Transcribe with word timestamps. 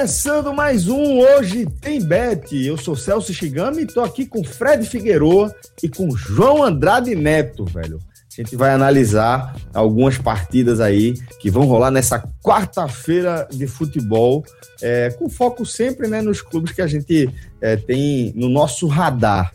Começando 0.00 0.54
mais 0.54 0.88
um 0.88 1.18
Hoje 1.18 1.66
Tem 1.78 2.02
Bet. 2.02 2.56
Eu 2.56 2.78
sou 2.78 2.96
Celso 2.96 3.34
Shigami 3.34 3.82
e 3.82 3.86
tô 3.86 4.00
aqui 4.00 4.24
com 4.24 4.42
Fred 4.42 4.86
Figueroa 4.86 5.54
e 5.82 5.90
com 5.90 6.10
João 6.16 6.64
Andrade 6.64 7.14
Neto, 7.14 7.66
velho. 7.66 7.98
A 7.98 8.34
gente 8.34 8.56
vai 8.56 8.72
analisar 8.72 9.54
algumas 9.74 10.16
partidas 10.16 10.80
aí 10.80 11.12
que 11.38 11.50
vão 11.50 11.66
rolar 11.66 11.90
nessa 11.90 12.18
quarta-feira 12.42 13.46
de 13.50 13.66
futebol, 13.66 14.42
é, 14.80 15.10
com 15.10 15.28
foco 15.28 15.66
sempre 15.66 16.08
né, 16.08 16.22
nos 16.22 16.40
clubes 16.40 16.72
que 16.72 16.80
a 16.80 16.86
gente 16.86 17.28
é, 17.60 17.76
tem 17.76 18.32
no 18.34 18.48
nosso 18.48 18.86
radar. 18.86 19.52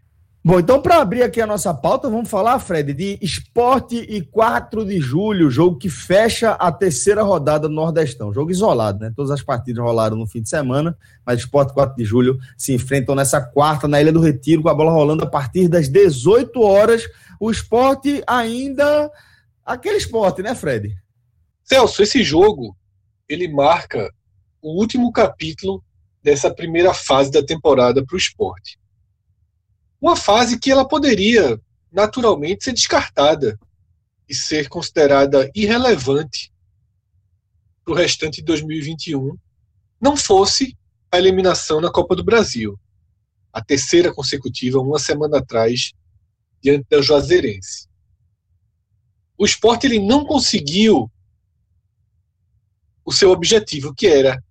Bom, 0.46 0.60
então 0.60 0.82
para 0.82 0.98
abrir 0.98 1.24
aqui 1.24 1.40
a 1.40 1.48
nossa 1.48 1.74
pauta, 1.74 2.10
vamos 2.10 2.30
falar, 2.30 2.60
Fred, 2.60 2.94
de 2.94 3.18
esporte 3.22 3.96
e 3.96 4.22
4 4.22 4.84
de 4.84 5.00
julho, 5.00 5.50
jogo 5.50 5.78
que 5.78 5.90
fecha 5.90 6.52
a 6.52 6.70
terceira 6.70 7.24
rodada 7.24 7.70
do 7.70 7.74
Nordestão. 7.74 8.34
Jogo 8.34 8.52
isolado, 8.52 9.00
né? 9.00 9.14
Todas 9.16 9.32
as 9.32 9.42
partidas 9.42 9.82
rolaram 9.82 10.18
no 10.18 10.28
fim 10.28 10.42
de 10.42 10.50
semana, 10.50 10.98
mas 11.26 11.40
esporte 11.40 11.72
e 11.72 11.74
4 11.74 11.96
de 11.96 12.04
julho 12.04 12.38
se 12.58 12.74
enfrentam 12.74 13.16
nessa 13.16 13.40
quarta 13.40 13.88
na 13.88 14.02
Ilha 14.02 14.12
do 14.12 14.20
Retiro, 14.20 14.62
com 14.62 14.68
a 14.68 14.74
bola 14.74 14.92
rolando 14.92 15.24
a 15.24 15.28
partir 15.28 15.70
das 15.70 15.88
18 15.88 16.60
horas. 16.60 17.08
O 17.40 17.50
esporte 17.50 18.22
ainda. 18.28 19.10
Aquele 19.66 19.96
esporte, 19.96 20.42
né, 20.42 20.54
Fred? 20.54 20.94
Celso, 21.64 22.04
esse 22.04 22.22
jogo 22.22 22.76
ele 23.30 23.48
marca 23.48 24.14
o 24.62 24.78
último 24.78 25.10
capítulo 25.14 25.82
dessa 26.22 26.54
primeira 26.54 26.94
fase 26.94 27.32
da 27.32 27.42
temporada 27.42 28.06
para 28.06 28.16
o 28.16 28.18
esporte 28.18 28.78
uma 30.04 30.18
fase 30.18 30.60
que 30.60 30.70
ela 30.70 30.86
poderia 30.86 31.58
naturalmente 31.90 32.66
ser 32.66 32.74
descartada 32.74 33.58
e 34.28 34.36
ser 34.36 34.68
considerada 34.68 35.50
irrelevante 35.56 36.52
para 37.86 37.94
o 37.94 37.96
restante 37.96 38.42
de 38.42 38.44
2021, 38.44 39.38
não 40.02 40.18
fosse 40.18 40.78
a 41.10 41.18
eliminação 41.18 41.80
na 41.80 41.90
Copa 41.90 42.18
do 42.18 42.24
Brasil, 42.24 42.78
a 43.54 43.64
terceira 43.64 44.14
consecutiva, 44.14 44.78
uma 44.80 45.00
semana 45.00 45.38
atrás, 45.38 45.94
diante 46.62 46.86
da 46.90 47.02
Juazeirense. 47.02 47.88
O 49.38 49.46
esporte 49.46 49.88
ele 49.88 50.00
não 50.00 50.26
conseguiu 50.26 51.10
o 53.06 53.12
seu 53.14 53.32
objetivo, 53.32 53.94
que 53.96 54.08
era 54.08 54.44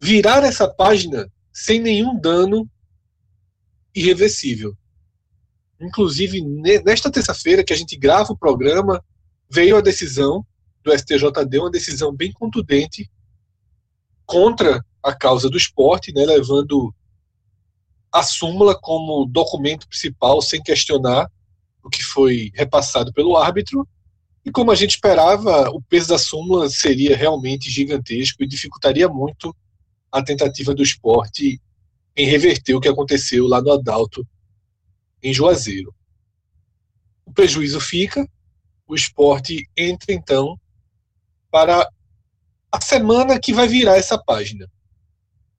virar 0.00 0.42
essa 0.42 0.66
página 0.66 1.30
sem 1.52 1.82
nenhum 1.82 2.18
dano 2.18 2.66
irreversível. 3.94 4.74
Inclusive, 5.80 6.40
nesta 6.84 7.10
terça-feira 7.10 7.62
que 7.62 7.72
a 7.72 7.76
gente 7.76 7.96
grava 7.96 8.32
o 8.32 8.36
programa, 8.36 9.02
veio 9.50 9.76
a 9.76 9.80
decisão 9.80 10.44
do 10.82 10.96
STJD, 10.96 11.58
uma 11.58 11.70
decisão 11.70 12.14
bem 12.14 12.32
contundente 12.32 13.10
contra 14.24 14.84
a 15.02 15.14
causa 15.14 15.50
do 15.50 15.56
esporte, 15.56 16.12
né, 16.12 16.24
levando 16.24 16.94
a 18.12 18.22
súmula 18.22 18.78
como 18.78 19.26
documento 19.26 19.86
principal, 19.86 20.40
sem 20.40 20.62
questionar 20.62 21.30
o 21.82 21.90
que 21.90 22.02
foi 22.02 22.50
repassado 22.54 23.12
pelo 23.12 23.36
árbitro. 23.36 23.86
E 24.44 24.50
como 24.50 24.70
a 24.70 24.74
gente 24.74 24.90
esperava, 24.90 25.70
o 25.70 25.82
peso 25.82 26.08
da 26.08 26.18
súmula 26.18 26.68
seria 26.70 27.16
realmente 27.16 27.70
gigantesco 27.70 28.42
e 28.42 28.48
dificultaria 28.48 29.08
muito 29.08 29.54
a 30.10 30.22
tentativa 30.22 30.74
do 30.74 30.82
esporte 30.82 31.60
em 32.16 32.26
reverter 32.26 32.74
o 32.74 32.80
que 32.80 32.88
aconteceu 32.88 33.46
lá 33.46 33.60
no 33.60 33.72
Adalto 33.72 34.26
em 35.26 35.34
Juazeiro. 35.34 35.92
O 37.24 37.32
prejuízo 37.32 37.80
fica, 37.80 38.24
o 38.86 38.94
esporte 38.94 39.68
entra 39.76 40.14
então 40.14 40.56
para 41.50 41.90
a 42.70 42.80
semana 42.80 43.40
que 43.40 43.52
vai 43.52 43.66
virar 43.66 43.96
essa 43.96 44.16
página. 44.16 44.70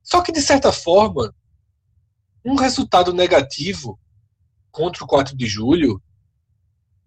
Só 0.01 0.21
que, 0.21 0.31
de 0.31 0.41
certa 0.41 0.71
forma, 0.71 1.35
um 2.45 2.55
resultado 2.55 3.11
negativo 3.11 3.99
contra 4.71 5.03
o 5.03 5.07
4 5.07 5.35
de 5.35 5.45
julho, 5.45 6.01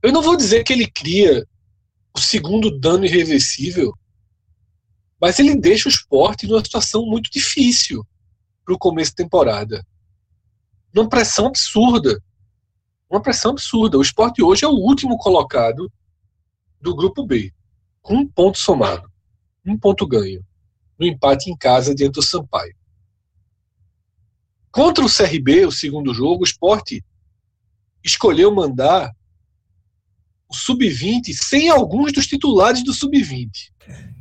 eu 0.03 0.13
não 0.13 0.21
vou 0.21 0.37
dizer 0.37 0.63
que 0.63 0.75
ele 0.75 0.91
cria 0.91 1.47
o 2.15 2.21
segundo 2.21 2.79
dano 2.79 3.07
irreversível, 3.07 3.95
mas 5.19 5.39
ele 5.39 5.57
deixa 5.57 5.89
o 5.89 5.93
esporte 5.93 6.47
numa 6.47 6.63
situação 6.63 7.07
muito 7.07 7.31
difícil 7.31 8.07
para 8.67 8.75
o 8.75 8.79
começo 8.79 9.13
da 9.13 9.25
temporada. 9.25 9.87
Numa 10.93 11.09
pressão 11.09 11.47
absurda 11.47 12.23
uma 13.11 13.21
pressão 13.21 13.51
absurda. 13.51 13.99
O 13.99 14.03
esporte 14.03 14.43
hoje 14.43 14.65
é 14.65 14.69
o 14.69 14.73
último 14.73 15.19
colocado 15.19 15.91
do 16.81 16.95
grupo 16.95 17.27
B, 17.27 17.53
com 18.01 18.15
um 18.15 18.27
ponto 18.27 18.57
somado, 18.57 19.11
um 19.67 19.77
ponto 19.77 20.07
ganho, 20.07 20.43
no 20.99 21.05
empate 21.05 21.51
em 21.51 21.57
casa 21.57 21.95
diante 21.95 22.15
do 22.15 22.23
Sampaio. 22.23 22.75
Contra 24.71 25.05
o 25.05 25.09
CRB, 25.09 25.67
o 25.67 25.73
segundo 25.73 26.15
jogo, 26.15 26.43
o 26.43 26.47
esporte 26.47 27.05
escolheu 28.05 28.55
mandar 28.55 29.11
o 30.49 30.55
sub-20 30.55 31.33
sem 31.33 31.69
alguns 31.69 32.13
dos 32.13 32.27
titulares 32.27 32.85
do 32.85 32.93
sub-20. 32.93 33.51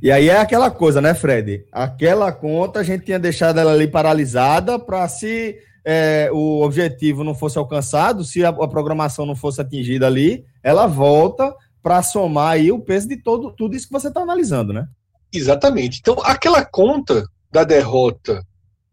E 0.02 0.12
aí 0.12 0.30
é 0.30 0.40
aquela 0.40 0.72
coisa, 0.72 1.02
né, 1.02 1.14
Fred? 1.14 1.66
Aquela 1.72 2.32
conta 2.32 2.80
a 2.80 2.84
gente 2.84 3.06
tinha 3.06 3.20
deixado 3.20 3.60
ela 3.60 3.74
ali 3.74 3.88
paralisada 3.88 4.80
para 4.80 5.08
se 5.08 5.60
é, 5.86 6.30
o 6.32 6.62
objetivo 6.62 7.24
não 7.24 7.34
fosse 7.34 7.58
alcançado, 7.58 8.24
se 8.24 8.44
a, 8.44 8.50
a, 8.50 8.68
programação 8.68 9.26
não 9.26 9.36
fosse 9.36 9.62
atingida 9.62 10.08
ali, 10.08 10.46
ela 10.62 10.88
volta 10.88 11.54
para 11.82 12.04
somar 12.04 12.54
aí 12.54 12.72
o 12.72 12.82
peso 12.82 13.08
de 13.08 13.18
todo, 13.18 13.52
tudo 13.52 13.76
isso 13.76 13.88
que 13.88 13.94
você 13.94 14.10
está 14.10 14.22
analisando, 14.22 14.74
né? 14.74 14.88
Exatamente. 15.32 16.00
Então, 16.00 16.16
aquela 16.24 16.66
conta 16.66 17.26
da 17.52 17.64
derrota 17.64 18.46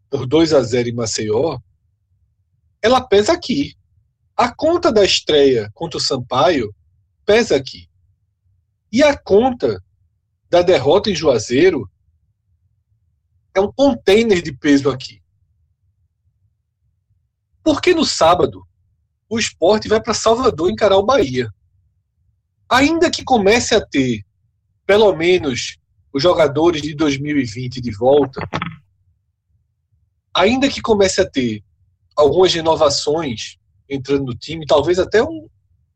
por 0.09 0.25
2 0.25 0.53
a 0.53 0.61
0 0.61 0.89
em 0.89 0.93
Maceió, 0.93 1.59
ela 2.81 3.01
pesa 3.01 3.33
aqui. 3.33 3.73
A 4.35 4.53
conta 4.53 4.91
da 4.91 5.03
estreia 5.03 5.69
contra 5.73 5.97
o 5.97 6.01
Sampaio 6.01 6.73
pesa 7.25 7.55
aqui. 7.55 7.89
E 8.91 9.03
a 9.03 9.17
conta 9.17 9.83
da 10.49 10.61
derrota 10.61 11.09
em 11.09 11.15
Juazeiro 11.15 11.89
é 13.53 13.59
um 13.59 13.71
container 13.71 14.41
de 14.41 14.53
peso 14.53 14.89
aqui. 14.89 15.21
Porque 17.67 17.93
no 17.93 18.05
sábado 18.05 18.65
o 19.29 19.37
esporte 19.37 19.89
vai 19.89 20.01
para 20.01 20.13
Salvador 20.13 20.71
encarar 20.71 20.95
o 20.95 21.05
Bahia. 21.05 21.53
Ainda 22.69 23.11
que 23.11 23.25
comece 23.25 23.75
a 23.75 23.85
ter 23.85 24.25
pelo 24.85 25.13
menos 25.13 25.75
os 26.13 26.23
jogadores 26.23 26.81
de 26.81 26.95
2020 26.95 27.81
de 27.81 27.91
volta, 27.91 28.39
ainda 30.33 30.69
que 30.69 30.81
comece 30.81 31.19
a 31.19 31.29
ter 31.29 31.61
algumas 32.15 32.53
renovações 32.53 33.57
entrando 33.89 34.27
no 34.27 34.33
time, 34.33 34.65
talvez 34.65 34.97
até 34.97 35.21
um, 35.21 35.49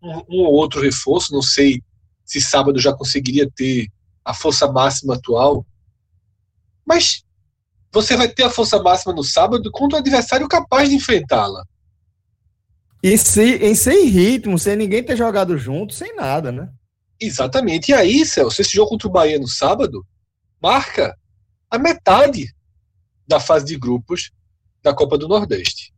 um, 0.04 0.24
um 0.28 0.42
outro 0.42 0.82
reforço, 0.82 1.32
não 1.32 1.42
sei 1.42 1.82
se 2.26 2.42
sábado 2.42 2.82
já 2.82 2.94
conseguiria 2.94 3.50
ter 3.50 3.88
a 4.26 4.34
força 4.34 4.70
máxima 4.70 5.16
atual, 5.16 5.66
mas 6.86 7.24
você 7.94 8.16
vai 8.16 8.28
ter 8.28 8.44
a 8.44 8.50
força 8.50 8.82
máxima 8.82 9.14
no 9.14 9.24
sábado 9.24 9.70
contra 9.72 9.98
um 9.98 10.02
adversário 10.02 10.48
capaz 10.48 10.90
de 10.90 10.96
enfrentá-la. 10.96 11.64
E 13.04 13.18
se, 13.18 13.56
em 13.58 13.74
sem 13.76 14.06
ritmo, 14.06 14.58
sem 14.58 14.76
ninguém 14.76 15.04
ter 15.04 15.18
jogado 15.18 15.58
junto, 15.58 15.94
sem 15.94 16.16
nada, 16.16 16.52
né? 16.52 16.72
Exatamente. 17.20 17.92
E 17.92 17.94
aí, 17.94 18.26
Celso, 18.26 18.62
esse 18.62 18.74
jogo 18.74 18.92
contra 18.92 19.08
o 19.08 19.12
Bahia 19.12 19.40
no 19.40 19.48
sábado 19.48 20.06
marca 20.62 21.18
a 21.70 21.78
metade 21.80 22.54
da 23.28 23.40
fase 23.40 23.66
de 23.66 23.78
grupos 23.78 24.32
da 24.84 24.94
Copa 24.94 25.18
do 25.18 25.28
Nordeste. 25.28 25.94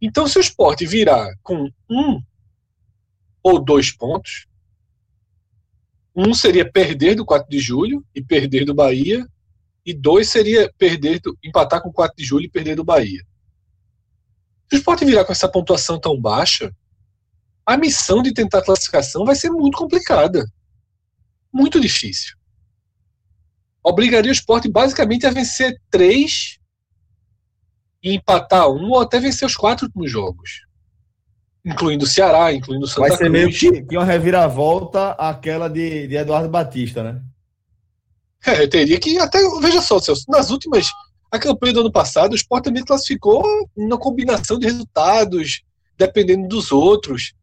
Então, 0.00 0.26
se 0.26 0.38
o 0.38 0.40
esporte 0.40 0.86
virar 0.86 1.32
com 1.42 1.68
um 1.90 2.20
ou 3.42 3.62
dois 3.62 3.90
pontos, 3.90 4.46
um 6.14 6.32
seria 6.32 6.70
perder 6.70 7.16
do 7.16 7.24
4 7.24 7.48
de 7.48 7.58
julho 7.58 8.04
e 8.14 8.22
perder 8.22 8.64
do 8.64 8.74
Bahia, 8.74 9.26
e 9.84 9.92
dois 9.92 10.28
seria 10.28 10.72
perder 10.78 11.20
empatar 11.42 11.82
com 11.82 11.90
o 11.90 11.92
4 11.92 12.16
de 12.16 12.24
julho 12.24 12.46
e 12.46 12.50
perder 12.50 12.74
do 12.76 12.84
Bahia. 12.84 13.22
Se 14.68 14.76
o 14.76 14.78
esporte 14.78 15.04
virar 15.04 15.24
com 15.24 15.32
essa 15.32 15.48
pontuação 15.48 16.00
tão 16.00 16.18
baixa, 16.18 16.74
a 17.66 17.76
missão 17.76 18.22
de 18.22 18.32
tentar 18.32 18.58
a 18.58 18.64
classificação 18.64 19.24
vai 19.24 19.34
ser 19.34 19.50
muito 19.50 19.76
complicada. 19.76 20.46
Muito 21.52 21.80
difícil. 21.80 22.36
Obrigaria 23.82 24.30
o 24.30 24.34
esporte 24.34 24.68
basicamente 24.68 25.26
a 25.26 25.30
vencer 25.30 25.78
três 25.90 26.58
e 28.02 28.14
empatar 28.14 28.68
um 28.68 28.90
ou 28.90 29.00
até 29.00 29.20
vencer 29.20 29.46
os 29.46 29.54
quatro 29.54 29.86
últimos 29.86 30.10
jogos. 30.10 30.62
Incluindo 31.64 32.04
o 32.04 32.08
Ceará, 32.08 32.52
incluindo 32.52 32.84
o 32.84 32.88
Santa 32.88 33.00
Vai 33.00 33.10
ser 33.10 33.30
Cruz. 33.30 33.32
meio 33.62 33.86
que, 33.86 33.96
uma 33.96 34.04
reviravolta 34.04 35.12
aquela 35.12 35.68
de, 35.68 36.06
de 36.08 36.16
Eduardo 36.16 36.48
Batista, 36.48 37.02
né? 37.02 37.22
É, 38.46 38.66
teria 38.66 39.00
que 39.00 39.18
até. 39.18 39.38
Veja 39.60 39.80
só, 39.80 39.98
Celso, 39.98 40.24
nas 40.28 40.50
últimas 40.50 40.88
a 41.30 41.38
campanha 41.38 41.72
do 41.72 41.80
ano 41.80 41.90
passado, 41.90 42.32
o 42.32 42.36
Sport 42.36 42.62
também 42.62 42.84
classificou 42.84 43.42
uma 43.76 43.98
combinação 43.98 44.56
de 44.56 44.66
resultados, 44.66 45.62
dependendo 45.98 46.46
dos 46.46 46.70
outros. 46.70 47.34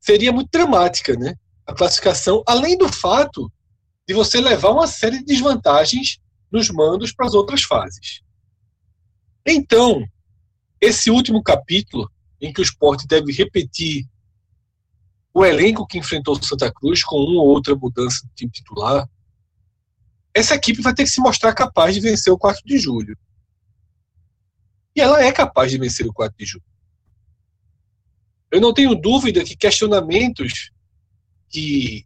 Seria 0.00 0.32
muito 0.32 0.48
dramática, 0.50 1.14
né? 1.14 1.34
A 1.66 1.74
classificação, 1.74 2.42
além 2.46 2.78
do 2.78 2.90
fato 2.90 3.52
de 4.08 4.14
você 4.14 4.40
levar 4.40 4.70
uma 4.70 4.86
série 4.86 5.18
de 5.18 5.26
desvantagens 5.26 6.18
nos 6.50 6.70
mandos 6.70 7.12
para 7.12 7.26
as 7.26 7.34
outras 7.34 7.62
fases. 7.64 8.22
Então, 9.46 10.02
esse 10.80 11.10
último 11.10 11.42
capítulo, 11.42 12.10
em 12.40 12.50
que 12.50 12.60
o 12.60 12.62
esporte 12.62 13.06
deve 13.06 13.30
repetir 13.30 14.06
o 15.34 15.44
elenco 15.44 15.86
que 15.86 15.98
enfrentou 15.98 16.34
o 16.38 16.42
Santa 16.42 16.72
Cruz 16.72 17.04
com 17.04 17.16
uma 17.16 17.42
ou 17.42 17.48
outra 17.48 17.74
mudança 17.74 18.24
do 18.24 18.32
time 18.34 18.50
titular, 18.50 19.06
essa 20.34 20.56
equipe 20.56 20.82
vai 20.82 20.92
ter 20.92 21.04
que 21.04 21.10
se 21.10 21.20
mostrar 21.20 21.54
capaz 21.54 21.94
de 21.94 22.00
vencer 22.00 22.32
o 22.32 22.38
4 22.38 22.60
de 22.66 22.76
julho. 22.76 23.16
E 24.96 25.00
ela 25.00 25.22
é 25.22 25.30
capaz 25.30 25.70
de 25.70 25.78
vencer 25.78 26.06
o 26.06 26.12
4 26.12 26.36
de 26.36 26.44
julho. 26.44 26.64
Eu 28.50 28.60
não 28.60 28.74
tenho 28.74 28.94
dúvida 28.94 29.44
que 29.44 29.56
questionamentos 29.56 30.70
que 31.48 32.04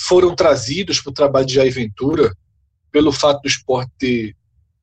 foram 0.00 0.34
trazidos 0.34 1.00
para 1.00 1.10
o 1.10 1.14
trabalho 1.14 1.46
de 1.46 1.54
Jair 1.54 1.72
Ventura, 1.72 2.32
pelo 2.92 3.10
fato 3.10 3.42
do 3.42 3.48
esporte 3.48 3.90
ter 3.98 4.36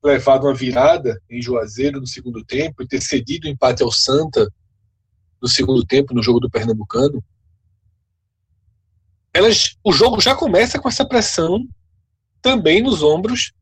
levado 0.04 0.44
uma 0.44 0.54
virada 0.54 1.20
em 1.28 1.40
Juazeiro 1.40 2.00
no 2.00 2.06
segundo 2.06 2.44
tempo 2.44 2.82
e 2.82 2.86
ter 2.86 3.00
cedido 3.00 3.46
o 3.46 3.50
empate 3.50 3.82
ao 3.82 3.90
Santa 3.90 4.48
no 5.40 5.48
segundo 5.48 5.84
tempo, 5.84 6.14
no 6.14 6.22
jogo 6.22 6.40
do 6.40 6.50
Pernambucano, 6.50 7.22
elas, 9.32 9.76
o 9.84 9.92
jogo 9.92 10.20
já 10.20 10.34
começa 10.34 10.78
com 10.78 10.88
essa 10.88 11.06
pressão 11.06 11.66
também 12.40 12.82
nos 12.82 13.02
ombros 13.02 13.52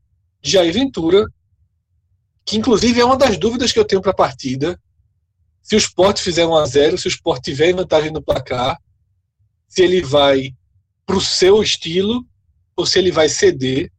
de 0.43 0.53
Jair 0.53 0.73
Ventura 0.73 1.27
que 2.45 2.57
inclusive 2.57 3.01
é 3.01 3.05
uma 3.05 3.17
das 3.17 3.39
dúvidas 3.39 3.73
que 3.73 3.79
eu 3.79 3.85
tenho 3.85 4.03
para 4.03 4.11
a 4.11 4.15
partida. 4.15 4.79
Se 5.63 5.75
o 5.75 5.79
Sport 5.79 6.21
fizer 6.21 6.47
1 6.47 6.57
a 6.57 6.67
0 6.67 6.99
se 6.99 7.07
o 7.07 7.09
Sport 7.09 7.43
tiver 7.43 7.73
vantagem 7.73 8.11
no 8.11 8.23
placar, 8.23 8.79
se 9.67 9.83
ele 9.83 10.03
vai 10.03 10.55
para 11.07 11.17
o 11.17 11.21
seu 11.21 11.63
estilo 11.63 12.25
ou 12.77 12.85
se 12.85 12.99
ele 12.99 13.11
vai 13.11 13.29
ceder 13.29 13.91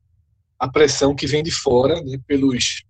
a 0.59 0.67
pressão 0.67 1.15
que 1.15 1.27
vem 1.27 1.43
de 1.43 1.51
fora, 1.51 2.01
né, 2.01 2.19
pelos 2.27 2.83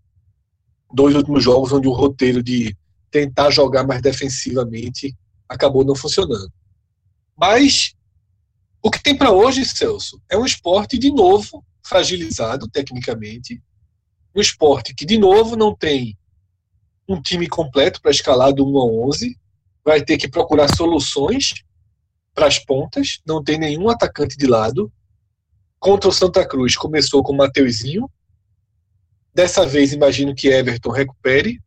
dois 0.94 1.16
últimos 1.16 1.44
jogos 1.44 1.72
onde 1.72 1.88
o 1.88 1.94
roteiro 1.94 2.44
de 2.44 2.76
tentar 3.10 3.50
jogar 3.50 3.86
mais 3.86 4.02
defensivamente 4.02 5.16
acabou 5.48 5.86
não 5.86 5.96
funcionando. 5.96 6.52
Mas 7.36 7.94
o 8.82 8.92
que 8.92 9.02
tem 9.02 9.18
para 9.18 9.32
hoje, 9.32 9.66
Celso, 9.66 10.22
é 10.30 10.38
um 10.38 10.46
esporte 10.46 10.98
de 10.98 11.12
novo 11.12 11.66
fragilizado 11.86 12.68
tecnicamente, 12.68 13.62
um 14.36 14.42
esporte 14.42 14.94
que, 14.94 15.06
de 15.06 15.18
novo, 15.18 15.56
não 15.56 15.74
tem 15.74 16.18
um 17.08 17.22
time 17.22 17.48
completo 17.48 18.02
para 18.02 18.12
escalar 18.12 18.52
do 18.52 18.68
1 18.68 18.78
a 18.78 18.86
11, 19.08 19.40
vai 19.84 20.04
ter 20.04 20.18
que 20.18 20.28
procurar 20.28 20.76
soluções 20.76 21.54
para 22.34 22.48
as 22.48 22.58
pontas, 22.58 23.20
não 23.26 23.44
tem 23.44 23.58
nenhum 23.60 23.88
atacante 23.88 24.36
de 24.36 24.48
lado. 24.48 24.92
Contra 25.80 26.10
o 26.10 26.14
Santa 26.14 26.46
Cruz 26.46 26.76
começou 26.76 27.24
com 27.24 27.32
o 27.32 27.38
Mateuzinho. 27.38 28.10
Dessa 29.34 29.66
vez 29.66 29.94
imagino 29.94 30.34
que 30.34 30.48
Everton 30.48 30.90
recupere 30.90 31.62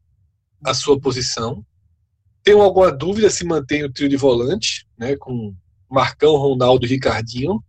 a 0.65 0.75
sua 0.75 1.01
posição. 1.01 1.65
Tenho 2.43 2.61
alguma 2.61 2.91
dúvida 2.91 3.31
se 3.31 3.45
mantém 3.45 3.85
o 3.85 3.93
trio 3.93 4.09
de 4.09 4.17
volante, 4.17 4.87
né, 4.99 5.17
com 5.17 5.55
Marcão, 5.89 6.37
Ronaldo 6.37 6.85
e 6.85 6.89
Ricardinho. 6.89 7.63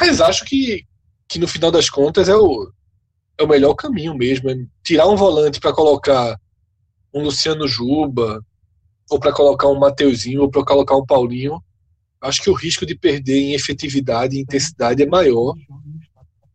Mas 0.00 0.20
acho 0.20 0.44
que, 0.44 0.86
que 1.30 1.38
no 1.38 1.46
final 1.46 1.70
das 1.70 1.88
contas 1.88 2.28
é 2.28 2.34
o, 2.34 2.72
é 3.38 3.44
o 3.44 3.48
melhor 3.48 3.74
caminho 3.74 4.16
mesmo. 4.16 4.50
É 4.50 4.56
tirar 4.82 5.06
um 5.06 5.14
volante 5.14 5.60
para 5.60 5.72
colocar 5.72 6.36
um 7.14 7.22
Luciano 7.22 7.68
Juba, 7.68 8.44
ou 9.08 9.20
para 9.20 9.32
colocar 9.32 9.68
um 9.68 9.78
Mateuzinho, 9.78 10.42
ou 10.42 10.50
para 10.50 10.64
colocar 10.64 10.96
um 10.96 11.06
Paulinho. 11.06 11.62
Acho 12.20 12.42
que 12.42 12.50
o 12.50 12.54
risco 12.54 12.84
de 12.84 12.96
perder 12.96 13.38
em 13.38 13.54
efetividade 13.54 14.36
e 14.36 14.40
intensidade 14.40 15.04
é 15.04 15.06
maior. 15.06 15.54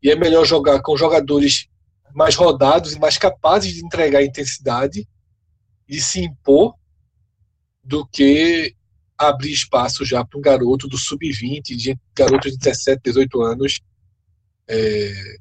E 0.03 0.11
é 0.11 0.15
melhor 0.15 0.43
jogar 0.43 0.81
com 0.81 0.97
jogadores 0.97 1.67
mais 2.13 2.35
rodados 2.35 2.93
e 2.93 2.99
mais 2.99 3.17
capazes 3.17 3.73
de 3.73 3.85
entregar 3.85 4.23
intensidade 4.23 5.07
e 5.87 6.01
se 6.01 6.19
impor 6.19 6.75
do 7.81 8.05
que 8.05 8.75
abrir 9.17 9.53
espaço 9.53 10.03
já 10.03 10.25
para 10.25 10.37
um 10.37 10.41
garoto 10.41 10.85
do 10.85 10.97
sub-20, 10.97 11.75
de 11.77 11.97
garoto 12.13 12.51
de 12.51 12.57
17, 12.57 13.01
18 13.05 13.41
anos, 13.41 13.79
é, 14.67 15.37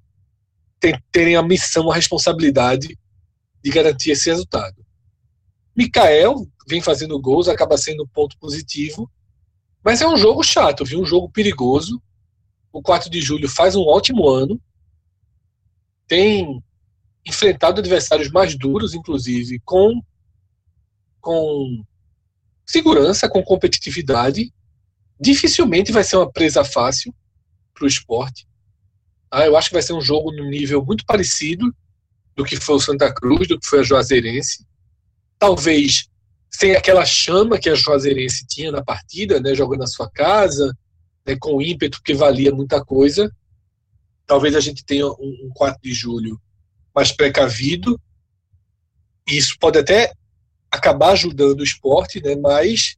terem 1.10 1.36
a 1.36 1.42
missão, 1.42 1.90
a 1.90 1.94
responsabilidade 1.94 2.98
de 3.62 3.70
garantir 3.70 4.10
esse 4.10 4.28
resultado. 4.28 4.84
Mikael 5.76 6.46
vem 6.68 6.80
fazendo 6.80 7.20
gols, 7.20 7.48
acaba 7.48 7.76
sendo 7.76 8.04
um 8.04 8.08
ponto 8.08 8.38
positivo, 8.38 9.10
mas 9.84 10.00
é 10.00 10.08
um 10.08 10.16
jogo 10.16 10.42
chato, 10.42 10.84
viu? 10.84 11.00
Um 11.00 11.06
jogo 11.06 11.30
perigoso. 11.30 12.00
O 12.72 12.82
4 12.82 13.10
de 13.10 13.20
julho 13.20 13.48
faz 13.48 13.76
um 13.76 13.82
ótimo 13.82 14.28
ano. 14.28 14.60
Tem 16.06 16.62
enfrentado 17.26 17.80
adversários 17.80 18.30
mais 18.30 18.56
duros, 18.56 18.94
inclusive, 18.94 19.60
com, 19.64 20.02
com 21.20 21.84
segurança, 22.66 23.28
com 23.28 23.42
competitividade. 23.42 24.52
Dificilmente 25.20 25.92
vai 25.92 26.02
ser 26.04 26.16
uma 26.16 26.30
presa 26.30 26.64
fácil 26.64 27.14
para 27.74 27.84
o 27.84 27.88
esporte. 27.88 28.46
Ah, 29.34 29.46
eu 29.46 29.56
acho 29.56 29.68
que 29.68 29.74
vai 29.74 29.82
ser 29.82 29.94
um 29.94 30.00
jogo 30.00 30.30
no 30.30 30.44
nível 30.44 30.84
muito 30.84 31.04
parecido 31.04 31.74
do 32.36 32.44
que 32.44 32.54
foi 32.54 32.76
o 32.76 32.80
Santa 32.80 33.12
Cruz, 33.12 33.48
do 33.48 33.58
que 33.58 33.66
foi 33.66 33.80
a 33.80 33.82
Juazeirense. 33.82 34.64
Talvez 35.40 36.08
sem 36.48 36.76
aquela 36.76 37.04
chama 37.04 37.58
que 37.58 37.68
a 37.68 37.74
Juazeirense 37.74 38.46
tinha 38.46 38.70
na 38.70 38.80
partida, 38.80 39.40
né, 39.40 39.52
jogando 39.52 39.80
na 39.80 39.88
sua 39.88 40.08
casa, 40.08 40.72
né, 41.26 41.34
com 41.36 41.60
ímpeto 41.60 42.00
que 42.00 42.14
valia 42.14 42.54
muita 42.54 42.84
coisa, 42.84 43.28
talvez 44.24 44.54
a 44.54 44.60
gente 44.60 44.84
tenha 44.84 45.04
um, 45.04 45.46
um 45.46 45.50
4 45.52 45.80
de 45.82 45.92
julho 45.92 46.40
mais 46.94 47.10
precavido. 47.10 48.00
Isso 49.26 49.56
pode 49.58 49.80
até 49.80 50.12
acabar 50.70 51.10
ajudando 51.10 51.58
o 51.58 51.64
esporte, 51.64 52.22
né? 52.22 52.36
mas 52.36 52.94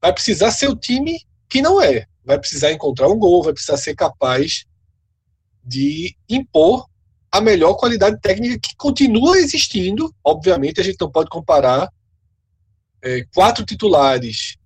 vai 0.00 0.14
precisar 0.14 0.50
ser 0.50 0.68
o 0.68 0.76
time 0.76 1.20
que 1.46 1.60
não 1.60 1.78
é. 1.78 2.06
Vai 2.24 2.38
precisar 2.38 2.72
encontrar 2.72 3.08
um 3.08 3.18
gol, 3.18 3.42
vai 3.42 3.52
precisar 3.52 3.76
ser 3.76 3.94
capaz 3.94 4.64
de 5.64 6.16
impor 6.28 6.86
a 7.32 7.40
melhor 7.40 7.74
qualidade 7.74 8.20
técnica 8.20 8.58
que 8.60 8.76
continua 8.76 9.38
existindo. 9.38 10.14
Obviamente, 10.22 10.80
a 10.80 10.84
gente 10.84 11.00
não 11.00 11.10
pode 11.10 11.28
comparar 11.28 11.90
é, 13.02 13.24
quatro 13.34 13.64
titulares, 13.64 14.56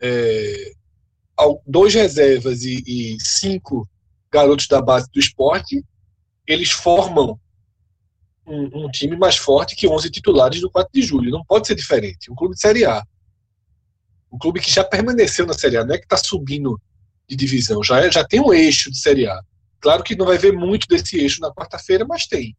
é, 0.00 0.72
dois 1.66 1.94
reservas 1.94 2.62
e, 2.62 2.82
e, 2.86 3.16
cinco 3.20 3.88
garotos 4.32 4.66
da 4.66 4.80
base 4.80 5.06
do 5.12 5.20
esporte. 5.20 5.84
Eles 6.46 6.70
formam 6.70 7.38
um, 8.46 8.84
um, 8.84 8.90
time 8.90 9.16
mais 9.16 9.36
forte 9.36 9.76
que 9.76 9.88
11 9.88 10.10
titulares 10.10 10.60
do 10.60 10.70
4 10.70 10.90
de 10.92 11.02
julho. 11.02 11.30
Não 11.30 11.44
pode 11.44 11.66
ser 11.66 11.74
diferente. 11.74 12.30
Um 12.30 12.34
clube 12.34 12.54
de 12.54 12.60
Série 12.60 12.84
A. 12.84 13.02
Um 14.32 14.38
clube 14.38 14.60
que 14.60 14.70
já 14.70 14.82
permaneceu 14.82 15.46
na 15.46 15.54
Série 15.54 15.76
A, 15.76 15.84
não 15.84 15.94
é 15.94 15.98
que 15.98 16.04
está 16.04 16.16
subindo 16.16 16.80
de 17.28 17.36
divisão, 17.36 17.82
já, 17.82 18.00
é, 18.00 18.10
já 18.10 18.24
tem 18.24 18.40
um 18.40 18.52
eixo 18.52 18.90
de 18.90 18.98
Série 18.98 19.26
A. 19.26 19.40
Claro 19.84 20.02
que 20.02 20.16
não 20.16 20.24
vai 20.24 20.38
ver 20.38 20.54
muito 20.54 20.88
desse 20.88 21.18
eixo 21.18 21.42
na 21.42 21.52
quarta-feira, 21.52 22.06
mas 22.08 22.26
tem. 22.26 22.56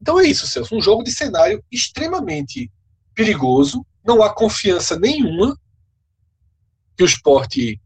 Então 0.00 0.18
é 0.18 0.24
isso, 0.24 0.46
Celso. 0.46 0.74
Um 0.74 0.80
jogo 0.80 1.04
de 1.04 1.12
cenário 1.12 1.62
extremamente 1.70 2.72
perigoso. 3.14 3.84
Não 4.02 4.22
há 4.22 4.32
confiança 4.32 4.98
nenhuma 4.98 5.54
que 6.96 7.02
o 7.02 7.06
esporte 7.06 7.78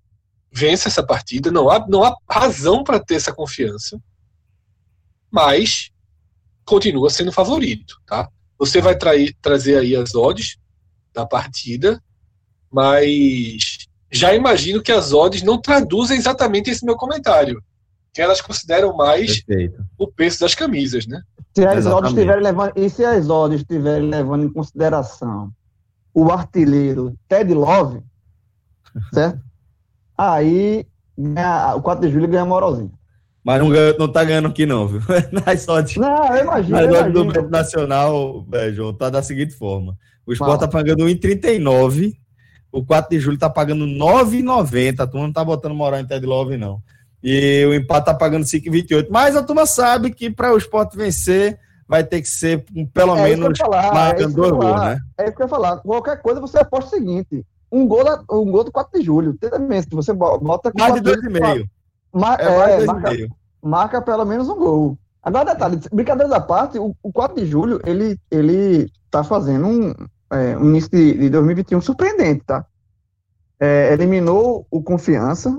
vença 0.52 0.86
essa 0.88 1.04
partida. 1.04 1.50
Não 1.50 1.68
há, 1.68 1.84
não 1.88 2.04
há 2.04 2.16
razão 2.30 2.84
para 2.84 3.00
ter 3.00 3.16
essa 3.16 3.32
confiança. 3.32 4.00
Mas 5.28 5.90
continua 6.64 7.10
sendo 7.10 7.32
favorito, 7.32 8.00
tá? 8.06 8.30
Você 8.60 8.80
vai 8.80 8.96
trair, 8.96 9.36
trazer 9.42 9.78
aí 9.78 9.96
as 9.96 10.14
odds 10.14 10.56
da 11.12 11.26
partida, 11.26 12.00
mas 12.70 13.88
já 14.08 14.32
imagino 14.32 14.80
que 14.80 14.92
as 14.92 15.12
odds 15.12 15.42
não 15.42 15.60
traduzem 15.60 16.16
exatamente 16.16 16.70
esse 16.70 16.84
meu 16.84 16.96
comentário 16.96 17.60
que 18.16 18.23
elas 18.23 18.40
consideram 18.40 18.96
mais 18.96 19.42
Perfeito. 19.42 19.85
o 19.99 20.08
preço 20.08 20.40
das 20.40 20.54
camisas, 20.54 21.06
né? 21.06 21.20
Se 21.54 21.66
as 21.66 21.85
odds 21.85 22.12
estiverem 22.12 22.42
levando, 22.42 22.73
e 22.75 22.88
se 22.88 23.04
as 23.04 23.28
odds 23.28 23.61
estiverem 23.61 24.08
levando 24.08 24.46
em 24.46 24.49
consideração 24.50 25.52
o 26.14 26.32
artilheiro 26.32 27.14
Ted 27.28 27.52
Love, 27.52 28.00
certo? 29.12 29.38
Aí 30.16 30.87
ganha, 31.16 31.75
o 31.76 31.82
4 31.82 32.06
de 32.06 32.12
julho 32.14 32.26
ganha 32.26 32.46
moralzinho. 32.46 32.90
Mas 33.44 33.61
não, 33.61 33.68
ganha, 33.68 33.94
não 33.99 34.11
tá 34.11 34.25
ganhando 34.25 34.49
aqui, 34.49 34.64
não, 34.64 34.88
viu? 34.88 35.02
Nas 35.44 35.68
odds. 35.68 35.96
Não, 35.99 36.35
eu 36.35 36.42
imagino. 36.42 36.75
Nas 36.75 36.99
odds 36.99 37.12
do 37.12 37.25
Beto 37.26 37.50
Nacional, 37.50 38.46
é, 38.52 38.73
João, 38.73 38.94
tá 38.94 39.11
da 39.11 39.23
seguinte 39.23 39.52
forma: 39.52 39.94
o 40.25 40.32
Sport 40.32 40.61
tá 40.61 40.66
pagando 40.66 41.04
1,39, 41.04 42.14
o 42.73 42.82
4 42.82 43.11
de 43.11 43.20
julho 43.20 43.37
tá 43.37 43.50
pagando 43.50 43.85
9,90. 43.85 45.00
A 45.00 45.06
turma 45.06 45.26
não 45.26 45.35
tá 45.35 45.44
botando 45.44 45.75
moral 45.75 46.00
em 46.00 46.06
Ted 46.06 46.25
Love, 46.25 46.56
não. 46.56 46.80
E 47.28 47.66
o 47.66 47.75
empate 47.75 48.06
tá 48.06 48.14
pagando 48.14 48.45
5,28. 48.45 49.09
Mas 49.11 49.35
a 49.35 49.42
turma 49.42 49.66
sabe 49.66 50.12
que 50.12 50.30
para 50.30 50.54
o 50.54 50.56
esporte 50.56 50.97
vencer 50.97 51.59
vai 51.88 52.04
ter 52.04 52.23
que 52.23 52.28
ser 52.28 52.64
pelo 52.95 53.16
é 53.16 53.25
menos 53.25 53.59
marcando 53.92 54.33
dois 54.33 54.52
gols, 54.52 54.80
né? 54.80 54.99
É 55.18 55.25
isso 55.25 55.35
que 55.35 55.42
eu 55.42 55.47
ia 55.47 55.50
falar. 55.50 55.78
Qualquer 55.78 56.23
coisa 56.23 56.40
você 56.40 56.59
aposta 56.59 56.95
o 56.95 56.99
seguinte: 56.99 57.45
um 57.71 57.85
gol, 57.85 58.04
um 58.30 58.49
gol 58.52 58.62
do 58.62 58.71
4 58.71 59.00
de 59.00 59.04
julho. 59.04 59.37
Se 59.42 59.90
você 59.90 60.12
bota. 60.12 60.71
Mais 60.78 60.95
de 60.95 61.00
2,5. 61.00 61.68
Ma 62.12 62.35
é, 62.35 62.59
mais 62.59 62.83
é, 62.83 62.87
marca, 62.87 63.28
marca 63.61 64.02
pelo 64.02 64.25
menos 64.25 64.49
um 64.49 64.54
gol. 64.54 64.99
Agora, 65.21 65.52
detalhe, 65.52 65.80
brincadeira 65.92 66.30
da 66.30 66.40
parte, 66.40 66.78
o, 66.78 66.95
o 67.02 67.12
4 67.12 67.42
de 67.42 67.50
julho, 67.50 67.80
ele, 67.85 68.16
ele 68.30 68.88
tá 69.11 69.25
fazendo 69.25 69.66
um, 69.66 69.92
é, 70.30 70.56
um 70.56 70.66
início 70.66 70.90
de, 70.90 71.18
de 71.18 71.28
2021 71.28 71.80
surpreendente, 71.80 72.45
tá? 72.47 72.64
É, 73.59 73.92
eliminou 73.92 74.64
o 74.71 74.80
Confiança, 74.80 75.59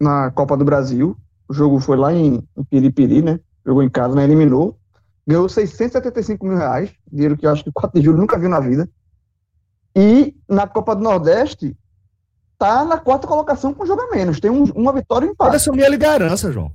na 0.00 0.30
Copa 0.30 0.56
do 0.56 0.64
Brasil. 0.64 1.16
O 1.48 1.52
jogo 1.52 1.78
foi 1.80 1.96
lá 1.96 2.12
em, 2.12 2.42
em 2.56 2.64
Piripiri, 2.64 3.22
né? 3.22 3.38
Jogou 3.64 3.82
em 3.82 3.90
casa, 3.90 4.14
né? 4.14 4.24
Eliminou. 4.24 4.78
Ganhou 5.26 5.48
675 5.48 6.44
mil 6.44 6.56
reais, 6.56 6.90
dinheiro 7.12 7.36
que 7.36 7.46
eu 7.46 7.50
acho 7.50 7.62
que 7.62 7.70
o 7.70 7.72
4 7.72 8.00
de 8.00 8.04
julho 8.04 8.18
nunca 8.18 8.38
viu 8.38 8.48
na 8.48 8.58
vida. 8.58 8.88
E 9.94 10.34
na 10.48 10.66
Copa 10.66 10.96
do 10.96 11.02
Nordeste, 11.02 11.76
tá 12.58 12.84
na 12.84 12.98
quarta 12.98 13.26
colocação 13.26 13.72
com 13.72 13.86
jogo 13.86 14.02
a 14.02 14.10
menos. 14.10 14.40
Tem 14.40 14.50
um, 14.50 14.64
uma 14.74 14.92
vitória 14.92 15.26
e 15.26 15.28
um 15.28 15.32
empate. 15.32 15.48
Pode 15.48 15.56
assumir 15.56 15.84
a 15.84 15.88
liderança, 15.88 16.52
João. 16.52 16.72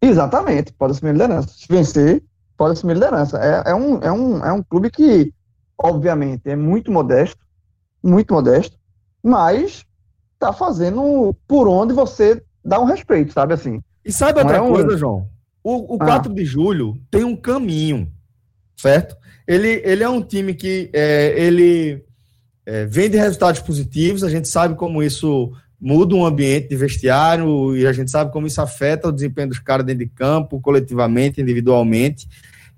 Exatamente, 0.00 0.72
pode 0.72 0.92
assumir 0.92 1.10
a 1.10 1.12
liderança. 1.14 1.48
Se 1.48 1.66
vencer, 1.68 2.22
pode 2.56 2.72
assumir 2.72 2.92
a 2.92 2.94
liderança. 2.94 3.38
É, 3.38 3.70
é, 3.70 3.74
um, 3.74 3.98
é, 3.98 4.12
um, 4.12 4.44
é 4.44 4.52
um 4.52 4.62
clube 4.62 4.90
que, 4.90 5.32
obviamente, 5.78 6.48
é 6.48 6.56
muito 6.56 6.92
modesto, 6.92 7.44
muito 8.02 8.32
modesto, 8.32 8.78
mas 9.22 9.84
tá 10.38 10.52
fazendo 10.52 11.34
por 11.46 11.68
onde 11.68 11.92
você 11.92 12.42
dá 12.64 12.80
um 12.80 12.84
respeito, 12.84 13.32
sabe 13.32 13.54
assim. 13.54 13.80
E 14.04 14.12
sabe 14.12 14.40
outra 14.40 14.56
é 14.56 14.60
um... 14.60 14.72
coisa, 14.72 14.96
João? 14.96 15.28
O, 15.62 15.94
o 15.94 15.98
4 15.98 16.30
ah. 16.30 16.34
de 16.34 16.44
julho 16.44 16.96
tem 17.10 17.24
um 17.24 17.34
caminho, 17.34 18.08
certo? 18.76 19.16
Ele, 19.46 19.82
ele 19.84 20.02
é 20.02 20.08
um 20.08 20.22
time 20.22 20.54
que 20.54 20.90
é, 20.92 21.34
ele 21.36 22.04
é, 22.64 22.84
vem 22.86 23.10
de 23.10 23.16
resultados 23.16 23.60
positivos, 23.60 24.22
a 24.22 24.28
gente 24.28 24.48
sabe 24.48 24.74
como 24.74 25.02
isso 25.02 25.52
muda 25.80 26.14
um 26.14 26.24
ambiente 26.24 26.68
de 26.68 26.76
vestiário 26.76 27.76
e 27.76 27.86
a 27.86 27.92
gente 27.92 28.10
sabe 28.10 28.32
como 28.32 28.46
isso 28.46 28.60
afeta 28.60 29.08
o 29.08 29.12
desempenho 29.12 29.48
dos 29.48 29.58
caras 29.58 29.84
dentro 29.84 30.04
de 30.04 30.10
campo, 30.10 30.60
coletivamente, 30.60 31.40
individualmente. 31.40 32.28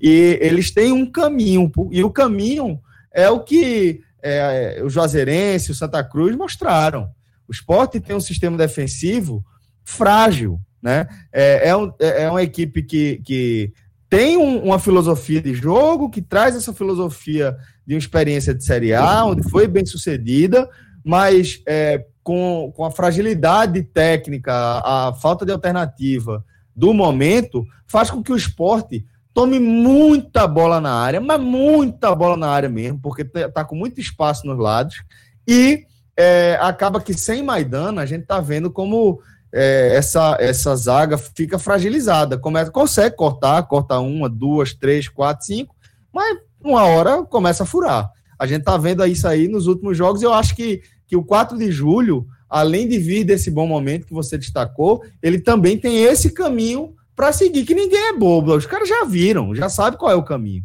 E 0.01 0.39
eles 0.41 0.71
têm 0.71 0.93
um 0.93 1.07
caminho, 1.11 1.71
e 1.91 2.03
o 2.05 2.11
caminho 2.11 2.81
é 3.13 3.29
o 3.31 3.41
que 3.41 4.01
é, 4.23 4.81
o 4.85 4.89
Juazeirense, 4.89 5.71
o 5.71 5.75
Santa 5.75 6.03
Cruz 6.05 6.37
mostraram. 6.37 7.09
O 7.49 7.53
esporte 7.53 8.01
tem 8.01 8.15
um 8.15 8.21
sistema 8.21 8.57
defensivo 8.57 9.45
frágil, 9.83 10.61
né? 10.83 11.09
É, 11.33 11.71
é, 11.71 11.77
um, 11.77 11.93
é, 11.99 12.25
é 12.25 12.31
uma 12.31 12.43
equipe 12.43 12.83
que, 12.83 13.23
que 13.25 13.73
tem 14.09 14.37
um, 14.37 14.65
uma 14.65 14.79
filosofia 14.79 15.41
de 15.41 15.55
jogo, 15.55 16.11
que 16.11 16.23
traz 16.23 16.55
essa 16.55 16.73
filosofia 16.73 17.57
de 17.87 17.95
uma 17.95 17.99
experiência 17.99 18.55
de 18.55 18.65
Série 18.65 18.93
A, 18.93 19.25
onde 19.25 19.49
foi 19.49 19.67
bem 19.67 19.85
sucedida, 19.87 20.69
mas 21.03 21.63
é, 21.67 22.05
com, 22.23 22.71
com 22.77 22.85
a 22.85 22.91
fragilidade 22.91 23.83
técnica, 23.83 24.53
a, 24.53 25.15
falta 25.15 25.47
de 25.47 25.53
alternativa 25.53 26.45
do 26.77 26.93
momento, 26.93 27.65
faz 27.87 28.11
com 28.11 28.23
que 28.23 28.31
o 28.31 28.37
esporte 28.37 29.05
tome 29.33 29.59
muita 29.59 30.47
bola 30.47 30.81
na 30.81 30.93
área, 30.93 31.21
mas 31.21 31.41
muita 31.41 32.15
bola 32.15 32.37
na 32.37 32.49
área 32.49 32.69
mesmo, 32.69 33.01
porque 33.01 33.23
está 33.23 33.65
com 33.65 33.75
muito 33.75 34.01
espaço 34.01 34.47
nos 34.47 34.59
lados, 34.59 35.03
e 35.47 35.87
é, 36.19 36.59
acaba 36.61 37.01
que 37.01 37.15
sem 37.15 37.45
Maidana 37.45 38.03
a 38.03 38.07
gente 38.07 38.23
está 38.23 38.41
vendo 38.41 38.73
como 38.73 39.21
é, 39.53 39.95
essa, 39.95 40.37
essa 40.41 40.75
zaga 40.75 41.17
fica 41.17 41.61
fragilizada. 41.61 42.37
Começa, 42.37 42.73
consegue 42.73 43.15
cortar, 43.15 43.63
corta 43.69 44.01
uma, 44.01 44.29
duas, 44.29 44.75
três, 44.75 45.09
quatro, 45.09 45.47
cinco, 45.47 45.77
mas 46.13 46.37
uma 46.61 46.83
hora 46.83 47.23
começa 47.23 47.63
a 47.63 47.67
furar. 47.67 48.11
A 48.37 48.49
gente 48.49 48.61
está 48.61 48.77
vendo 48.77 49.07
isso 49.07 49.29
aí 49.29 49.47
nos 49.47 49.69
últimos 49.69 49.97
jogos 49.97 50.21
eu 50.21 50.35
acho 50.35 50.57
que, 50.57 50.83
que 51.07 51.17
o 51.17 51.23
4 51.23 51.57
de 51.57 51.71
julho, 51.71 52.27
além 52.51 52.89
de 52.89 52.99
vir 52.99 53.23
desse 53.23 53.49
bom 53.49 53.69
momento 53.69 54.07
que 54.07 54.13
você 54.13 54.37
destacou, 54.37 55.01
ele 55.23 55.39
também 55.39 55.79
tem 55.79 56.03
esse 56.03 56.33
caminho 56.33 56.95
para 57.15 57.33
seguir, 57.33 57.65
que 57.65 57.75
ninguém 57.75 58.09
é 58.09 58.13
bobo. 58.13 58.57
Os 58.57 58.67
caras 58.67 58.89
já 58.89 59.05
viram, 59.05 59.55
já 59.55 59.69
sabem 59.69 59.97
qual 59.97 60.11
é 60.11 60.17
o 60.17 60.25
caminho. 60.25 60.65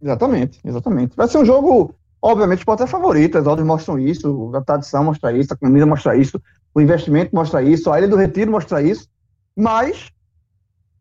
Exatamente, 0.00 0.58
exatamente. 0.64 1.14
Vai 1.14 1.28
ser 1.28 1.36
um 1.36 1.44
jogo 1.44 1.94
Obviamente, 2.22 2.58
o 2.58 2.60
esporte 2.60 2.82
é 2.82 2.86
favorito, 2.86 3.38
as 3.38 3.46
odds 3.46 3.64
mostram 3.64 3.98
isso, 3.98 4.50
a 4.54 4.60
tradição 4.60 5.04
mostra 5.04 5.32
isso, 5.32 5.54
a 5.54 5.56
comida 5.56 5.86
mostra 5.86 6.16
isso, 6.16 6.40
o 6.74 6.80
investimento 6.80 7.34
mostra 7.34 7.62
isso, 7.62 7.90
a 7.90 7.98
Ilha 7.98 8.08
do 8.08 8.16
Retiro 8.16 8.50
mostra 8.50 8.82
isso, 8.82 9.08
mas 9.56 10.10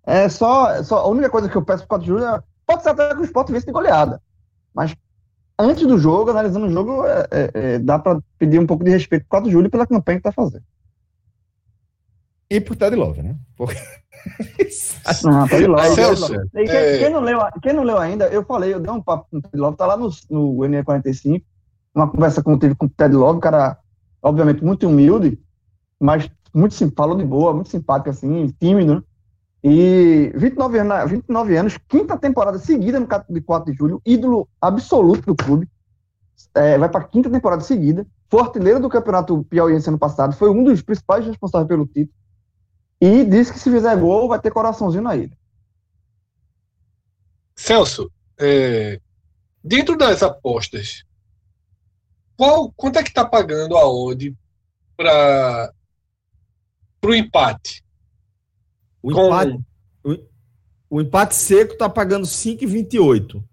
é 0.05 0.29
só, 0.29 0.81
só 0.83 0.99
a 0.99 1.07
única 1.07 1.29
coisa 1.29 1.49
que 1.49 1.55
eu 1.55 1.61
peço 1.61 1.85
para 1.85 1.97
o 1.97 1.99
4 1.99 2.05
de 2.05 2.11
julho 2.11 2.25
é, 2.25 2.41
pode 2.65 2.83
ser 2.83 2.89
até 2.89 3.13
que 3.13 3.21
o 3.21 3.25
esporte 3.25 3.51
vence 3.51 3.65
de 3.65 3.71
goleada, 3.71 4.21
mas 4.73 4.95
antes 5.57 5.85
do 5.85 5.97
jogo, 5.97 6.31
analisando 6.31 6.67
o 6.67 6.71
jogo, 6.71 7.05
é, 7.05 7.27
é, 7.31 7.51
é 7.53 7.79
dá 7.79 7.99
para 7.99 8.19
pedir 8.37 8.59
um 8.59 8.65
pouco 8.65 8.83
de 8.83 8.91
respeito 8.91 9.25
para 9.27 9.39
o 9.39 9.41
4 9.41 9.49
de 9.49 9.53
julho 9.53 9.69
pela 9.69 9.85
campanha 9.85 10.21
que 10.21 10.27
está 10.27 10.31
fazendo. 10.31 10.63
E 12.49 12.59
por 12.59 12.75
Ted 12.75 12.95
Love, 12.95 13.21
né? 13.21 13.35
Porque... 13.55 13.75
não, 15.23 15.47
Ted 15.47 15.67
Love. 15.67 15.95
Celso, 15.95 16.33
quem, 16.51 16.67
é... 16.67 16.97
quem, 16.97 17.09
não 17.09 17.21
leu, 17.21 17.39
quem 17.61 17.73
não 17.73 17.83
leu 17.83 17.97
ainda, 17.97 18.27
eu 18.27 18.43
falei, 18.43 18.73
eu 18.73 18.79
dei 18.79 18.91
um 18.91 19.01
papo 19.01 19.27
com 19.29 19.37
o 19.37 19.41
Ted 19.41 19.57
Love, 19.57 19.77
tá 19.77 19.85
lá 19.85 19.95
no, 19.95 20.09
no 20.29 20.55
NE45, 20.57 21.43
uma 21.93 22.09
conversa 22.09 22.41
que 22.41 22.49
eu 22.49 22.57
tive 22.57 22.75
com 22.75 22.87
o 22.87 22.89
Ted 22.89 23.15
Love, 23.15 23.39
cara, 23.39 23.77
obviamente, 24.21 24.63
muito 24.63 24.87
humilde, 24.87 25.39
mas 25.99 26.29
muito 26.53 26.75
falou 26.95 27.15
de 27.15 27.23
boa, 27.23 27.53
muito 27.53 27.69
simpático, 27.69 28.09
assim, 28.09 28.47
tímido, 28.59 28.95
né? 28.95 29.03
E 29.61 30.31
29 30.35 30.79
anos, 30.79 31.11
29 31.11 31.57
anos, 31.57 31.77
quinta 31.87 32.17
temporada 32.17 32.57
seguida 32.57 32.99
no 32.99 33.07
de 33.29 33.41
4 33.41 33.71
de 33.71 33.77
julho, 33.77 34.01
ídolo 34.05 34.47
absoluto 34.59 35.25
do 35.25 35.35
clube. 35.35 35.67
É, 36.55 36.77
vai 36.77 36.87
para 36.87 37.03
quinta 37.03 37.29
temporada 37.29 37.61
seguida. 37.61 38.07
Foi 38.29 38.39
artilheiro 38.39 38.79
do 38.79 38.87
campeonato 38.87 39.43
piauiense 39.49 39.89
ano 39.89 39.99
passado, 39.99 40.33
foi 40.33 40.49
um 40.49 40.63
dos 40.63 40.81
principais 40.81 41.25
responsáveis 41.25 41.67
pelo 41.67 41.85
título 41.85 42.18
E 43.01 43.23
disse 43.23 43.53
que 43.53 43.59
se 43.59 43.71
fizer 43.71 43.95
gol, 43.97 44.27
vai 44.27 44.39
ter 44.39 44.51
coraçãozinho 44.51 45.03
na 45.03 45.15
ilha. 45.15 45.37
Celso, 47.55 48.11
é, 48.37 48.99
dentro 49.63 49.97
das 49.97 50.23
apostas, 50.23 51.03
qual, 52.35 52.71
quanto 52.71 52.99
é 52.99 53.03
que 53.03 53.09
está 53.09 53.25
pagando 53.25 53.77
a 53.77 53.87
odd 53.87 54.35
para 54.95 55.73
o 57.03 57.13
empate? 57.13 57.83
O 59.01 59.11
empate, 59.11 59.59
o, 60.03 60.17
o 60.89 61.01
empate 61.01 61.35
seco 61.35 61.73
está 61.73 61.89
pagando 61.89 62.25
5,28. 62.25 63.43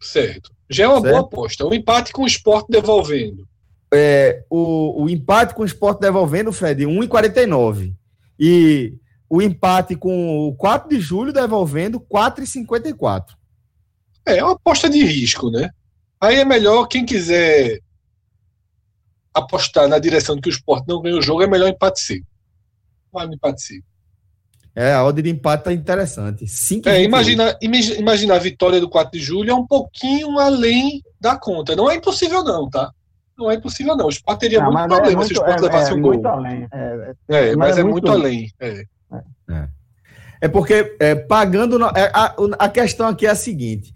Certo. 0.00 0.52
Já 0.68 0.84
é 0.84 0.88
uma 0.88 1.00
certo. 1.00 1.12
boa 1.12 1.20
aposta. 1.20 1.66
O 1.66 1.74
empate 1.74 2.12
com 2.12 2.22
o 2.22 2.26
esporte 2.26 2.68
devolvendo. 2.70 3.48
É, 3.92 4.44
o, 4.50 5.04
o 5.04 5.08
empate 5.08 5.54
com 5.54 5.62
o 5.62 5.66
esporte 5.66 6.00
devolvendo, 6.00 6.52
Fred, 6.52 6.84
1,49. 6.84 7.94
E 8.38 8.98
o 9.28 9.42
empate 9.42 9.96
com 9.96 10.48
o 10.48 10.54
4 10.54 10.88
de 10.88 11.00
julho 11.00 11.32
devolvendo 11.32 12.00
4,54. 12.00 13.34
É, 14.26 14.38
é 14.38 14.44
uma 14.44 14.52
aposta 14.52 14.88
de 14.88 15.04
risco, 15.04 15.50
né? 15.50 15.70
Aí 16.20 16.36
é 16.36 16.44
melhor 16.44 16.86
quem 16.86 17.04
quiser 17.04 17.80
apostar 19.32 19.88
na 19.88 19.98
direção 19.98 20.36
de 20.36 20.42
que 20.42 20.48
o 20.48 20.50
esporte 20.50 20.86
não 20.88 21.02
ganha 21.02 21.16
o 21.16 21.22
jogo, 21.22 21.42
é 21.42 21.46
melhor 21.46 21.68
empate 21.68 22.00
seco. 22.00 22.26
Vai 23.12 23.26
no 23.26 23.34
empate 23.34 23.62
seco. 23.62 23.86
É, 24.76 24.92
a 24.92 25.04
ordem 25.04 25.24
de 25.24 25.30
empate 25.30 25.64
tá 25.64 25.72
interessante. 25.72 26.48
Cinco 26.48 26.88
é, 26.88 27.02
imagina, 27.02 27.56
imagina 27.60 28.34
a 28.34 28.38
vitória 28.38 28.80
do 28.80 28.88
4 28.88 29.18
de 29.18 29.24
julho 29.24 29.50
é 29.50 29.54
um 29.54 29.66
pouquinho 29.66 30.38
além 30.38 31.00
da 31.20 31.36
conta. 31.36 31.76
Não 31.76 31.88
é 31.88 31.94
impossível, 31.94 32.42
não, 32.42 32.68
tá? 32.68 32.92
Não 33.36 33.50
é 33.50 33.54
impossível, 33.56 33.96
não. 33.96 34.06
O 34.06 34.10
Sport 34.10 34.38
teria 34.38 34.62
não, 34.62 34.72
muito 34.72 34.88
problema 34.88 35.10
é 35.10 35.16
muito, 35.16 35.28
se 35.28 35.32
o 35.32 35.42
Sport 35.42 35.58
é, 35.58 35.62
levasse 35.62 35.90
é, 35.90 35.94
um 35.94 36.00
gol. 36.00 36.26
Além. 36.26 36.68
É, 36.72 37.14
é 37.28 37.56
mas, 37.56 37.56
mas, 37.56 37.78
é, 37.78 37.82
muito, 37.82 38.06
muito 38.06 38.10
além. 38.10 38.50
É. 38.60 38.84
É. 40.40 40.48
porque 40.48 40.96
pagando. 41.28 41.78
No, 41.78 41.86
a, 41.86 42.34
a 42.58 42.68
questão 42.68 43.08
aqui 43.08 43.26
é 43.26 43.30
a 43.30 43.34
seguinte: 43.34 43.92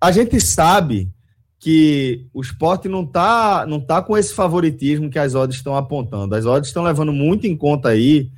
a 0.00 0.12
gente 0.12 0.40
sabe 0.40 1.10
que 1.58 2.26
o 2.34 2.42
esporte 2.42 2.88
não 2.88 3.02
está 3.02 3.64
não 3.66 3.80
tá 3.80 4.02
com 4.02 4.16
esse 4.16 4.34
favoritismo 4.34 5.10
que 5.10 5.18
as 5.18 5.34
odds 5.34 5.56
estão 5.56 5.74
apontando. 5.74 6.34
As 6.34 6.44
odds 6.44 6.68
estão 6.68 6.82
levando 6.82 7.12
muito 7.12 7.46
em 7.46 7.56
conta 7.56 7.88
aí 7.88 8.30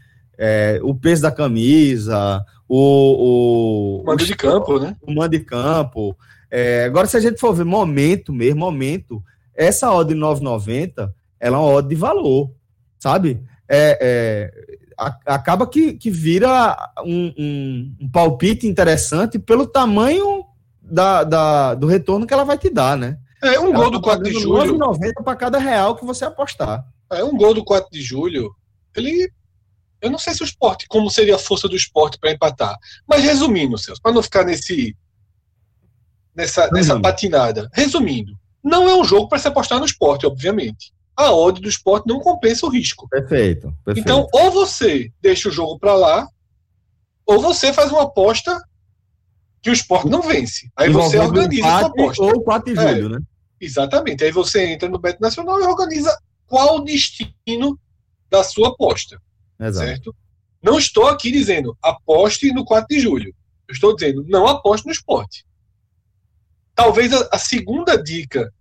o 0.83 0.95
peso 0.95 1.23
da 1.23 1.33
camisa, 1.33 2.45
o. 2.69 2.79
O, 2.79 4.03
o 4.03 4.05
mando 4.07 4.25
de 4.25 4.37
campo, 4.37 4.79
né? 4.79 4.97
O 5.03 5.13
mando 5.13 5.37
de 5.37 5.41
campo. 5.41 6.17
agora, 6.87 7.09
se 7.09 7.17
a 7.17 7.21
gente 7.21 7.41
for 7.41 7.53
ver 7.53 7.65
momento 7.65 8.33
mesmo, 8.33 8.61
momento, 8.61 9.21
essa 9.59 9.93
odd 9.93 10.15
de 10.15 10.19
9,90, 10.19 11.13
ela 11.41 11.57
é 11.57 11.61
uma 11.61 11.69
odd 11.69 11.89
de 11.89 11.97
valor, 11.97 12.53
sabe? 12.99 13.43
É, 13.69 13.99
é 14.01 14.79
a, 14.99 15.17
acaba 15.35 15.67
que, 15.67 15.95
que 15.95 16.11
vira 16.11 16.77
um, 17.05 17.33
um, 17.39 17.97
um, 18.01 18.09
palpite 18.09 18.67
interessante 18.67 19.39
pelo 19.39 19.67
tamanho 19.67 20.45
da, 20.81 21.23
da, 21.25 21.75
do 21.75 21.87
retorno 21.87 22.27
que 22.27 22.33
ela 22.33 22.45
vai 22.45 22.57
te 22.57 22.71
dar, 22.71 22.97
né? 22.97 23.19
É, 23.43 23.61
um 23.61 23.69
ela 23.69 23.77
gol 23.77 23.91
do 23.91 24.01
4 24.01 24.25
tá 24.25 24.31
de 24.31 24.41
julho. 24.41 24.77
9,90 24.77 25.23
para 25.23 25.37
cada 25.37 25.59
real 25.59 25.95
que 25.95 26.05
você 26.05 26.25
apostar. 26.25 26.85
É, 27.11 27.23
um 27.23 27.37
gol 27.37 27.55
do 27.55 27.65
4 27.65 27.89
de 27.91 28.03
julho, 28.03 28.53
ele. 28.97 29.31
Eu 30.01 30.11
não 30.11 30.19
sei 30.19 30.33
se 30.33 30.43
o 30.43 30.45
esporte, 30.45 30.87
como 30.89 31.11
seria 31.11 31.35
a 31.35 31.41
força 31.41 31.69
do 31.69 31.75
esporte 31.75 32.19
para 32.19 32.31
empatar. 32.31 32.77
Mas 33.07 33.23
resumindo, 33.23 33.77
Celso, 33.77 34.01
para 34.01 34.13
não 34.13 34.23
ficar 34.23 34.45
nesse. 34.45 34.97
Nessa, 36.35 36.69
nessa 36.71 37.01
patinada. 37.01 37.69
Resumindo, 37.73 38.39
não 38.69 38.89
é 38.89 38.95
um 38.95 39.05
jogo 39.05 39.29
para 39.29 39.39
se 39.39 39.49
apostar 39.49 39.79
no 39.79 39.87
esporte, 39.87 40.27
obviamente. 40.27 40.93
A 41.17 41.33
odd 41.33 41.61
do 41.61 41.69
esporte 41.69 42.07
não 42.07 42.21
compensa 42.21 42.65
o 42.65 42.69
risco. 42.69 43.09
Perfeito, 43.09 43.75
perfeito. 43.85 44.07
Então, 44.07 44.29
ou 44.33 44.51
você 44.53 45.11
deixa 45.21 45.49
o 45.49 45.53
jogo 45.53 45.79
para 45.79 45.95
lá, 45.95 46.29
ou 47.27 47.41
você 47.41 47.73
faz 47.73 47.91
uma 47.91 48.05
aposta 48.05 48.63
que 49.61 49.71
o 49.71 49.73
esporte 49.73 50.09
não 50.09 50.23
vence. 50.23 50.71
Aí 50.77 50.91
você 50.91 51.19
organiza 51.19 51.67
a 51.67 51.87
aposta. 51.87 52.23
Ou 52.23 52.43
4 52.43 52.73
de 52.73 52.81
julho, 52.81 53.07
é, 53.07 53.19
né? 53.19 53.21
Exatamente. 53.61 54.25
Aí 54.25 54.31
você 54.31 54.65
entra 54.67 54.89
no 54.89 54.99
Beto 54.99 55.21
Nacional 55.21 55.61
e 55.61 55.65
organiza 55.65 56.17
qual 56.47 56.77
o 56.77 56.85
destino 56.85 57.79
da 58.31 58.45
sua 58.45 58.69
aposta. 58.69 59.21
Exato. 59.59 59.87
Certo? 59.87 60.17
Não 60.63 60.79
estou 60.79 61.09
aqui 61.09 61.31
dizendo 61.31 61.77
aposte 61.83 62.53
no 62.53 62.65
4 62.65 62.87
de 62.89 63.01
julho. 63.01 63.35
Eu 63.67 63.73
estou 63.73 63.95
dizendo 63.95 64.25
não 64.27 64.47
aposte 64.47 64.87
no 64.87 64.93
esporte. 64.93 65.45
Talvez 66.75 67.13
a, 67.13 67.29
a, 67.33 67.39
segunda 67.39 68.01
dica, 68.01 68.53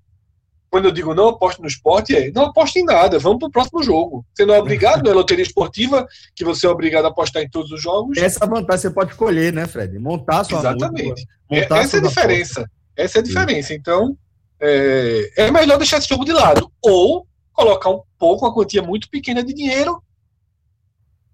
quando 0.70 0.86
eu 0.86 0.92
digo 0.92 1.14
não 1.14 1.30
aposte 1.30 1.62
no 1.62 1.68
esporte, 1.68 2.16
é 2.16 2.32
não 2.32 2.46
aposte 2.46 2.80
em 2.80 2.84
nada, 2.84 3.18
vamos 3.20 3.40
para 3.40 3.48
o 3.48 3.52
próximo 3.52 3.84
jogo. 3.84 4.26
Você 4.34 4.46
não 4.46 4.54
é 4.54 4.60
obrigado, 4.60 5.04
não 5.04 5.12
é 5.12 5.14
loteria 5.14 5.44
esportiva, 5.44 6.08
que 6.36 6.44
você 6.44 6.68
é 6.68 6.70
obrigado 6.70 7.06
a 7.06 7.10
apostar 7.10 7.42
em 7.42 7.50
todos 7.50 7.72
os 7.72 7.82
jogos. 7.82 8.18
Essa 8.18 8.46
vantagem 8.46 8.82
você 8.82 8.90
pode 8.90 9.12
escolher, 9.12 9.54
né, 9.54 9.66
Fred? 9.66 9.98
Montar 9.98 10.42
a 10.42 10.44
sua 10.44 10.60
Exatamente. 10.60 11.26
montar 11.50 11.80
essa 11.80 11.98
é 11.98 12.00
a 12.00 12.04
diferença. 12.04 12.60
Aposta. 12.62 12.78
Essa 12.96 13.18
é 13.18 13.22
a 13.22 13.24
diferença. 13.24 13.74
Então, 13.74 14.18
é, 14.60 15.32
é 15.38 15.52
melhor 15.52 15.78
deixar 15.78 16.00
esse 16.00 16.10
jogo 16.10 16.26
de 16.26 16.34
lado. 16.34 16.72
Ou 16.82 17.26
colocar 17.54 17.90
um 17.90 18.02
pouco, 18.20 18.46
uma 18.46 18.54
quantia 18.54 18.82
muito 18.82 19.10
pequena 19.10 19.44
de 19.44 19.54
dinheiro 19.54 20.02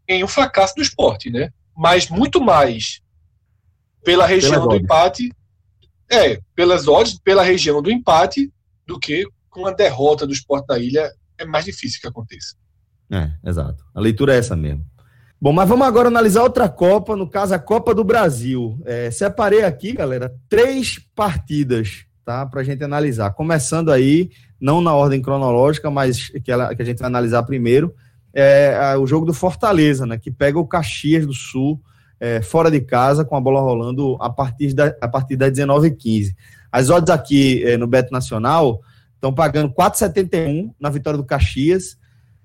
em 0.08 0.24
um 0.24 0.28
fracasso 0.28 0.76
do 0.76 0.82
esporte, 0.82 1.30
né? 1.30 1.50
Mas 1.76 2.10
muito 2.10 2.40
mais 2.40 3.02
pela 4.04 4.26
região 4.26 4.68
do 4.68 4.76
empate 4.76 5.32
é, 6.14 6.40
pelas 6.56 6.88
odds, 6.88 7.20
pela 7.20 7.44
região 7.44 7.82
do 7.82 7.92
empate, 7.92 8.52
do 8.86 9.00
que 9.00 9.26
com 9.50 9.66
a 9.66 9.72
derrota 9.72 10.26
do 10.26 10.34
esporte 10.34 10.68
da 10.68 10.80
ilha, 10.80 11.12
é 11.38 11.46
mais 11.46 11.66
difícil 11.66 12.02
que 12.02 12.08
aconteça. 12.08 12.56
É, 13.12 13.32
exato. 13.48 13.84
A 13.94 14.00
leitura 14.00 14.34
é 14.34 14.40
essa 14.40 14.56
mesmo. 14.56 14.86
Bom, 15.40 15.52
mas 15.52 15.68
vamos 15.68 15.86
agora 15.86 16.08
analisar 16.08 16.42
outra 16.42 16.70
Copa, 16.70 17.16
no 17.16 17.30
caso 17.30 17.54
a 17.54 17.60
Copa 17.60 17.94
do 17.94 18.04
Brasil. 18.04 18.82
É, 18.86 19.12
separei 19.12 19.64
aqui, 19.64 19.92
galera, 19.92 20.34
três 20.48 21.00
partidas, 21.14 22.06
tá? 22.24 22.46
Pra 22.46 22.64
gente 22.64 22.84
analisar. 22.84 23.32
Começando 23.32 23.92
aí, 23.92 24.32
não 24.60 24.82
na 24.82 24.96
ordem 24.96 25.22
cronológica, 25.22 25.92
mas 25.92 26.30
que, 26.30 26.52
ela, 26.52 26.74
que 26.74 26.82
a 26.82 26.86
gente 26.86 27.00
vai 27.00 27.08
analisar 27.08 27.44
primeiro, 27.44 27.94
é 28.34 28.96
o 28.98 29.06
jogo 29.06 29.26
do 29.26 29.34
Fortaleza, 29.34 30.06
né? 30.06 30.18
Que 30.18 30.32
pega 30.32 30.58
o 30.58 30.66
Caxias 30.66 31.28
do 31.28 31.34
Sul 31.34 31.80
é, 32.20 32.42
fora 32.42 32.72
de 32.72 32.80
casa, 32.80 33.26
com 33.26 33.36
a 33.36 33.42
bola 33.42 33.60
rolando 33.60 34.16
a 34.22 34.30
partir 34.30 34.74
da, 34.74 34.96
a 35.02 35.10
partir 35.10 35.36
das 35.36 35.52
19h15. 35.52 36.34
As 36.74 36.90
odds 36.90 37.12
aqui 37.12 37.64
é, 37.64 37.78
no 37.78 37.86
Beto 37.86 38.12
Nacional 38.12 38.82
estão 39.14 39.32
pagando 39.32 39.72
4,71 39.72 40.74
na 40.80 40.90
vitória 40.90 41.18
do 41.18 41.24
Caxias, 41.24 42.00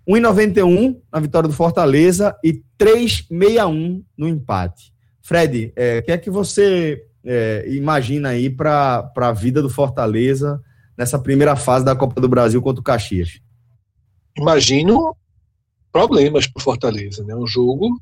1,91 0.07 1.01
na 1.11 1.19
vitória 1.19 1.49
do 1.49 1.55
Fortaleza 1.55 2.37
e 2.45 2.63
3,61 2.79 4.05
no 4.19 4.29
empate. 4.29 4.93
Fred, 5.23 5.73
é, 5.75 6.01
o 6.01 6.03
que 6.03 6.13
é 6.13 6.19
que 6.19 6.29
você 6.29 7.03
é, 7.25 7.65
imagina 7.69 8.29
aí 8.29 8.51
para 8.51 9.11
a 9.17 9.33
vida 9.33 9.63
do 9.63 9.71
Fortaleza 9.71 10.63
nessa 10.95 11.19
primeira 11.19 11.57
fase 11.57 11.87
da 11.87 11.97
Copa 11.97 12.21
do 12.21 12.29
Brasil 12.29 12.61
contra 12.61 12.83
o 12.83 12.85
Caxias? 12.85 13.41
Imagino 14.37 15.17
problemas 15.91 16.47
para 16.47 16.61
o 16.61 16.63
Fortaleza, 16.63 17.25
né? 17.25 17.35
Um 17.35 17.47
jogo 17.47 17.99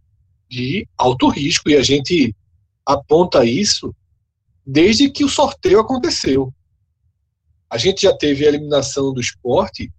de 0.51 0.89
alto 0.99 1.29
risco 1.29 1.71
e 1.71 1.77
a 1.77 1.83
gente 1.85 2.35
aponta 2.85 3.45
isso 3.45 3.95
desde 4.67 5.09
que 5.09 5.25
o 5.25 5.29
sorteio 5.29 5.79
aconteceu. 5.79 6.53
A 7.71 7.79
gente 7.79 8.03
já 8.03 8.17
teve 8.17 8.45
a 8.45 8.49
eliminação 8.49 9.13
do 9.13 9.21
esporte, 9.21 9.93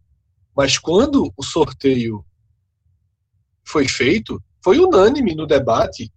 mas 0.56 0.78
quando 0.78 1.32
o 1.38 1.44
sorteio 1.44 2.26
foi 3.64 3.88
feito, 3.88 4.44
foi 4.62 4.80
unânime 4.80 5.34
no 5.34 5.48
debate 5.48 6.12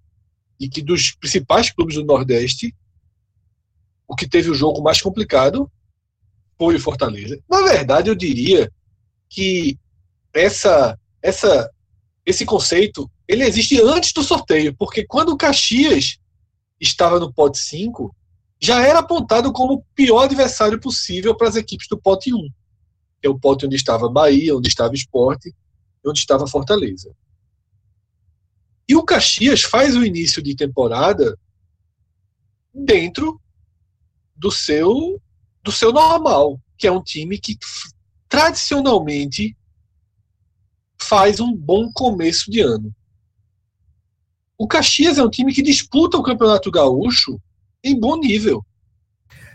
e 0.58 0.68
que 0.68 0.82
dos 0.82 1.12
principais 1.12 1.70
clubes 1.70 1.94
do 1.94 2.04
Nordeste, 2.04 2.74
o 4.06 4.16
que 4.16 4.28
teve 4.28 4.50
o 4.50 4.54
jogo 4.54 4.82
mais 4.82 5.00
complicado 5.00 5.70
foi 6.58 6.76
o 6.76 6.80
Fortaleza. 6.80 7.40
Na 7.48 7.62
verdade, 7.62 8.10
eu 8.10 8.14
diria 8.14 8.70
que 9.28 9.78
essa, 10.34 10.98
essa, 11.22 11.70
esse 12.26 12.44
conceito 12.44 13.10
ele 13.26 13.44
existe 13.44 13.80
antes 13.80 14.12
do 14.12 14.24
sorteio, 14.24 14.74
porque 14.76 15.06
quando 15.06 15.30
o 15.30 15.36
Caxias 15.36 16.18
estava 16.80 17.20
no 17.20 17.32
pote 17.32 17.58
5, 17.58 18.14
já 18.60 18.82
era 18.86 18.98
apontado 18.98 19.52
como 19.52 19.74
o 19.74 19.84
pior 19.94 20.24
adversário 20.24 20.78
possível 20.78 21.34
para 21.34 21.48
as 21.48 21.56
equipes 21.56 21.88
do 21.88 21.98
pote 21.98 22.34
1. 22.34 22.38
Que 23.20 23.26
é 23.26 23.30
o 23.30 23.38
pote 23.38 23.66
onde 23.66 23.76
estava 23.76 24.08
Bahia, 24.08 24.56
onde 24.56 24.68
estava 24.68 24.94
Esporte 24.94 25.54
onde 26.04 26.18
estava 26.18 26.46
Fortaleza. 26.46 27.14
E 28.88 28.96
o 28.96 29.04
Caxias 29.04 29.62
faz 29.62 29.96
o 29.96 30.04
início 30.04 30.42
de 30.42 30.56
temporada 30.56 31.38
dentro 32.74 33.40
do 34.34 34.50
seu 34.50 35.20
do 35.62 35.70
seu 35.70 35.92
normal, 35.92 36.58
que 36.78 36.86
é 36.86 36.92
um 36.92 37.02
time 37.02 37.38
que 37.38 37.58
tradicionalmente 38.28 39.54
faz 40.98 41.38
um 41.38 41.54
bom 41.54 41.92
começo 41.92 42.50
de 42.50 42.60
ano. 42.60 42.94
O 44.56 44.66
Caxias 44.66 45.18
é 45.18 45.22
um 45.22 45.28
time 45.28 45.52
que 45.52 45.60
disputa 45.62 46.16
o 46.16 46.22
Campeonato 46.22 46.70
Gaúcho 46.70 47.38
em 47.82 47.98
bom 47.98 48.16
nível. 48.16 48.64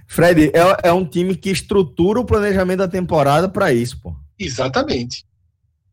Fred, 0.07 0.51
é, 0.53 0.89
é 0.89 0.93
um 0.93 1.05
time 1.05 1.35
que 1.35 1.49
estrutura 1.49 2.19
o 2.19 2.25
planejamento 2.25 2.79
da 2.79 2.87
temporada 2.87 3.49
para 3.49 3.73
isso, 3.73 3.99
pô. 4.01 4.15
Exatamente. 4.37 5.25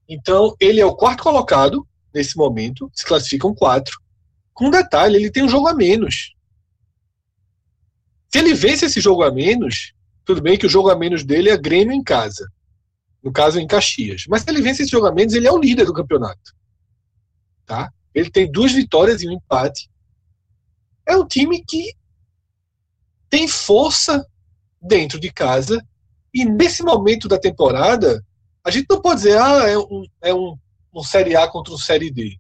Então, 0.08 0.54
ele 0.60 0.80
é 0.80 0.84
o 0.84 0.94
quarto 0.94 1.22
colocado 1.22 1.86
nesse 2.14 2.36
momento, 2.36 2.90
se 2.92 3.04
classificam 3.04 3.54
quatro. 3.54 3.98
Com 4.52 4.66
um 4.66 4.70
detalhe, 4.70 5.16
ele 5.16 5.30
tem 5.30 5.42
um 5.42 5.48
jogo 5.48 5.68
a 5.68 5.74
menos. 5.74 6.34
Se 8.30 8.38
ele 8.38 8.54
vence 8.54 8.86
esse 8.86 9.00
jogo 9.00 9.22
a 9.22 9.30
menos, 9.30 9.92
tudo 10.24 10.42
bem 10.42 10.58
que 10.58 10.66
o 10.66 10.70
jogo 10.70 10.90
a 10.90 10.96
menos 10.96 11.24
dele 11.24 11.50
é 11.50 11.56
Grêmio 11.56 11.94
em 11.94 12.02
casa. 12.02 12.46
No 13.22 13.32
caso, 13.32 13.58
em 13.58 13.66
Caxias. 13.66 14.24
Mas 14.28 14.42
se 14.42 14.50
ele 14.50 14.60
vence 14.60 14.82
esse 14.82 14.90
jogo 14.90 15.06
a 15.06 15.12
menos, 15.12 15.32
ele 15.32 15.46
é 15.46 15.52
o 15.52 15.58
líder 15.58 15.86
do 15.86 15.94
campeonato. 15.94 16.54
Tá? 17.64 17.92
Ele 18.14 18.30
tem 18.30 18.50
duas 18.50 18.72
vitórias 18.72 19.22
e 19.22 19.28
um 19.28 19.32
empate. 19.32 19.88
É 21.06 21.16
um 21.16 21.26
time 21.26 21.64
que 21.64 21.94
tem 23.32 23.48
força 23.48 24.28
dentro 24.78 25.18
de 25.18 25.32
casa. 25.32 25.82
E 26.34 26.44
nesse 26.44 26.82
momento 26.82 27.26
da 27.26 27.38
temporada, 27.38 28.22
a 28.62 28.70
gente 28.70 28.86
não 28.90 29.00
pode 29.00 29.22
dizer, 29.22 29.40
ah, 29.40 29.66
é 29.66 29.78
um, 29.78 30.04
é 30.20 30.34
um, 30.34 30.58
um 30.94 31.02
Série 31.02 31.34
A 31.34 31.48
contra 31.48 31.72
um 31.72 31.78
Série 31.78 32.10
D. 32.10 32.38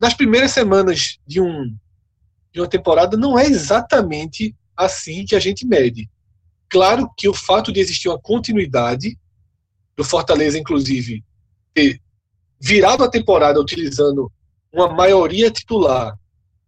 Nas 0.00 0.12
primeiras 0.12 0.50
semanas 0.50 1.20
de, 1.24 1.40
um, 1.40 1.72
de 2.52 2.60
uma 2.60 2.66
temporada, 2.66 3.16
não 3.16 3.38
é 3.38 3.46
exatamente 3.46 4.56
assim 4.76 5.24
que 5.24 5.36
a 5.36 5.40
gente 5.40 5.64
mede. 5.64 6.10
Claro 6.68 7.08
que 7.16 7.28
o 7.28 7.34
fato 7.34 7.72
de 7.72 7.78
existir 7.78 8.08
uma 8.08 8.18
continuidade, 8.18 9.16
do 9.96 10.02
Fortaleza, 10.02 10.58
inclusive, 10.58 11.22
ter 11.72 12.00
virado 12.58 13.04
a 13.04 13.10
temporada 13.10 13.60
utilizando 13.60 14.32
uma 14.72 14.88
maioria 14.88 15.48
titular, 15.48 16.18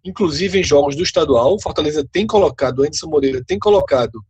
inclusive 0.05 0.59
em 0.59 0.65
jogos 0.65 0.97
do 0.97 1.03
estadual, 1.03 1.55
o 1.55 1.61
Fortaleza 1.61 2.07
tem 2.11 2.27
colocado, 2.27 2.81
o 2.81 2.83
Anderson 2.83 3.09
Moreira 3.09 3.45
tem 3.45 3.59
colocado 3.59 4.25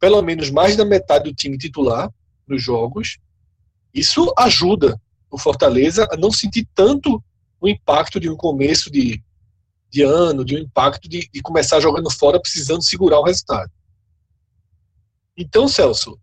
pelo 0.00 0.22
menos 0.22 0.50
mais 0.50 0.76
da 0.76 0.84
metade 0.84 1.24
do 1.24 1.34
time 1.34 1.58
titular 1.58 2.12
nos 2.46 2.62
jogos. 2.62 3.18
Isso 3.92 4.32
ajuda 4.36 5.00
o 5.30 5.38
Fortaleza 5.38 6.08
a 6.10 6.16
não 6.16 6.30
sentir 6.30 6.66
tanto 6.74 7.22
o 7.60 7.68
impacto 7.68 8.20
de 8.20 8.28
um 8.28 8.36
começo 8.36 8.90
de, 8.90 9.22
de 9.90 10.02
ano, 10.02 10.44
de 10.44 10.56
um 10.56 10.58
impacto 10.58 11.08
de, 11.08 11.28
de 11.32 11.42
começar 11.42 11.80
jogando 11.80 12.10
fora 12.10 12.40
precisando 12.40 12.82
segurar 12.82 13.20
o 13.20 13.24
resultado. 13.24 13.70
Então, 15.36 15.68
Celso, 15.68 16.18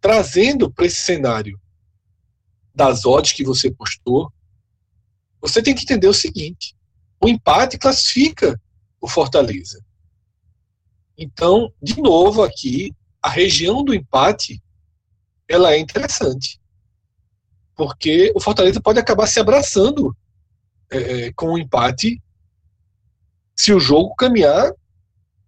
trazendo 0.00 0.70
para 0.70 0.86
esse 0.86 1.00
cenário 1.00 1.60
das 2.74 3.04
odds 3.04 3.32
que 3.32 3.44
você 3.44 3.70
postou, 3.70 4.32
você 5.40 5.62
tem 5.62 5.74
que 5.74 5.82
entender 5.82 6.08
o 6.08 6.14
seguinte: 6.14 6.74
o 7.20 7.28
empate 7.28 7.78
classifica 7.78 8.60
o 9.00 9.08
Fortaleza. 9.08 9.84
Então, 11.16 11.72
de 11.82 12.00
novo 12.00 12.42
aqui, 12.42 12.94
a 13.22 13.28
região 13.28 13.84
do 13.84 13.94
empate 13.94 14.62
ela 15.46 15.72
é 15.72 15.78
interessante. 15.78 16.60
Porque 17.74 18.32
o 18.34 18.40
Fortaleza 18.40 18.80
pode 18.80 18.98
acabar 18.98 19.26
se 19.26 19.38
abraçando 19.38 20.16
é, 20.90 20.98
é, 20.98 21.32
com 21.32 21.52
o 21.52 21.58
empate 21.58 22.22
se 23.56 23.72
o 23.72 23.80
jogo 23.80 24.14
caminhar 24.14 24.72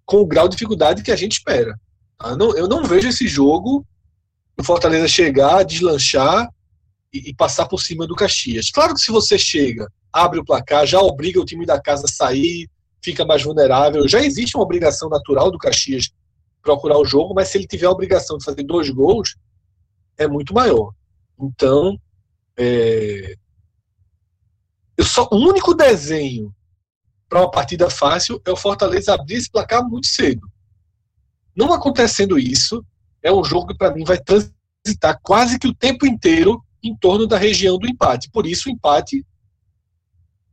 com 0.04 0.18
o 0.18 0.26
grau 0.26 0.48
de 0.48 0.56
dificuldade 0.56 1.02
que 1.02 1.10
a 1.10 1.16
gente 1.16 1.32
espera. 1.32 1.78
Eu 2.22 2.36
não, 2.36 2.56
eu 2.56 2.68
não 2.68 2.84
vejo 2.84 3.08
esse 3.08 3.26
jogo 3.26 3.86
o 4.58 4.62
Fortaleza 4.62 5.08
chegar, 5.08 5.64
deslanchar 5.64 6.48
e, 7.12 7.30
e, 7.30 7.34
passar 7.34 7.66
por 7.66 7.80
cima 7.80 8.06
do 8.06 8.14
Caxias. 8.14 8.70
Claro 8.70 8.94
que 8.94 9.00
se 9.00 9.10
você 9.10 9.38
chega, 9.38 9.90
abre 10.12 10.38
o 10.40 10.44
placar, 10.44 10.86
já 10.86 11.00
obriga 11.00 11.40
o 11.40 11.44
time 11.44 11.64
da 11.64 11.80
casa 11.80 12.04
a 12.04 12.12
sair, 12.12 12.68
fica 13.02 13.24
mais 13.24 13.42
vulnerável. 13.42 14.06
Já 14.06 14.20
existe 14.20 14.56
uma 14.56 14.64
obrigação 14.64 15.08
natural 15.08 15.50
do 15.50 15.58
Caxias 15.58 16.10
procurar 16.62 16.98
o 16.98 17.04
jogo, 17.04 17.34
mas 17.34 17.48
se 17.48 17.58
ele 17.58 17.66
tiver 17.66 17.86
a 17.86 17.90
obrigação 17.90 18.38
de 18.38 18.44
fazer 18.44 18.62
dois 18.62 18.88
gols, 18.90 19.36
é 20.16 20.28
muito 20.28 20.54
maior. 20.54 20.92
Então, 21.40 21.98
é, 22.56 23.34
eu 24.96 25.04
só, 25.04 25.28
o 25.32 25.36
único 25.36 25.74
desenho 25.74 26.54
para 27.28 27.40
uma 27.40 27.50
partida 27.50 27.90
fácil 27.90 28.40
é 28.44 28.50
o 28.50 28.56
Fortaleza 28.56 29.14
abrir 29.14 29.36
esse 29.36 29.50
placar 29.50 29.82
muito 29.82 30.06
cedo. 30.06 30.46
Não 31.56 31.72
acontecendo 31.72 32.38
isso, 32.38 32.84
é 33.22 33.32
um 33.32 33.42
jogo 33.42 33.68
que 33.68 33.76
para 33.76 33.94
mim 33.94 34.04
vai 34.04 34.18
transitar 34.18 35.18
quase 35.22 35.58
que 35.58 35.66
o 35.66 35.74
tempo 35.74 36.06
inteiro 36.06 36.62
em 36.82 36.96
torno 36.96 37.26
da 37.26 37.38
região 37.38 37.78
do 37.78 37.88
empate. 37.88 38.30
Por 38.30 38.46
isso, 38.46 38.68
o 38.68 38.72
empate 38.72 39.24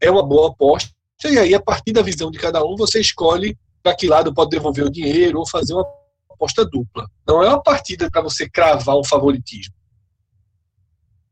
é 0.01 0.09
uma 0.09 0.25
boa 0.25 0.49
aposta. 0.49 0.91
E 1.25 1.37
aí, 1.37 1.53
a 1.53 1.61
partir 1.61 1.91
da 1.91 2.01
visão 2.01 2.31
de 2.31 2.39
cada 2.39 2.63
um, 2.63 2.75
você 2.75 2.99
escolhe 2.99 3.57
para 3.83 3.95
que 3.95 4.07
lado 4.07 4.33
pode 4.33 4.51
devolver 4.51 4.85
o 4.85 4.91
dinheiro 4.91 5.39
ou 5.39 5.47
fazer 5.47 5.73
uma 5.73 5.85
aposta 6.29 6.65
dupla. 6.65 7.09
Não 7.27 7.43
é 7.43 7.47
uma 7.49 7.61
partida 7.61 8.09
para 8.09 8.21
você 8.21 8.49
cravar 8.49 8.97
um 8.97 9.03
favoritismo. 9.03 9.73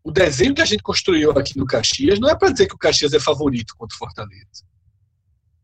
O 0.04 0.12
desenho 0.12 0.54
que 0.54 0.62
a 0.62 0.66
gente 0.66 0.84
construiu 0.84 1.32
aqui 1.32 1.58
no 1.58 1.66
Caxias 1.66 2.20
não 2.20 2.30
é 2.30 2.36
para 2.36 2.52
dizer 2.52 2.68
que 2.68 2.76
o 2.76 2.78
Caxias 2.78 3.14
é 3.14 3.20
favorito 3.20 3.76
contra 3.78 3.96
o 3.96 3.98
Fortaleza. 3.98 4.66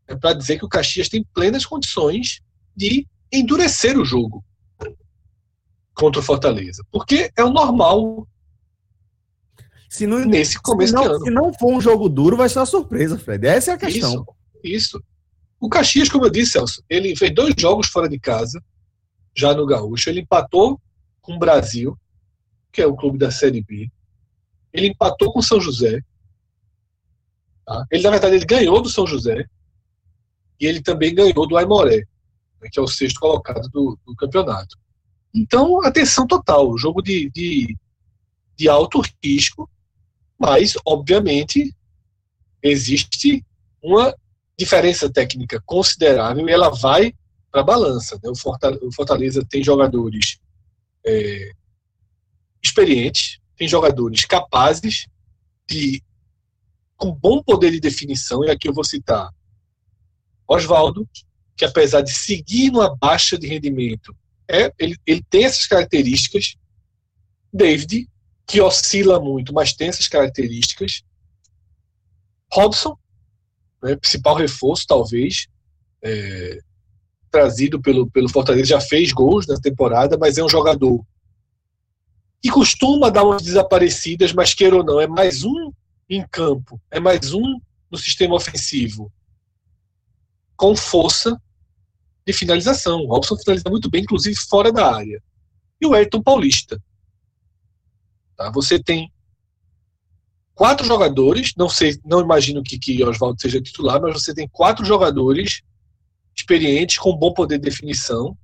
É 0.06 0.14
para 0.14 0.34
dizer 0.34 0.58
que 0.58 0.64
o 0.64 0.68
Caxias 0.68 1.08
tem 1.08 1.24
plenas 1.34 1.64
condições 1.64 2.42
de 2.76 3.06
endurecer 3.32 3.98
o 3.98 4.04
jogo 4.04 4.44
contra 5.94 6.20
o 6.20 6.22
Fortaleza. 6.22 6.84
Porque 6.90 7.30
é 7.36 7.44
o 7.44 7.50
normal 7.50 8.26
se 9.88 10.06
não, 10.06 10.24
nesse 10.24 10.60
começo 10.60 10.96
se 10.96 11.04
não. 11.04 11.20
Se 11.20 11.30
não 11.30 11.52
for 11.54 11.72
um 11.72 11.80
jogo 11.80 12.08
duro, 12.08 12.36
vai 12.36 12.48
ser 12.48 12.58
uma 12.58 12.66
surpresa, 12.66 13.18
Fred. 13.18 13.46
Essa 13.46 13.72
é 13.72 13.74
a 13.74 13.78
questão. 13.78 14.26
Isso, 14.64 14.96
isso. 14.98 15.04
O 15.60 15.68
Caxias, 15.68 16.10
como 16.10 16.26
eu 16.26 16.30
disse, 16.30 16.52
Celso, 16.52 16.84
ele 16.90 17.16
fez 17.16 17.34
dois 17.34 17.54
jogos 17.56 17.86
fora 17.86 18.08
de 18.08 18.18
casa, 18.18 18.62
já 19.34 19.54
no 19.54 19.64
Gaúcho. 19.64 20.10
Ele 20.10 20.20
empatou 20.20 20.80
com 21.22 21.36
o 21.36 21.38
Brasil, 21.38 21.98
que 22.70 22.82
é 22.82 22.86
o 22.86 22.96
clube 22.96 23.16
da 23.16 23.30
Série 23.30 23.62
B. 23.62 23.90
Ele 24.72 24.88
empatou 24.88 25.32
com 25.32 25.38
o 25.38 25.42
São 25.42 25.60
José. 25.60 26.00
Tá? 27.64 27.86
Ele, 27.90 28.02
na 28.02 28.10
verdade, 28.10 28.34
ele 28.34 28.44
ganhou 28.44 28.82
do 28.82 28.90
São 28.90 29.06
José. 29.06 29.46
E 30.60 30.66
ele 30.66 30.82
também 30.82 31.14
ganhou 31.14 31.48
do 31.48 31.56
Aimoré, 31.56 32.04
né, 32.60 32.68
que 32.70 32.78
é 32.78 32.82
o 32.82 32.86
sexto 32.86 33.18
colocado 33.18 33.68
do, 33.70 33.98
do 34.06 34.14
campeonato. 34.16 34.76
Então, 35.34 35.84
atenção 35.84 36.26
total. 36.26 36.76
Jogo 36.76 37.00
de, 37.00 37.30
de, 37.30 37.76
de 38.56 38.68
alto 38.68 39.00
risco, 39.22 39.68
mas, 40.38 40.74
obviamente, 40.84 41.74
existe 42.62 43.44
uma 43.82 44.14
diferença 44.58 45.10
técnica 45.10 45.62
considerável 45.66 46.48
e 46.48 46.52
ela 46.52 46.70
vai 46.70 47.12
para 47.50 47.60
a 47.60 47.64
balança. 47.64 48.18
Né? 48.22 48.30
O, 48.30 48.92
Fortaleza, 48.92 49.44
tem 49.48 49.62
jogadores 49.62 50.38
é, 51.06 51.52
experientes, 52.62 53.38
tem 53.56 53.68
jogadores 53.68 54.24
capazes 54.24 55.06
de 55.68 56.02
com 56.96 57.12
bom 57.12 57.42
poder 57.42 57.70
de 57.70 57.80
definição, 57.80 58.44
e 58.44 58.50
aqui 58.50 58.68
eu 58.68 58.72
vou 58.72 58.84
citar 58.84 59.28
Oswaldo, 60.46 61.08
que 61.56 61.64
apesar 61.64 62.02
de 62.02 62.12
seguir 62.12 62.70
numa 62.70 62.96
baixa 62.96 63.38
de 63.38 63.46
rendimento, 63.46 64.14
é, 64.48 64.72
ele, 64.78 64.96
ele 65.06 65.22
tem 65.28 65.44
essas 65.44 65.66
características. 65.66 66.56
David, 67.52 68.08
que 68.46 68.60
oscila 68.60 69.20
muito, 69.20 69.52
mas 69.52 69.72
tem 69.72 69.88
essas 69.88 70.08
características. 70.08 71.02
Robson, 72.52 72.96
né, 73.82 73.96
principal 73.96 74.34
reforço, 74.34 74.86
talvez, 74.86 75.46
é, 76.02 76.58
trazido 77.30 77.80
pelo, 77.80 78.08
pelo 78.10 78.28
Fortaleza, 78.28 78.66
já 78.66 78.80
fez 78.80 79.12
gols 79.12 79.46
na 79.46 79.56
temporada, 79.56 80.16
mas 80.18 80.38
é 80.38 80.44
um 80.44 80.48
jogador 80.48 81.04
que 82.40 82.50
costuma 82.50 83.08
dar 83.08 83.24
umas 83.24 83.42
desaparecidas, 83.42 84.32
mas 84.32 84.52
queira 84.52 84.76
ou 84.76 84.84
não, 84.84 85.00
é 85.00 85.06
mais 85.06 85.44
um 85.44 85.72
em 86.08 86.26
campo, 86.28 86.80
é 86.90 87.00
mais 87.00 87.32
um 87.32 87.58
no 87.90 87.96
sistema 87.96 88.34
ofensivo, 88.34 89.10
com 90.56 90.76
força 90.76 91.40
de 92.26 92.32
finalização. 92.32 93.00
O 93.00 93.06
Robson 93.06 93.36
finaliza 93.36 93.70
muito 93.70 93.90
bem, 93.90 94.02
inclusive 94.02 94.36
fora 94.36 94.72
da 94.72 94.94
área. 94.94 95.22
E 95.80 95.86
o 95.86 95.94
Ayrton 95.94 96.22
Paulista. 96.22 96.80
Tá? 98.36 98.50
Você 98.50 98.82
tem 98.82 99.12
quatro 100.54 100.86
jogadores, 100.86 101.52
não 101.56 101.68
sei, 101.68 101.98
não 102.04 102.20
imagino 102.20 102.62
que, 102.62 102.78
que 102.78 103.02
Oswaldo 103.04 103.40
seja 103.40 103.60
titular, 103.60 104.00
mas 104.00 104.14
você 104.14 104.34
tem 104.34 104.48
quatro 104.48 104.84
jogadores 104.84 105.62
experientes, 106.34 106.98
com 106.98 107.16
bom 107.16 107.32
poder 107.32 107.58
de 107.58 107.64
definição. 107.64 108.36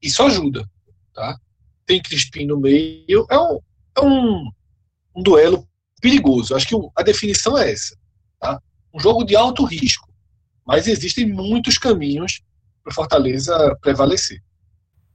Isso 0.00 0.22
ajuda. 0.22 0.68
Tá? 1.12 1.38
Tem 1.86 2.00
Crispim 2.00 2.46
no 2.46 2.58
meio. 2.58 3.26
É 3.30 3.38
um, 3.38 3.58
é 3.96 4.00
um, 4.00 4.50
um 5.16 5.22
duelo 5.22 5.66
perigoso. 6.00 6.54
Acho 6.54 6.68
que 6.68 6.76
a 6.96 7.02
definição 7.02 7.56
é 7.56 7.72
essa. 7.72 7.96
Tá? 8.38 8.60
Um 8.92 9.00
jogo 9.00 9.24
de 9.24 9.34
alto 9.34 9.64
risco. 9.64 10.12
Mas 10.66 10.86
existem 10.86 11.26
muitos 11.26 11.78
caminhos 11.78 12.42
para 12.82 12.94
Fortaleza 12.94 13.76
prevalecer. 13.80 14.42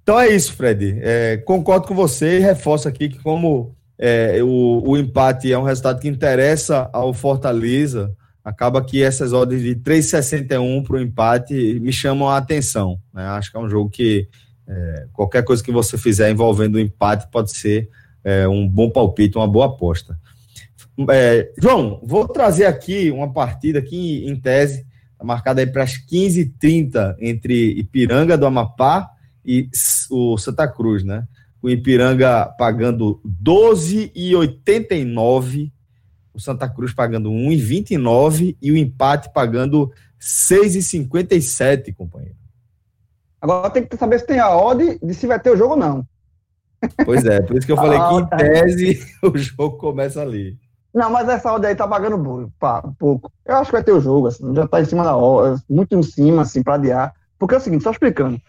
Então 0.10 0.20
é 0.20 0.28
isso, 0.30 0.54
Fred. 0.54 0.98
É, 1.04 1.38
concordo 1.38 1.86
com 1.86 1.94
você 1.94 2.38
e 2.38 2.42
reforço 2.42 2.88
aqui 2.88 3.10
que, 3.10 3.20
como 3.20 3.76
é, 3.96 4.42
o, 4.42 4.82
o 4.84 4.98
empate 4.98 5.54
é 5.54 5.56
um 5.56 5.62
resultado 5.62 6.00
que 6.00 6.08
interessa 6.08 6.90
ao 6.92 7.14
Fortaleza, 7.14 8.12
acaba 8.44 8.84
que 8.84 9.04
essas 9.04 9.34
ordens 9.34 9.62
de 9.62 9.76
3,61 9.76 10.84
para 10.84 10.96
o 10.96 11.00
empate 11.00 11.80
me 11.80 11.94
chamam 11.94 12.28
a 12.28 12.38
atenção. 12.38 13.00
Né? 13.14 13.24
Acho 13.24 13.52
que 13.52 13.58
é 13.58 13.60
um 13.60 13.70
jogo 13.70 13.88
que 13.92 14.28
é, 14.68 15.06
qualquer 15.14 15.44
coisa 15.44 15.64
que 15.64 15.72
você 15.72 15.96
fizer 15.96 16.32
envolvendo 16.32 16.78
o 16.78 16.80
empate 16.80 17.28
pode 17.32 17.56
ser 17.56 17.88
é, 18.24 18.48
um 18.48 18.68
bom 18.68 18.90
palpite, 18.90 19.38
uma 19.38 19.48
boa 19.48 19.68
aposta. 19.68 20.18
É, 21.12 21.52
João, 21.62 22.02
vou 22.02 22.28
trazer 22.28 22.66
aqui 22.66 23.12
uma 23.12 23.32
partida 23.32 23.78
aqui 23.78 24.28
em 24.28 24.36
tese, 24.36 24.88
tá 25.20 25.24
marcada 25.24 25.68
para 25.68 25.84
as 25.84 26.04
15h30 26.04 27.16
entre 27.20 27.74
Ipiranga 27.78 28.36
do 28.36 28.48
Amapá 28.48 29.08
e 29.46 29.70
o 30.10 30.38
Santa 30.38 30.68
Cruz, 30.68 31.04
né? 31.04 31.28
O 31.62 31.70
Ipiranga 31.70 32.46
pagando 32.58 33.22
12,89, 33.44 35.72
o 36.34 36.40
Santa 36.40 36.70
Cruz 36.70 36.94
pagando 36.94 37.30
1,29 37.30 38.56
e 38.62 38.72
o 38.72 38.78
empate 38.78 39.30
pagando 39.34 39.92
6,57, 40.20 41.94
companheiro. 41.96 42.38
Agora 43.42 43.70
tem 43.70 43.86
que 43.86 43.98
saber 43.98 44.20
se 44.20 44.28
tem 44.28 44.40
a 44.40 44.56
odd 44.56 45.00
de 45.02 45.14
se 45.14 45.28
vai 45.28 45.40
ter 45.40 45.52
o 45.52 45.58
jogo 45.58 45.74
ou 45.74 45.80
não. 45.80 46.06
Pois 47.06 47.26
é, 47.26 47.42
por 47.42 47.58
isso 47.58 47.66
que 47.66 47.72
eu 47.72 47.78
falei 47.78 47.98
ah, 47.98 48.10
que 48.10 48.16
em 48.16 48.26
tá. 48.26 48.38
tese 48.38 49.00
o 49.24 49.38
jogo 49.38 49.78
começa 49.78 50.22
ali. 50.22 50.58
Não, 50.94 51.10
mas 51.10 51.30
essa 51.30 51.54
odd 51.54 51.66
aí 51.66 51.76
tá 51.76 51.88
pagando 51.88 52.52
pouco. 52.98 53.32
Eu 53.46 53.56
acho 53.56 53.70
que 53.70 53.76
vai 53.76 53.84
ter 53.84 53.92
o 53.92 54.02
jogo, 54.02 54.28
assim, 54.28 54.54
já 54.56 54.68
tá 54.68 54.82
em 54.82 54.86
cima 54.86 55.04
da 55.04 55.16
hora, 55.16 55.56
muito 55.70 55.96
em 55.96 56.04
cima, 56.04 56.42
assim, 56.42 56.64
para 56.64 56.76
adiar. 56.76 57.14
Porque 57.38 57.56
é 57.56 57.58
o 57.58 57.62
seguinte, 57.62 57.84
só 57.84 57.92
explicando. 57.92 58.42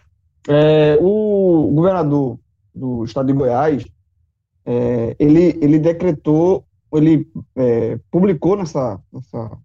É, 0.47 0.97
o 0.99 1.71
governador 1.73 2.39
do 2.73 3.03
estado 3.03 3.27
de 3.27 3.33
Goiás, 3.33 3.85
é, 4.65 5.15
ele, 5.19 5.57
ele 5.61 5.79
decretou, 5.79 6.65
ele 6.93 7.27
é, 7.55 7.99
publicou 8.09 8.55
nessa, 8.55 8.99
nessa 9.11 9.57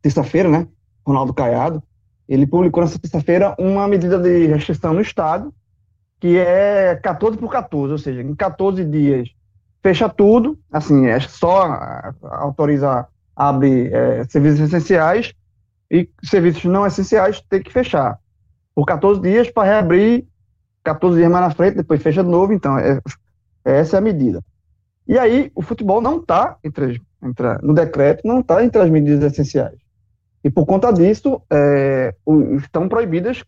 terça-feira, 0.00 0.48
né, 0.48 0.68
Ronaldo 1.06 1.34
Caiado, 1.34 1.82
ele 2.28 2.46
publicou 2.46 2.82
nessa 2.82 2.98
terça-feira 2.98 3.54
uma 3.58 3.88
medida 3.88 4.18
de 4.18 4.46
restrição 4.46 4.92
no 4.92 5.00
estado, 5.00 5.52
que 6.20 6.36
é 6.36 6.96
14 6.96 7.38
por 7.38 7.50
14, 7.50 7.92
ou 7.92 7.98
seja, 7.98 8.22
em 8.22 8.34
14 8.34 8.84
dias 8.84 9.30
fecha 9.82 10.08
tudo, 10.08 10.58
assim, 10.70 11.06
é 11.06 11.18
só 11.20 12.12
autorizar, 12.22 13.08
abre 13.34 13.88
é, 13.92 14.24
serviços 14.24 14.60
essenciais 14.60 15.32
e 15.90 16.08
serviços 16.22 16.64
não 16.64 16.86
essenciais 16.86 17.40
tem 17.48 17.62
que 17.62 17.72
fechar 17.72 18.18
por 18.78 18.86
14 18.86 19.20
dias 19.20 19.50
para 19.50 19.66
reabrir 19.68 20.24
14 20.84 21.16
dias 21.16 21.28
mais 21.28 21.46
na 21.46 21.50
frente, 21.50 21.78
depois 21.78 22.00
fecha 22.00 22.22
de 22.22 22.30
novo, 22.30 22.52
então 22.52 22.78
é, 22.78 23.00
essa 23.64 23.96
é 23.96 23.98
a 23.98 24.00
medida. 24.00 24.40
E 25.04 25.18
aí 25.18 25.50
o 25.52 25.62
futebol 25.62 26.00
não 26.00 26.18
está 26.18 26.56
entre, 26.62 27.02
entre, 27.20 27.58
no 27.60 27.74
decreto, 27.74 28.24
não 28.24 28.38
está 28.38 28.64
entre 28.64 28.80
as 28.80 28.88
medidas 28.88 29.32
essenciais. 29.32 29.76
E 30.44 30.48
por 30.48 30.64
conta 30.64 30.92
disso, 30.92 31.42
é, 31.50 32.14
o, 32.24 32.54
estão 32.54 32.88
proibidas 32.88 33.42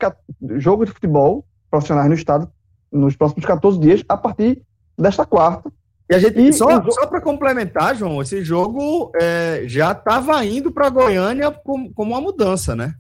jogos 0.57 0.89
de 0.89 0.95
futebol 0.95 1.47
profissionais 1.71 2.09
no 2.09 2.17
estado 2.17 2.51
nos 2.91 3.15
próximos 3.15 3.45
14 3.45 3.79
dias, 3.79 4.05
a 4.09 4.17
partir 4.17 4.65
desta 4.99 5.25
quarta, 5.25 5.71
e 6.11 6.15
a 6.17 6.19
gente 6.19 6.41
e 6.41 6.53
só, 6.53 6.83
só 6.91 7.07
para 7.07 7.21
complementar, 7.21 7.95
João, 7.95 8.21
esse 8.21 8.43
jogo 8.43 9.13
é, 9.15 9.63
já 9.67 9.93
estava 9.93 10.45
indo 10.45 10.73
para 10.73 10.91
Goiânia 10.91 11.53
como, 11.53 11.95
como 11.95 12.15
uma 12.15 12.21
mudança, 12.21 12.75
né? 12.75 12.97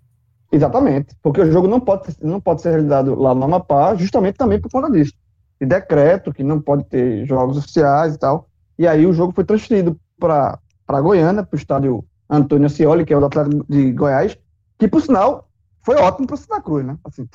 Exatamente, 0.52 1.14
porque 1.22 1.40
o 1.40 1.52
jogo 1.52 1.68
não 1.68 1.78
pode, 1.78 2.16
não 2.20 2.40
pode 2.40 2.60
ser 2.60 2.70
realizado 2.70 3.14
lá 3.14 3.34
no 3.34 3.44
Amapá, 3.44 3.94
justamente 3.94 4.36
também 4.36 4.60
por 4.60 4.70
conta 4.70 4.90
disso. 4.90 5.12
De 5.60 5.66
decreto, 5.66 6.32
que 6.32 6.42
não 6.42 6.60
pode 6.60 6.84
ter 6.84 7.24
jogos 7.26 7.56
oficiais 7.56 8.14
e 8.14 8.18
tal. 8.18 8.48
E 8.78 8.88
aí 8.88 9.06
o 9.06 9.12
jogo 9.12 9.32
foi 9.32 9.44
transferido 9.44 9.96
para 10.18 10.58
Goiânia, 11.00 11.44
para 11.44 11.56
o 11.56 11.58
estádio 11.58 12.04
Antônio 12.28 12.66
Ascioli, 12.66 13.04
que 13.04 13.12
é 13.12 13.16
o 13.16 13.24
Atlético 13.24 13.64
de 13.68 13.92
Goiás, 13.92 14.36
que 14.78 14.88
por 14.88 15.02
sinal 15.02 15.48
foi 15.82 15.96
ótimo 15.96 16.26
para 16.26 16.34
o 16.34 16.38
Santa 16.38 16.60
Cruz, 16.60 16.84
né? 16.84 16.96
Assim, 17.04 17.28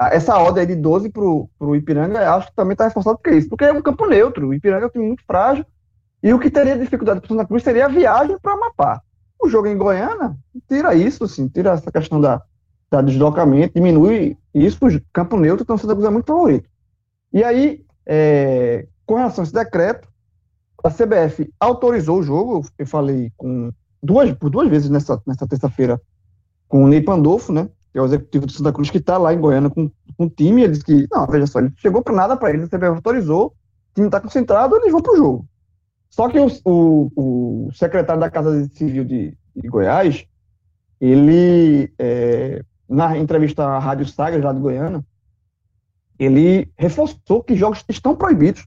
essa 0.00 0.38
ordem 0.38 0.66
de 0.66 0.76
12 0.76 1.10
para 1.10 1.22
o 1.22 1.76
Ipiranga, 1.76 2.34
acho 2.34 2.48
que 2.48 2.56
também 2.56 2.72
está 2.72 2.84
reforçado 2.84 3.18
por 3.18 3.32
isso, 3.32 3.48
porque 3.48 3.64
é 3.64 3.72
um 3.72 3.82
campo 3.82 4.06
neutro. 4.06 4.48
O 4.48 4.54
Ipiranga 4.54 4.84
é 4.84 4.86
um 4.86 4.90
time 4.90 5.06
muito 5.06 5.24
frágil. 5.24 5.64
E 6.22 6.32
o 6.32 6.38
que 6.38 6.50
teria 6.50 6.76
dificuldade 6.76 7.20
para 7.20 7.26
o 7.26 7.28
Santa 7.28 7.46
Cruz 7.46 7.62
seria 7.62 7.86
a 7.86 7.88
viagem 7.88 8.36
para 8.40 8.52
Amapá. 8.52 9.02
O 9.40 9.48
jogo 9.48 9.68
em 9.68 9.76
Goiânia 9.76 10.36
tira 10.68 10.94
isso, 10.94 11.24
assim, 11.24 11.48
tira 11.48 11.72
essa 11.72 11.90
questão 11.90 12.20
da, 12.20 12.42
da 12.90 13.00
deslocamento, 13.02 13.74
diminui 13.74 14.36
isso. 14.54 14.78
O 14.84 15.00
campo 15.12 15.36
neutro, 15.36 15.62
então 15.62 15.76
o 15.76 15.78
Santa 15.78 15.94
Cruz 15.94 16.06
é 16.06 16.10
muito 16.10 16.26
favorito. 16.26 16.68
E 17.32 17.44
aí, 17.44 17.84
é, 18.06 18.86
com 19.06 19.14
relação 19.16 19.42
a 19.42 19.44
esse 19.44 19.54
decreto, 19.54 20.08
a 20.82 20.90
CBF 20.90 21.52
autorizou 21.60 22.18
o 22.18 22.22
jogo. 22.22 22.66
Eu 22.78 22.86
falei 22.86 23.32
com 23.36 23.72
duas, 24.02 24.32
por 24.32 24.50
duas 24.50 24.68
vezes 24.68 24.90
nessa, 24.90 25.20
nessa 25.26 25.46
terça-feira 25.46 26.00
com 26.66 26.84
o 26.84 26.88
Ney 26.88 27.02
Pandolfo, 27.02 27.52
né? 27.52 27.68
que 27.92 27.98
é 27.98 28.02
o 28.02 28.04
executivo 28.04 28.46
do 28.46 28.52
Santa 28.52 28.72
Cruz, 28.72 28.90
que 28.90 28.98
está 28.98 29.16
lá 29.16 29.32
em 29.32 29.40
Goiânia 29.40 29.70
com, 29.70 29.90
com 30.16 30.24
o 30.26 30.30
time, 30.30 30.62
ele 30.62 30.72
disse 30.72 30.84
que, 30.84 31.06
não, 31.10 31.26
veja 31.26 31.46
só, 31.46 31.58
ele 31.58 31.72
chegou 31.76 32.02
para 32.02 32.14
nada 32.14 32.36
para 32.36 32.50
ele, 32.50 32.64
a 32.64 32.66
CBF 32.66 32.96
autorizou, 32.96 33.46
o 33.46 33.54
time 33.94 34.08
está 34.08 34.20
concentrado, 34.20 34.76
eles 34.76 34.92
vão 34.92 35.00
para 35.00 35.14
o 35.14 35.16
jogo. 35.16 35.46
Só 36.10 36.28
que 36.28 36.38
o, 36.38 36.46
o, 36.64 37.66
o, 37.66 37.72
secretário 37.72 38.20
da 38.20 38.30
Casa 38.30 38.68
Civil 38.74 39.04
de, 39.04 39.36
de 39.54 39.68
Goiás, 39.68 40.26
ele, 41.00 41.92
é, 41.98 42.62
na 42.88 43.16
entrevista 43.16 43.64
à 43.64 43.78
Rádio 43.78 44.06
Saga, 44.06 44.42
lá 44.42 44.52
de 44.52 44.60
Goiânia, 44.60 45.04
ele 46.18 46.68
reforçou 46.76 47.42
que 47.42 47.54
jogos 47.54 47.84
estão 47.88 48.16
proibidos 48.16 48.66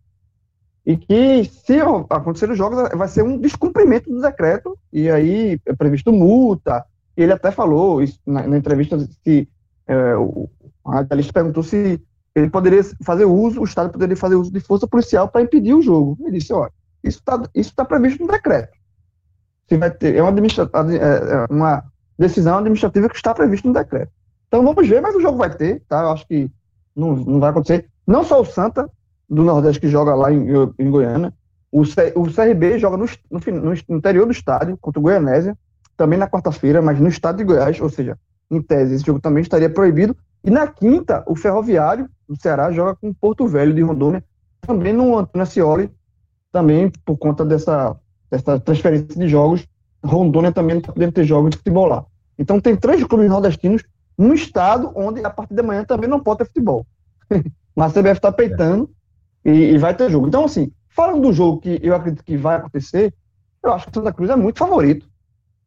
e 0.86 0.95
que 0.95 1.43
se 1.45 1.80
acontecer 2.10 2.49
os 2.49 2.58
jogos 2.58 2.89
vai 2.97 3.08
ser 3.08 3.23
um 3.23 3.38
descumprimento 3.38 4.10
do 4.10 4.21
decreto 4.21 4.77
e 4.91 5.10
aí 5.10 5.60
é 5.65 5.73
previsto 5.73 6.12
multa, 6.12 6.86
ele 7.15 7.34
até 7.34 7.51
falou 7.51 8.01
isso, 8.01 8.19
na, 8.25 8.47
na, 8.47 8.58
entrevista 8.58 8.97
que 9.23 9.47
é, 9.86 10.15
o, 10.15 10.49
radialista 10.86 11.34
perguntou 11.34 11.62
se 11.62 12.01
ele 12.34 12.49
poderia 12.49 12.82
fazer 13.04 13.25
uso, 13.25 13.62
o 13.62 13.65
Estado 13.65 13.91
poderia 13.91 14.15
fazer 14.15 14.36
uso 14.36 14.51
de 14.51 14.60
força 14.60 14.88
policial 14.88 15.27
para 15.27 15.41
impedir 15.41 15.73
o 15.73 15.82
jogo. 15.82 16.17
Ele 16.21 16.38
disse, 16.38 16.54
olha, 16.54 16.71
isso 17.03 17.19
está 17.19 17.41
isso 17.53 17.73
tá 17.75 17.85
previsto 17.85 18.23
no 18.23 18.31
decreto. 18.31 18.71
Se 19.67 19.77
vai 19.77 19.91
ter, 19.91 20.15
é 20.15 20.21
uma, 20.21 20.31
é, 20.31 20.97
é 20.97 21.45
uma 21.49 21.83
decisão 22.17 22.57
administrativa 22.57 23.09
que 23.09 23.15
está 23.15 23.33
prevista 23.33 23.67
no 23.67 23.73
decreto. 23.73 24.11
Então 24.47 24.63
vamos 24.63 24.87
ver, 24.87 25.01
mas 25.01 25.15
o 25.15 25.21
jogo 25.21 25.37
vai 25.37 25.49
ter, 25.55 25.81
tá? 25.87 26.01
Eu 26.01 26.11
acho 26.11 26.27
que 26.27 26.51
não, 26.95 27.15
não 27.15 27.39
vai 27.39 27.51
acontecer. 27.51 27.87
Não 28.05 28.23
só 28.23 28.41
o 28.41 28.45
Santa, 28.45 28.89
do 29.29 29.43
Nordeste, 29.43 29.79
que 29.79 29.87
joga 29.87 30.13
lá 30.13 30.31
em, 30.31 30.45
em 30.77 30.91
Goiânia, 30.91 31.33
o, 31.71 31.85
C, 31.85 32.11
o 32.15 32.25
CRB 32.25 32.77
joga 32.77 32.97
no, 32.97 33.05
no, 33.31 33.61
no, 33.61 33.73
interior 33.95 34.25
do 34.25 34.33
estádio, 34.33 34.77
contra 34.77 34.99
o 34.99 35.03
Goianésia, 35.03 35.57
também 35.95 36.19
na 36.19 36.29
quarta-feira, 36.29 36.81
mas 36.81 36.99
no 36.99 37.07
estado 37.07 37.37
de 37.37 37.45
Goiás, 37.45 37.79
ou 37.79 37.89
seja, 37.89 38.19
em 38.49 38.61
tese, 38.61 38.95
esse 38.95 39.05
jogo 39.05 39.21
também 39.21 39.41
estaria 39.41 39.69
proibido. 39.69 40.15
E 40.43 40.51
na 40.51 40.67
quinta, 40.67 41.23
o 41.25 41.35
Ferroviário 41.35 42.09
do 42.27 42.35
Ceará 42.35 42.71
joga 42.71 42.95
com 42.95 43.09
o 43.09 43.13
Porto 43.15 43.47
Velho 43.47 43.73
de 43.73 43.81
Rondônia, 43.81 44.21
também 44.59 44.91
no 44.91 45.17
Antônio 45.17 45.43
Ascioli, 45.43 45.89
também 46.51 46.91
por 47.05 47.17
conta 47.17 47.45
dessa, 47.45 47.95
dessa 48.29 48.59
transferência 48.59 49.07
de 49.07 49.27
jogos. 49.27 49.67
Rondônia 50.03 50.51
também 50.51 50.75
não 50.75 50.81
está 50.81 50.91
podendo 50.91 51.11
ter 51.11 51.23
jogos 51.23 51.51
de 51.51 51.57
futebol 51.57 51.85
lá. 51.85 52.05
Então 52.37 52.59
tem 52.59 52.75
três 52.75 53.03
clubes 53.03 53.29
nordestinos 53.29 53.83
num 54.17 54.33
estado 54.33 54.91
onde 54.95 55.23
a 55.23 55.29
partir 55.29 55.53
de 55.53 55.61
manhã 55.61 55.83
também 55.83 56.09
não 56.09 56.19
pode 56.19 56.39
ter 56.39 56.45
futebol. 56.45 56.85
Mas 57.75 57.95
a 57.95 58.01
CBF 58.01 58.17
está 58.17 58.31
peitando 58.31 58.89
é. 59.45 59.51
e, 59.51 59.73
e, 59.73 59.77
vai 59.77 59.95
ter 59.95 60.09
jogo. 60.09 60.27
Então, 60.27 60.45
assim, 60.45 60.71
falando 60.89 61.21
do 61.21 61.33
jogo 61.33 61.61
que 61.61 61.79
eu 61.81 61.95
acredito 61.95 62.23
que 62.23 62.35
vai 62.35 62.57
acontecer, 62.57 63.13
eu 63.63 63.73
acho 63.73 63.87
que 63.87 63.93
Santa 63.93 64.11
Cruz 64.11 64.29
é 64.29 64.35
muito 64.35 64.59
favorito. 64.59 65.07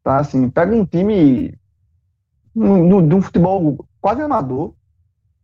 Tá? 0.03 0.17
Assim, 0.17 0.49
pega 0.49 0.75
um 0.75 0.85
time 0.85 1.57
de 2.55 3.15
um 3.15 3.21
futebol 3.21 3.85
quase 3.99 4.21
amador, 4.21 4.73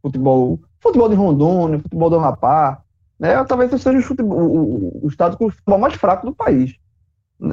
futebol, 0.01 0.60
futebol 0.80 1.10
de 1.10 1.15
Rondônia, 1.15 1.80
futebol 1.80 2.10
do 2.10 2.17
Amapá, 2.17 2.84
né? 3.22 3.44
Talvez 3.44 3.70
seja 3.80 4.00
o, 4.00 4.24
o, 4.24 5.06
o, 5.06 5.08
estado 5.08 5.38
com 5.38 5.46
o 5.46 5.52
futebol 5.52 5.78
mais 5.78 5.94
fraco 5.94 6.26
do 6.26 6.34
país. 6.34 6.76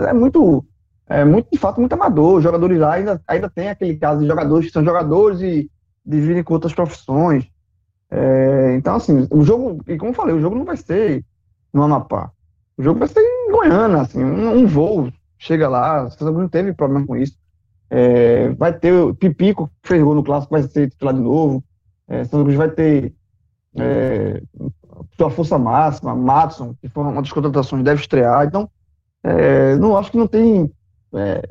É 0.06 0.14
muito, 0.14 0.64
é 1.06 1.26
muito 1.26 1.50
de 1.52 1.58
fato 1.58 1.78
muito 1.78 1.92
amador. 1.92 2.36
Os 2.38 2.42
jogadores 2.42 2.78
lá 2.78 2.94
ainda, 2.94 3.20
ainda 3.28 3.50
tem 3.50 3.68
aquele 3.68 3.94
caso 3.96 4.22
de 4.22 4.26
jogadores 4.26 4.66
que 4.66 4.72
são 4.72 4.82
jogadores 4.82 5.42
e 5.42 5.70
dividem 6.06 6.42
com 6.42 6.54
outras 6.54 6.72
profissões. 6.72 7.46
É, 8.10 8.74
então, 8.76 8.96
assim, 8.96 9.28
o 9.30 9.44
jogo, 9.44 9.82
e 9.86 9.98
como 9.98 10.12
eu 10.12 10.14
falei, 10.14 10.34
o 10.34 10.40
jogo 10.40 10.56
não 10.56 10.64
vai 10.64 10.78
ser 10.78 11.22
no 11.70 11.82
Amapá. 11.82 12.30
O 12.78 12.82
jogo 12.82 12.98
vai 12.98 13.08
ser 13.08 13.20
em 13.20 13.52
Goiânia, 13.52 14.00
assim, 14.00 14.24
um, 14.24 14.60
um 14.60 14.66
voo 14.66 15.12
chega 15.36 15.68
lá, 15.68 16.06
o 16.06 16.10
Santa 16.10 16.30
não 16.30 16.48
teve 16.48 16.72
problema 16.72 17.06
com 17.06 17.14
isso. 17.14 17.36
É, 17.90 18.48
vai 18.50 18.72
ter 18.72 18.92
o 18.92 19.14
Pipico, 19.14 19.70
que 19.82 19.88
fez 19.88 20.02
gol 20.02 20.14
no 20.14 20.24
clássico, 20.24 20.54
vai 20.54 20.62
ser 20.62 20.88
titular 20.88 21.14
de 21.14 21.20
novo. 21.20 21.62
É, 22.08 22.24
Santa 22.24 22.50
vai 22.56 22.70
ter 22.70 23.14
é, 23.76 24.42
sua 25.16 25.30
força 25.30 25.58
máxima, 25.58 26.14
Matson, 26.14 26.74
que 26.80 26.88
foi 26.88 27.02
uma 27.02 27.20
das 27.20 27.32
contratações, 27.32 27.84
deve 27.84 28.00
estrear. 28.00 28.46
Então, 28.46 28.68
é, 29.22 29.76
não 29.76 29.96
acho 29.96 30.10
que 30.10 30.16
não 30.16 30.26
tem 30.26 30.70
é, 31.14 31.48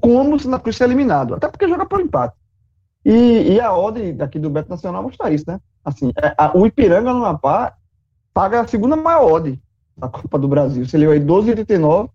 como 0.00 0.34
o 0.34 0.38
Santa 0.38 0.58
Cruz 0.58 0.76
ser 0.76 0.84
eliminado, 0.84 1.34
até 1.34 1.48
porque 1.48 1.68
joga 1.68 1.86
por 1.86 2.00
empate. 2.00 2.34
E, 3.04 3.54
e 3.54 3.60
a 3.60 3.72
ordem 3.72 4.14
daqui 4.14 4.38
do 4.38 4.50
Beto 4.50 4.70
Nacional 4.70 5.02
mostra 5.02 5.30
isso, 5.30 5.44
né? 5.46 5.60
Assim, 5.84 6.12
é, 6.22 6.34
a, 6.38 6.56
o 6.56 6.66
Ipiranga 6.66 7.12
no 7.12 7.20
Mapá 7.20 7.74
paga 8.32 8.60
a 8.60 8.68
segunda 8.68 8.96
maior 8.96 9.30
ordem 9.30 9.60
da 9.96 10.08
Copa 10.08 10.38
do 10.38 10.48
Brasil. 10.48 10.86
Você 10.86 10.96
leu 10.96 11.10
aí 11.10 11.20
12,89 11.20 12.08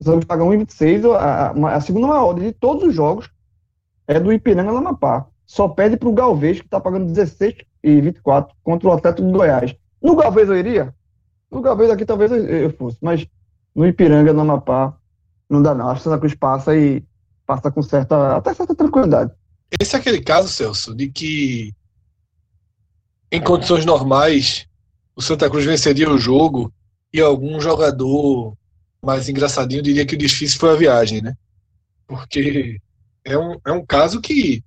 vamos 0.00 0.24
pagar 0.24 0.44
1,26. 0.44 1.12
A, 1.14 1.50
a, 1.50 1.76
a 1.76 1.80
segunda 1.80 2.06
maior 2.06 2.26
ordem 2.26 2.44
de 2.44 2.52
todos 2.52 2.84
os 2.84 2.94
jogos 2.94 3.30
é 4.06 4.18
do 4.18 4.32
Ipiranga 4.32 4.72
no 4.72 4.78
Amapá. 4.78 5.26
Só 5.46 5.68
perde 5.68 5.96
para 5.96 6.08
o 6.08 6.12
Galvez, 6.14 6.60
que 6.60 6.66
está 6.66 6.80
pagando 6.80 7.12
16 7.12 7.56
e 7.82 8.00
24 8.00 8.54
contra 8.62 8.88
o 8.88 8.92
Atlético 8.92 9.26
de 9.26 9.32
Goiás. 9.32 9.74
No 10.02 10.16
Galvez 10.16 10.48
eu 10.48 10.56
iria? 10.56 10.94
No 11.50 11.60
Gabriel 11.60 11.92
aqui 11.92 12.04
talvez 12.04 12.30
eu 12.30 12.70
fosse, 12.74 12.98
mas 13.00 13.26
no 13.74 13.86
Ipiranga, 13.86 14.32
no 14.32 14.40
Amapá, 14.40 14.96
não 15.48 15.62
dá 15.62 15.74
não. 15.74 15.88
Acho 15.88 16.02
Santa 16.02 16.18
Cruz 16.18 16.34
passa 16.34 16.76
e 16.76 17.02
passa 17.46 17.70
com 17.70 17.82
certa, 17.82 18.36
até 18.36 18.52
certa 18.52 18.74
tranquilidade. 18.74 19.32
Esse 19.80 19.96
é 19.96 19.98
aquele 19.98 20.20
caso, 20.20 20.48
Celso, 20.48 20.94
de 20.94 21.08
que 21.08 21.72
em 23.30 23.40
condições 23.40 23.84
normais 23.84 24.66
o 25.16 25.22
Santa 25.22 25.48
Cruz 25.48 25.64
venceria 25.64 26.10
o 26.10 26.18
jogo 26.18 26.72
e 27.12 27.20
algum 27.20 27.60
jogador 27.60 28.54
mais 29.02 29.28
engraçadinho 29.28 29.82
diria 29.82 30.04
que 30.04 30.14
o 30.14 30.18
difícil 30.18 30.58
foi 30.58 30.70
a 30.70 30.76
viagem, 30.76 31.22
né? 31.22 31.34
Porque 32.06 32.78
é 33.24 33.38
um, 33.38 33.58
é 33.66 33.72
um 33.72 33.84
caso 33.84 34.20
que 34.20 34.62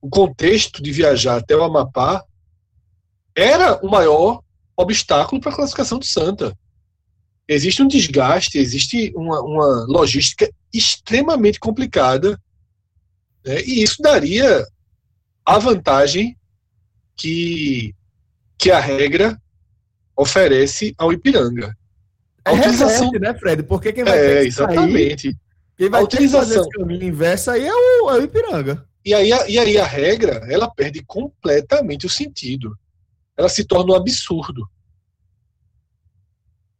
o 0.00 0.08
contexto 0.08 0.82
de 0.82 0.90
viajar 0.90 1.36
até 1.36 1.56
o 1.56 1.62
Amapá 1.62 2.24
era 3.34 3.76
o 3.84 3.90
maior 3.90 4.42
obstáculo 4.76 5.40
para 5.40 5.52
a 5.52 5.54
classificação 5.54 5.98
do 5.98 6.04
Santa. 6.04 6.56
Existe 7.46 7.82
um 7.82 7.88
desgaste, 7.88 8.58
existe 8.58 9.12
uma, 9.14 9.40
uma 9.40 9.86
logística 9.86 10.50
extremamente 10.72 11.60
complicada, 11.60 12.40
né? 13.44 13.60
e 13.62 13.82
isso 13.82 14.00
daria 14.00 14.66
a 15.44 15.58
vantagem 15.58 16.36
que, 17.16 17.94
que 18.56 18.70
a 18.70 18.80
regra 18.80 19.40
oferece 20.16 20.94
ao 20.96 21.12
Ipiranga. 21.12 21.76
A 22.44 22.52
é 22.52 22.54
utilização, 22.54 23.10
reverte, 23.10 23.18
né, 23.20 23.38
Fred? 23.38 23.62
Porque 23.64 23.92
quem 23.92 24.04
vai 24.04 24.18
é, 24.18 24.22
ter 24.22 24.46
exatamente. 24.46 25.22
Sair, 25.22 25.36
quem 25.76 25.90
vai 25.90 26.00
a 26.00 26.04
utilização 26.04 26.68
caminho 26.70 27.04
inverso 27.04 27.50
aí 27.50 27.66
é 27.66 27.74
o, 27.74 28.10
é 28.10 28.18
o 28.18 28.22
Ipiranga. 28.22 28.84
E 29.04 29.12
aí, 29.14 29.30
e 29.48 29.58
aí 29.58 29.78
a 29.78 29.84
regra, 29.84 30.46
ela 30.48 30.70
perde 30.70 31.02
completamente 31.04 32.06
o 32.06 32.10
sentido. 32.10 32.76
Ela 33.42 33.48
se 33.48 33.64
torna 33.64 33.92
um 33.92 33.96
absurdo. 33.96 34.70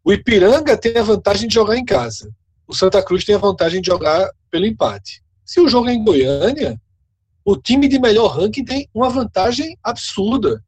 O 0.05 0.13
Ipiranga 0.13 0.77
tem 0.79 0.97
a 0.97 1.03
vantagem 1.03 1.49
de 1.49 1.55
jogar 1.55 1.77
em 1.77 1.85
casa. 1.85 2.33
O 2.69 2.73
Santa 2.73 3.03
Cruz 3.03 3.25
tem 3.25 3.35
a 3.35 3.39
vantagem 3.39 3.81
de 3.81 3.89
jogar 3.89 4.31
pelo 4.49 4.65
empate. 4.65 5.25
Se 5.45 5.61
o 5.61 5.69
jogo 5.69 5.89
é 5.89 5.93
em 5.93 6.05
Goiânia, 6.05 6.81
o 7.45 7.57
time 7.57 7.89
de 7.89 7.99
melhor 7.99 8.29
ranking 8.29 8.65
tem 8.65 8.89
uma 8.95 9.11
vantagem 9.11 9.77
absurda. 9.83 10.65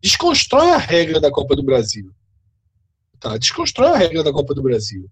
Desconstrói 0.00 0.70
a 0.70 0.78
regra 0.78 1.20
da 1.20 1.32
Copa 1.32 1.56
do 1.56 1.62
Brasil. 1.64 2.14
Tá? 3.18 3.36
Desconstrói 3.36 3.88
a 3.88 3.96
regra 3.96 4.22
da 4.22 4.32
Copa 4.32 4.54
do 4.54 4.62
Brasil. 4.62 5.10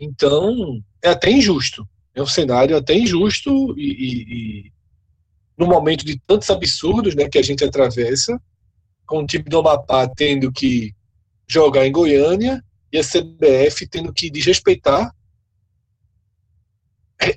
Então, 0.00 0.82
é 1.02 1.10
até 1.10 1.30
injusto. 1.30 1.86
É 2.14 2.22
um 2.22 2.26
cenário 2.26 2.78
até 2.78 2.94
injusto 2.94 3.78
e, 3.78 3.90
e, 3.90 4.62
e 4.66 4.72
no 5.58 5.66
momento 5.66 6.04
de 6.04 6.18
tantos 6.20 6.48
absurdos 6.50 7.14
né, 7.16 7.28
que 7.28 7.38
a 7.38 7.42
gente 7.42 7.64
atravessa, 7.64 8.40
com 9.04 9.20
o 9.20 9.26
time 9.26 9.44
do 9.44 9.58
Amapá 9.58 10.06
tendo 10.06 10.52
que 10.52 10.94
jogar 11.48 11.86
em 11.86 11.92
Goiânia 11.92 12.62
e 12.92 12.98
a 12.98 13.02
CBF 13.02 13.86
tendo 13.88 14.12
que 14.12 14.30
desrespeitar 14.30 15.12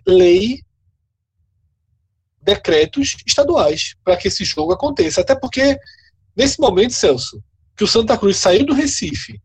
lei, 0.05 0.61
decretos 2.41 3.17
estaduais 3.25 3.95
para 4.03 4.17
que 4.17 4.27
esse 4.27 4.43
jogo 4.45 4.71
aconteça. 4.71 5.21
Até 5.21 5.35
porque, 5.35 5.77
nesse 6.35 6.59
momento, 6.59 6.93
Celso, 6.93 7.43
que 7.75 7.83
o 7.83 7.87
Santa 7.87 8.17
Cruz 8.17 8.37
saiu 8.37 8.65
do 8.65 8.73
Recife 8.73 9.41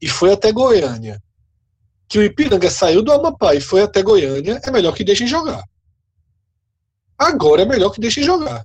e 0.00 0.08
foi 0.08 0.32
até 0.32 0.52
Goiânia, 0.52 1.22
que 2.08 2.18
o 2.18 2.22
Ipiranga 2.22 2.70
saiu 2.70 3.02
do 3.02 3.12
Amapá 3.12 3.54
e 3.54 3.60
foi 3.60 3.82
até 3.82 4.02
Goiânia, 4.02 4.60
é 4.62 4.70
melhor 4.70 4.94
que 4.94 5.04
deixem 5.04 5.26
jogar. 5.26 5.64
Agora 7.18 7.62
é 7.62 7.64
melhor 7.64 7.90
que 7.90 8.00
deixem 8.00 8.22
jogar. 8.22 8.64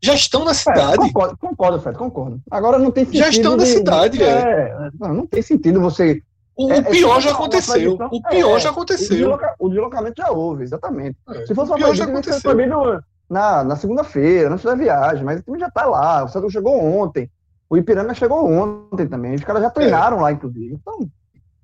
Já 0.00 0.14
estão 0.14 0.44
na 0.44 0.54
cidade. 0.54 0.94
É, 0.94 0.96
concordo, 0.96 1.36
concordo, 1.38 1.80
Fred, 1.80 1.98
concordo. 1.98 2.40
Agora 2.50 2.78
não 2.78 2.90
tem 2.90 3.04
sentido. 3.04 3.20
Já 3.20 3.28
estão 3.28 3.56
na 3.56 3.64
de, 3.64 3.70
cidade, 3.70 4.22
é. 4.22 4.28
é. 4.28 4.90
Não, 4.98 5.14
não 5.14 5.26
tem 5.26 5.42
sentido 5.42 5.80
você. 5.80 6.22
O, 6.56 6.72
é, 6.72 6.82
pior 6.82 7.20
já 7.20 7.32
aconteceu. 7.32 7.98
O 8.10 8.22
pior 8.22 8.56
é, 8.56 8.60
já 8.60 8.70
aconteceu. 8.70 9.06
O, 9.06 9.18
desloca, 9.18 9.54
o, 9.58 9.68
deslocamento 9.68 10.22
já 10.22 10.30
houve, 10.30 10.62
exatamente. 10.62 11.16
É, 11.28 11.46
Se 11.46 11.54
fosse 11.54 11.72
uma 11.72 11.78
coisa 11.78 12.06
proibido 12.42 13.02
na, 13.28 13.62
na 13.64 13.76
segunda-feira, 13.76 14.52
antes 14.52 14.64
da 14.64 14.74
viagem, 14.74 15.24
mas 15.24 15.40
o 15.40 15.42
time 15.42 15.58
já 15.58 15.66
está 15.66 15.84
lá. 15.84 16.24
O 16.24 16.28
Santos 16.28 16.52
chegou 16.52 16.80
ontem. 16.80 17.30
O 17.68 17.76
Ipiranga 17.76 18.14
chegou 18.14 18.50
ontem 18.50 19.06
também. 19.06 19.34
Os 19.34 19.44
caras 19.44 19.62
já 19.62 19.70
treinaram 19.70 20.20
lá, 20.20 20.32
inclusive. 20.32 20.74
Então. 20.74 21.08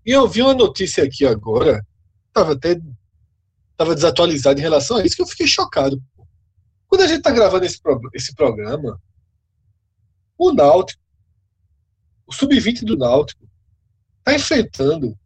E 0.04 0.10
eu 0.10 0.28
vi 0.28 0.42
uma 0.42 0.54
notícia 0.54 1.04
aqui 1.04 1.24
agora, 1.26 1.80
estava 2.28 2.52
até 2.52 2.78
tava 3.76 3.94
desatualizado 3.94 4.58
em 4.58 4.62
relação 4.62 4.96
a 4.96 5.04
isso, 5.04 5.16
que 5.16 5.22
eu 5.22 5.26
fiquei 5.26 5.46
chocado. 5.46 6.02
Quando 6.86 7.02
a 7.02 7.06
gente 7.06 7.18
está 7.18 7.30
gravando 7.30 7.64
esse, 7.64 7.80
esse 8.12 8.34
programa, 8.34 9.00
o 10.38 10.52
Náutico, 10.52 11.02
o 12.26 12.32
sub-20 12.32 12.84
do 12.84 12.96
Náutico, 12.96 13.46
está 14.18 14.34
enfrentando 14.34 15.18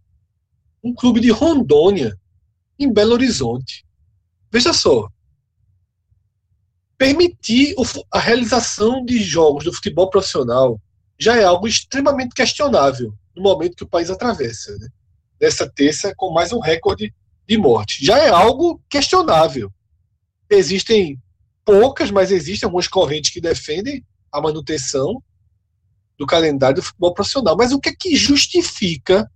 um 0.83 0.95
clube 0.95 1.21
de 1.21 1.31
Rondônia 1.31 2.19
em 2.79 2.93
Belo 2.93 3.13
Horizonte. 3.13 3.87
Veja 4.51 4.73
só. 4.73 5.09
Permitir 6.97 7.77
a 8.11 8.19
realização 8.19 9.05
de 9.05 9.23
jogos 9.23 9.65
do 9.65 9.73
futebol 9.73 10.11
profissional 10.11 10.81
já 11.19 11.37
é 11.37 11.45
algo 11.45 11.67
extremamente 11.69 12.35
questionável 12.35 13.15
no 13.35 13.43
momento 13.43 13.77
que 13.77 13.85
o 13.85 13.89
país 13.89 14.11
atravessa. 14.11 14.77
Né? 14.79 14.89
Nessa 15.41 15.69
terça, 15.69 16.13
com 16.17 16.33
mais 16.33 16.53
um 16.53 16.61
recorde 16.61 17.15
de 17.49 17.57
morte. 17.57 18.05
Já 18.05 18.19
é 18.19 18.29
algo 18.29 18.81
questionável. 18.91 19.73
Existem 20.51 21.19
poucas, 21.65 22.11
mas 22.11 22.31
existem 22.31 22.67
algumas 22.67 22.87
correntes 22.87 23.31
que 23.31 23.41
defendem 23.41 24.05
a 24.31 24.41
manutenção 24.41 25.23
do 26.19 26.27
calendário 26.27 26.77
do 26.77 26.83
futebol 26.83 27.15
profissional. 27.15 27.57
Mas 27.57 27.73
o 27.73 27.81
que 27.81 27.89
é 27.89 27.95
que 27.95 28.15
justifica 28.17 29.31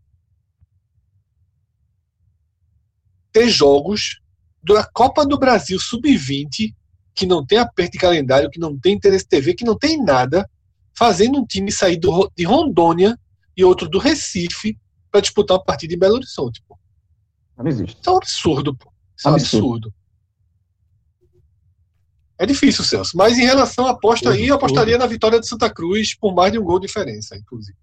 ter 3.32 3.48
jogos 3.48 4.20
da 4.62 4.84
Copa 4.84 5.24
do 5.24 5.38
Brasil 5.38 5.78
Sub-20 5.80 6.74
que 7.14 7.26
não 7.26 7.44
tem 7.44 7.58
aperto 7.58 7.92
de 7.92 7.98
calendário, 7.98 8.50
que 8.50 8.58
não 8.58 8.78
tem 8.78 8.94
interesse 8.94 9.26
TV, 9.26 9.54
que 9.54 9.64
não 9.64 9.76
tem 9.76 10.02
nada, 10.02 10.48
fazendo 10.94 11.38
um 11.38 11.46
time 11.46 11.70
sair 11.70 11.98
do, 11.98 12.30
de 12.34 12.44
Rondônia 12.44 13.18
e 13.56 13.64
outro 13.64 13.88
do 13.88 13.98
Recife 13.98 14.78
para 15.10 15.20
disputar 15.20 15.58
uma 15.58 15.64
partida 15.64 15.94
em 15.94 15.98
Belo 15.98 16.14
Horizonte. 16.14 16.62
Pô. 16.66 16.78
Não 17.56 17.66
existe. 17.66 17.98
Isso 18.00 18.10
é 18.10 18.12
um 18.12 18.16
absurdo, 18.16 18.74
pô. 18.74 18.92
Isso 19.16 19.28
é 19.28 19.30
um 19.30 19.34
absurdo. 19.34 19.66
absurdo. 19.66 19.94
É 22.38 22.46
difícil, 22.46 22.82
Celso. 22.82 23.16
Mas 23.16 23.38
em 23.38 23.44
relação 23.44 23.86
à 23.86 23.90
aposta 23.90 24.30
aí, 24.30 24.48
eu 24.48 24.56
apostaria 24.56 24.98
na 24.98 25.06
vitória 25.06 25.38
de 25.38 25.46
Santa 25.46 25.70
Cruz 25.70 26.16
por 26.18 26.34
mais 26.34 26.50
de 26.50 26.58
um 26.58 26.64
gol 26.64 26.80
de 26.80 26.88
diferença, 26.88 27.36
inclusive. 27.36 27.76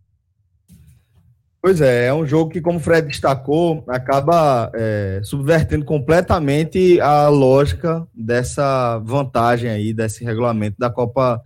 Pois 1.61 1.81
é, 1.81 2.07
é 2.07 2.13
um 2.13 2.25
jogo 2.25 2.51
que, 2.51 2.61
como 2.61 2.77
o 2.77 2.81
Fred 2.81 3.07
destacou, 3.07 3.83
acaba 3.87 4.71
é, 4.73 5.21
subvertendo 5.23 5.83
completamente 5.83 6.99
a 7.01 7.27
lógica 7.27 8.07
dessa 8.13 8.97
vantagem 8.99 9.69
aí, 9.69 9.93
desse 9.93 10.23
regulamento 10.23 10.77
da 10.79 10.89
Copa 10.89 11.41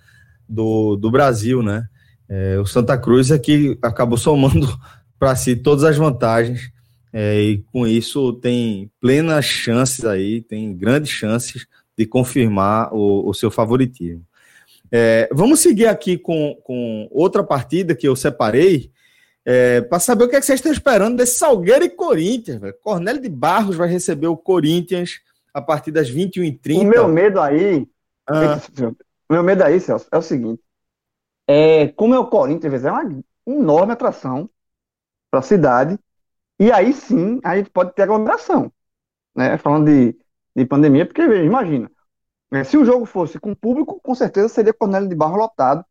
do, 0.47 0.95
do 0.95 1.09
Brasil, 1.09 1.63
né? 1.63 1.87
É, 2.29 2.59
o 2.59 2.65
Santa 2.65 2.97
Cruz 2.97 3.31
é 3.31 3.39
que 3.39 3.77
acabou 3.81 4.17
somando 4.17 4.67
para 5.19 5.35
si 5.35 5.55
todas 5.55 5.83
as 5.83 5.97
vantagens 5.97 6.71
é, 7.13 7.39
e 7.39 7.57
com 7.71 7.85
isso 7.85 8.33
tem 8.33 8.91
plenas 8.99 9.45
chances 9.45 10.03
aí, 10.03 10.41
tem 10.41 10.75
grandes 10.75 11.11
chances 11.11 11.67
de 11.95 12.07
confirmar 12.07 12.91
o, 12.91 13.29
o 13.29 13.33
seu 13.35 13.51
favoritismo. 13.51 14.25
É, 14.91 15.29
vamos 15.31 15.59
seguir 15.59 15.85
aqui 15.85 16.17
com, 16.17 16.55
com 16.63 17.07
outra 17.11 17.43
partida 17.43 17.95
que 17.95 18.07
eu 18.07 18.15
separei, 18.15 18.91
é, 19.45 19.81
para 19.81 19.99
saber 19.99 20.23
o 20.23 20.29
que, 20.29 20.35
é 20.35 20.39
que, 20.39 20.45
vocês 20.45 20.59
estão 20.59 20.71
esperando 20.71 21.17
desse 21.17 21.37
Salgueiro 21.37 21.85
e 21.85 21.89
Corinthians. 21.89 22.59
Véio. 22.59 22.75
Cornélio 22.81 23.21
de 23.21 23.29
Barros 23.29 23.75
vai 23.75 23.87
receber 23.87 24.27
o 24.27 24.37
Corinthians 24.37 25.19
a 25.53 25.61
partir 25.61 25.91
das 25.91 26.09
21h30. 26.09 26.81
O 26.81 26.83
meu 26.85 27.07
medo 27.07 27.39
aí, 27.39 27.87
ah. 28.27 28.59
o 29.29 29.33
meu 29.33 29.43
medo 29.43 29.63
aí, 29.63 29.79
Celso, 29.79 30.07
é 30.11 30.17
o 30.17 30.21
seguinte: 30.21 30.61
é, 31.47 31.89
como 31.89 32.15
é 32.15 32.19
o 32.19 32.27
Corinthians, 32.27 32.85
é 32.85 32.91
uma 32.91 33.23
enorme 33.45 33.93
atração 33.93 34.49
para 35.29 35.41
a 35.41 35.43
cidade, 35.43 35.99
e 36.59 36.71
aí 36.71 36.93
sim 36.93 37.39
a 37.43 37.57
gente 37.57 37.69
pode 37.69 37.93
ter 37.93 38.03
aglomeração. 38.03 38.71
Né? 39.35 39.57
Falando 39.57 39.87
de 39.87 40.17
de 40.55 40.65
pandemia, 40.65 41.05
porque 41.05 41.21
imagina, 41.21 41.89
né, 42.51 42.63
se 42.63 42.77
o 42.77 42.85
jogo 42.85 43.05
fosse 43.05 43.39
com 43.39 43.55
público, 43.55 43.99
com 44.01 44.15
certeza 44.15 44.47
seria 44.49 44.73
Cornélio 44.73 45.09
de 45.09 45.15
Barro 45.15 45.37
lotado. 45.37 45.85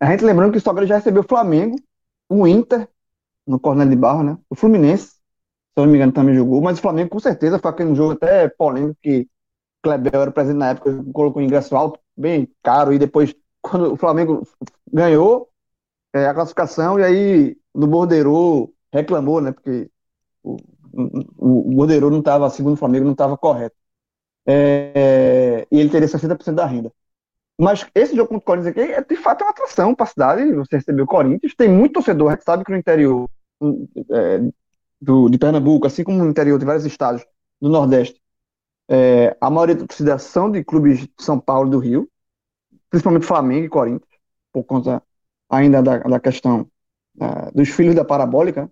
A 0.00 0.10
gente 0.10 0.24
lembrando 0.24 0.52
que 0.52 0.58
o 0.58 0.60
Salgueiro 0.60 0.86
já 0.88 0.96
recebeu 0.96 1.22
o 1.22 1.28
Flamengo, 1.28 1.76
o 2.28 2.46
Inter, 2.46 2.88
no 3.46 3.60
Cornélio 3.60 3.92
de 3.92 3.96
Barro, 3.96 4.22
né? 4.22 4.38
O 4.50 4.54
Fluminense, 4.54 5.08
se 5.08 5.20
eu 5.76 5.84
não 5.84 5.92
me 5.92 5.96
engano, 5.96 6.12
também 6.12 6.34
jogou, 6.34 6.60
mas 6.62 6.78
o 6.78 6.82
Flamengo 6.82 7.10
com 7.10 7.20
certeza 7.20 7.58
foi 7.58 7.70
aquele 7.70 7.94
jogo 7.94 8.12
até 8.14 8.48
polêmico 8.48 8.98
que 9.02 9.28
Kleber 9.82 10.14
era 10.14 10.30
presente 10.32 10.56
na 10.58 10.70
época, 10.70 11.04
colocou 11.12 11.42
um 11.42 11.44
ingresso 11.44 11.76
alto, 11.76 12.00
bem 12.16 12.52
caro, 12.62 12.92
e 12.92 12.98
depois, 12.98 13.34
quando 13.62 13.92
o 13.94 13.96
Flamengo 13.96 14.46
ganhou 14.92 15.50
é, 16.14 16.26
a 16.26 16.34
classificação, 16.34 16.98
e 17.00 17.04
aí 17.04 17.56
no 17.74 17.86
Bordeiro 17.86 18.72
reclamou, 18.92 19.40
né? 19.40 19.52
Porque 19.52 19.90
o, 20.42 20.56
o, 20.92 21.82
o 21.82 22.10
não 22.10 22.18
estava, 22.20 22.48
segundo 22.50 22.74
o 22.74 22.76
Flamengo, 22.76 23.04
não 23.04 23.12
estava 23.12 23.36
correto 23.36 23.76
é, 24.48 25.66
e 25.70 25.78
ele 25.78 25.90
teria 25.90 26.08
60% 26.08 26.54
da 26.54 26.64
renda. 26.64 26.90
Mas 27.60 27.86
esse 27.94 28.16
jogo 28.16 28.28
contra 28.28 28.38
o 28.38 28.42
Corinthians 28.42 28.72
aqui 28.72 28.92
é 28.92 29.02
de 29.02 29.16
fato 29.16 29.42
uma 29.42 29.50
atração 29.50 29.94
para 29.94 30.04
a 30.06 30.08
cidade. 30.08 30.52
Você 30.54 30.76
recebeu 30.76 31.04
o 31.04 31.08
Corinthians, 31.08 31.54
tem 31.54 31.68
muito 31.68 31.94
torcedor, 31.94 32.30
gente 32.30 32.44
sabe 32.44 32.64
que 32.64 32.70
no 32.70 32.78
interior 32.78 33.28
é, 34.10 34.40
do, 35.00 35.28
de 35.28 35.38
Pernambuco, 35.38 35.86
assim 35.86 36.02
como 36.04 36.18
no 36.18 36.30
interior 36.30 36.58
de 36.58 36.64
vários 36.64 36.86
estados 36.86 37.26
do 37.60 37.68
Nordeste, 37.68 38.20
é, 38.88 39.36
a 39.40 39.50
maioria 39.50 39.74
da 39.74 39.86
torcida 39.86 40.18
são 40.18 40.50
de 40.50 40.64
clubes 40.64 41.00
de 41.00 41.12
São 41.18 41.38
Paulo 41.38 41.68
e 41.68 41.72
do 41.72 41.78
Rio, 41.78 42.08
principalmente 42.88 43.26
Flamengo 43.26 43.66
e 43.66 43.68
Corinthians, 43.68 44.08
por 44.50 44.64
conta 44.64 45.02
ainda 45.50 45.82
da, 45.82 45.98
da 45.98 46.20
questão 46.20 46.66
uh, 47.20 47.54
dos 47.54 47.68
filhos 47.68 47.94
da 47.94 48.04
parabólica. 48.04 48.70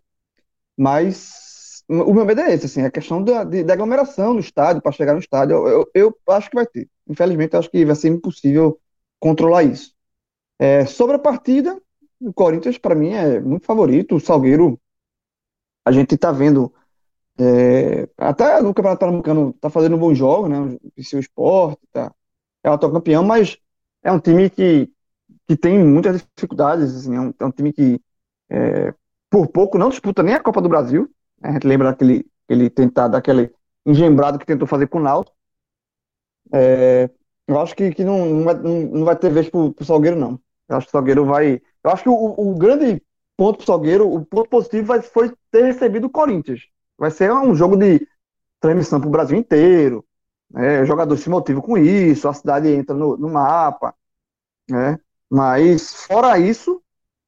Mas 0.76 1.82
o 1.88 2.12
meu 2.12 2.24
medo 2.24 2.40
é 2.40 2.52
esse, 2.52 2.66
assim, 2.66 2.82
a 2.82 2.90
questão 2.90 3.22
da, 3.22 3.44
de, 3.44 3.64
da 3.64 3.74
aglomeração 3.74 4.34
no 4.34 4.40
estádio, 4.40 4.82
para 4.82 4.92
chegar 4.92 5.14
no 5.14 5.20
estádio, 5.20 5.56
eu, 5.56 5.68
eu, 5.94 6.18
eu, 6.26 6.34
acho 6.34 6.50
que 6.50 6.56
vai 6.56 6.66
ter. 6.66 6.88
Infelizmente, 7.08 7.56
acho 7.56 7.70
que 7.70 7.84
vai 7.84 7.94
ser 7.94 8.08
impossível 8.08 8.80
controlar 9.20 9.62
isso. 9.62 9.94
É, 10.58 10.86
sobre 10.86 11.16
a 11.16 11.18
partida, 11.18 11.80
o 12.20 12.32
Corinthians, 12.32 12.78
para 12.78 12.94
mim, 12.94 13.12
é 13.12 13.40
muito 13.40 13.66
favorito. 13.66 14.16
O 14.16 14.20
Salgueiro, 14.20 14.80
a 15.84 15.92
gente 15.92 16.14
está 16.14 16.32
vendo 16.32 16.72
é, 17.38 18.08
até 18.16 18.60
no 18.62 18.72
Campeonato 18.74 19.00
Pernambucano 19.00 19.52
tá 19.54 19.68
fazendo 19.70 19.96
um 19.96 19.98
bom 19.98 20.14
jogo, 20.14 20.48
né? 20.48 20.78
O 20.96 21.04
seu 21.04 21.20
esporte, 21.20 21.80
tá, 21.92 22.12
é 22.64 22.70
o 22.70 22.78
campeão, 22.78 23.22
mas 23.24 23.58
é 24.02 24.10
um 24.10 24.20
time 24.20 24.48
que, 24.50 24.90
que 25.46 25.56
tem 25.56 25.78
muitas 25.84 26.22
dificuldades, 26.34 26.96
assim, 26.96 27.14
é, 27.14 27.20
um, 27.20 27.34
é 27.38 27.44
um 27.44 27.50
time 27.50 27.72
que 27.72 28.00
é, 28.50 28.94
por 29.30 29.48
pouco 29.48 29.78
não 29.78 29.88
disputa 29.88 30.22
nem 30.22 30.34
a 30.34 30.42
Copa 30.42 30.60
do 30.60 30.68
Brasil. 30.68 31.10
Né? 31.40 31.50
A 31.50 31.52
gente 31.52 31.66
lembra 31.66 31.90
daquele, 31.90 32.26
aquele 32.46 32.70
tentado, 32.70 33.12
daquele 33.12 33.52
engembrado 33.84 34.38
que 34.38 34.46
tentou 34.46 34.66
fazer 34.66 34.86
com 34.88 34.98
o 34.98 35.02
Náutico. 35.02 35.36
É, 36.52 37.10
eu 37.46 37.60
acho 37.60 37.74
que, 37.74 37.92
que 37.92 38.04
não, 38.04 38.26
não, 38.26 38.44
vai, 38.44 38.54
não 38.54 39.04
vai 39.04 39.16
ter 39.16 39.30
vez 39.30 39.48
pro, 39.48 39.72
pro 39.72 39.84
Salgueiro, 39.84 40.16
não. 40.16 40.40
Eu 40.68 40.76
acho 40.76 40.86
que 40.86 40.90
o 40.90 40.92
Salgueiro 40.92 41.24
vai. 41.24 41.60
Eu 41.82 41.90
acho 41.90 42.02
que 42.02 42.08
o, 42.08 42.14
o 42.14 42.54
grande 42.56 43.02
ponto 43.36 43.58
pro 43.58 43.66
Salgueiro, 43.66 44.12
o 44.12 44.24
ponto 44.24 44.48
positivo 44.48 44.86
vai, 44.86 45.02
foi 45.02 45.32
ter 45.50 45.64
recebido 45.64 46.06
o 46.06 46.10
Corinthians. 46.10 46.66
Vai 46.98 47.10
ser 47.10 47.32
um 47.32 47.54
jogo 47.54 47.76
de 47.76 48.06
transmissão 48.60 49.00
para 49.00 49.08
o 49.08 49.12
Brasil 49.12 49.36
inteiro. 49.38 50.04
Né? 50.50 50.82
O 50.82 50.86
jogador 50.86 51.16
se 51.16 51.28
motiva 51.28 51.60
com 51.60 51.76
isso, 51.76 52.28
a 52.28 52.34
cidade 52.34 52.68
entra 52.68 52.96
no, 52.96 53.16
no 53.16 53.28
mapa. 53.28 53.94
Né? 54.68 54.98
Mas, 55.30 55.94
fora 56.06 56.38
isso, 56.38 56.82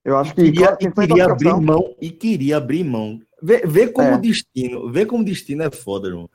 eu 0.04 0.16
acho 0.16 0.34
que. 0.34 0.42
Queria, 0.42 0.76
e 0.80 0.90
queria 0.90 1.26
abrir 1.26 1.60
mão, 1.60 1.94
e 2.00 2.10
queria 2.10 2.56
abrir 2.56 2.84
mão. 2.84 3.20
Vê, 3.42 3.62
vê 3.66 3.88
como 3.88 4.08
é. 4.08 4.18
destino, 4.18 4.90
vê 4.90 5.06
como 5.06 5.24
destino 5.24 5.62
é 5.62 5.70
foda, 5.70 6.08
irmão. 6.08 6.28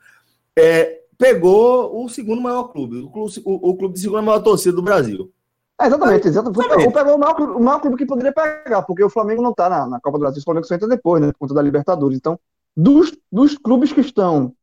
É, 0.56 1.02
pegou 1.18 2.04
o 2.04 2.08
segundo 2.08 2.40
maior 2.40 2.64
clube, 2.64 2.98
o 2.98 3.10
clube, 3.10 3.42
o, 3.44 3.70
o 3.70 3.76
clube 3.76 3.94
de 3.94 4.00
segunda 4.00 4.22
maior 4.22 4.40
torcida 4.40 4.74
do 4.74 4.82
Brasil. 4.82 5.32
É, 5.80 5.86
exatamente, 5.86 6.28
exatamente. 6.28 6.86
O 6.86 6.92
pegou 6.92 7.16
o 7.16 7.18
maior, 7.18 7.40
o 7.40 7.60
maior 7.60 7.80
clube 7.80 7.96
que 7.96 8.06
poderia 8.06 8.32
pegar, 8.32 8.82
porque 8.82 9.02
o 9.02 9.10
Flamengo 9.10 9.42
não 9.42 9.50
está 9.50 9.68
na, 9.68 9.86
na 9.86 10.00
Copa 10.00 10.18
do 10.18 10.20
Brasil, 10.22 10.40
o 10.40 10.44
Flamengo 10.44 10.66
só 10.66 10.74
entra 10.74 10.88
depois, 10.88 11.20
né? 11.20 11.32
Por 11.32 11.40
conta 11.40 11.54
da 11.54 11.62
Libertadores. 11.62 12.16
Então, 12.16 12.38
dos, 12.76 13.16
dos 13.30 13.58
clubes 13.58 13.92
que 13.92 14.00
estão 14.00 14.54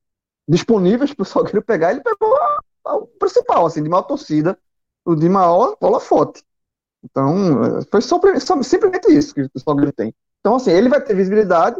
disponíveis 0.47 1.13
para 1.15 1.23
o 1.23 1.25
Salgueiro 1.25 1.61
pegar, 1.61 1.91
ele 1.91 2.01
pegou 2.01 2.35
a, 2.35 2.59
a, 2.85 2.95
o 2.95 3.07
principal, 3.07 3.65
assim, 3.65 3.83
de 3.83 3.89
maior 3.89 4.03
torcida, 4.03 4.57
o 5.05 5.15
de 5.15 5.27
maior 5.27 5.75
holofote. 5.81 6.43
Então, 7.03 7.81
foi 7.89 8.01
só, 8.01 8.19
só, 8.39 8.61
simplesmente 8.61 9.11
isso 9.11 9.33
que 9.33 9.41
o 9.41 9.59
Salgueiro 9.59 9.91
tem. 9.91 10.13
Então, 10.39 10.55
assim, 10.55 10.71
ele 10.71 10.89
vai 10.89 11.01
ter 11.01 11.15
visibilidade, 11.15 11.77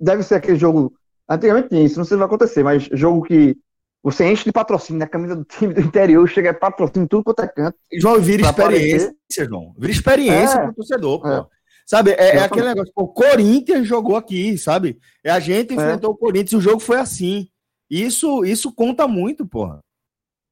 deve 0.00 0.22
ser 0.22 0.36
aquele 0.36 0.58
jogo. 0.58 0.94
Antigamente 1.28 1.68
tinha 1.68 1.84
isso, 1.84 1.98
não 1.98 2.04
sei 2.04 2.16
se 2.16 2.18
vai 2.18 2.26
acontecer, 2.26 2.62
mas 2.62 2.84
jogo 2.92 3.22
que 3.22 3.56
você 4.02 4.30
enche 4.30 4.44
de 4.44 4.52
patrocínio 4.52 5.00
na 5.00 5.06
camisa 5.06 5.34
do 5.34 5.44
time 5.44 5.72
do 5.72 5.80
interior, 5.80 6.28
chega 6.28 6.52
patrocínio 6.52 7.08
tudo 7.08 7.24
quanto 7.24 7.42
é 7.42 7.48
canto. 7.48 7.78
João, 7.94 8.20
vira 8.20 8.42
experiência, 8.42 9.08
aparecer. 9.08 9.48
João. 9.48 9.74
Vira 9.78 9.92
experiência 9.92 10.58
é, 10.58 10.64
pro 10.64 10.74
torcedor, 10.74 11.20
pô. 11.20 11.28
É. 11.28 11.46
Sabe, 11.86 12.12
é, 12.12 12.36
é 12.36 12.42
aquele 12.42 12.68
negócio, 12.68 12.92
o 12.96 13.08
Corinthians 13.08 13.86
jogou 13.86 14.16
aqui, 14.16 14.56
sabe? 14.56 14.98
É 15.22 15.30
a 15.30 15.40
gente 15.40 15.72
é. 15.72 15.74
enfrentou 15.74 16.12
o 16.12 16.16
Corinthians, 16.16 16.52
o 16.52 16.60
jogo 16.60 16.80
foi 16.80 16.98
assim. 16.98 17.48
Isso, 17.90 18.44
isso 18.44 18.72
conta 18.72 19.06
muito, 19.06 19.46
porra. 19.46 19.80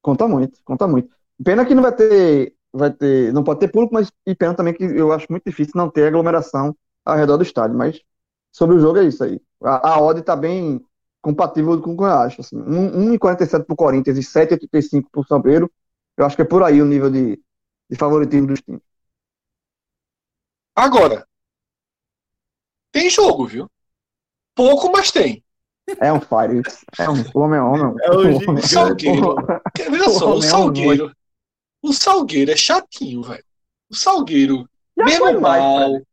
Conta 0.01 0.27
muito, 0.27 0.59
conta 0.63 0.87
muito. 0.87 1.09
Pena 1.43 1.65
que 1.65 1.73
não 1.73 1.81
vai 1.81 1.91
ter, 1.91 2.53
vai 2.73 2.91
ter, 2.91 3.31
não 3.31 3.43
pode 3.43 3.59
ter 3.59 3.67
público, 3.67 3.93
mas 3.93 4.11
e 4.25 4.35
pena 4.35 4.55
também 4.55 4.73
que 4.73 4.83
eu 4.83 5.13
acho 5.13 5.27
muito 5.29 5.43
difícil 5.45 5.73
não 5.75 5.89
ter 5.89 6.07
aglomeração 6.07 6.75
ao 7.05 7.15
redor 7.15 7.37
do 7.37 7.43
estádio. 7.43 7.77
Mas 7.77 8.01
sobre 8.51 8.75
o 8.75 8.79
jogo 8.79 8.97
é 8.99 9.03
isso 9.05 9.23
aí. 9.23 9.39
A, 9.63 9.93
a 9.93 10.01
odd 10.01 10.21
tá 10.23 10.35
bem 10.35 10.83
compatível 11.21 11.79
com 11.81 11.93
o 11.93 11.97
que 11.97 12.03
eu 12.03 12.07
acho. 12.07 12.41
Assim. 12.41 12.57
1,47 12.57 13.63
para 13.63 13.73
o 13.73 13.77
Corinthians 13.77 14.17
e 14.17 14.21
7,85 14.21 15.05
para 15.11 15.21
o 15.21 15.25
Salgueiro. 15.25 15.71
Eu 16.17 16.25
acho 16.25 16.35
que 16.35 16.41
é 16.41 16.45
por 16.45 16.63
aí 16.63 16.81
o 16.81 16.85
nível 16.85 17.09
de, 17.09 17.39
de 17.89 17.97
favoritismo 17.97 18.47
dos 18.47 18.61
times. 18.61 18.81
Agora, 20.75 21.25
tem 22.91 23.09
jogo, 23.09 23.45
viu? 23.45 23.69
Pouco, 24.55 24.91
mas 24.91 25.11
tem. 25.11 25.43
É 25.99 26.11
um 26.11 26.19
fire. 26.19 26.61
É 26.97 27.09
um 27.09 27.23
homem 27.33 27.59
é 27.59 27.61
homem. 27.61 27.95
É 28.01 28.11
o, 28.11 28.53
o 28.53 28.61
Salgueiro. 28.61 29.35
Veja 29.77 30.09
só, 30.09 30.35
o 30.35 30.41
Salgueiro. 30.41 31.11
O 31.83 31.91
Salgueiro 31.91 32.49
é 32.49 32.55
chatinho, 32.55 33.21
velho. 33.21 33.43
O 33.89 33.95
Salgueiro, 33.95 34.67
já 34.97 35.03
mesmo 35.03 35.41
mal. 35.41 35.91
Mais, 35.91 36.03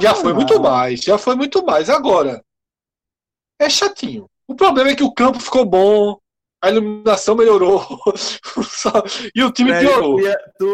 já 0.00 0.14
foi 0.14 0.32
muito 0.32 0.60
mais. 0.60 1.00
Já 1.00 1.16
foi 1.16 1.36
muito 1.36 1.64
mais. 1.64 1.88
Agora, 1.88 2.44
é 3.60 3.70
chatinho. 3.70 4.28
O 4.48 4.54
problema 4.56 4.90
é 4.90 4.96
que 4.96 5.04
o 5.04 5.12
campo 5.12 5.38
ficou 5.38 5.64
bom, 5.64 6.18
a 6.60 6.70
iluminação 6.70 7.36
melhorou 7.36 7.86
e 9.34 9.42
o 9.42 9.52
time 9.52 9.78
piorou. 9.78 10.18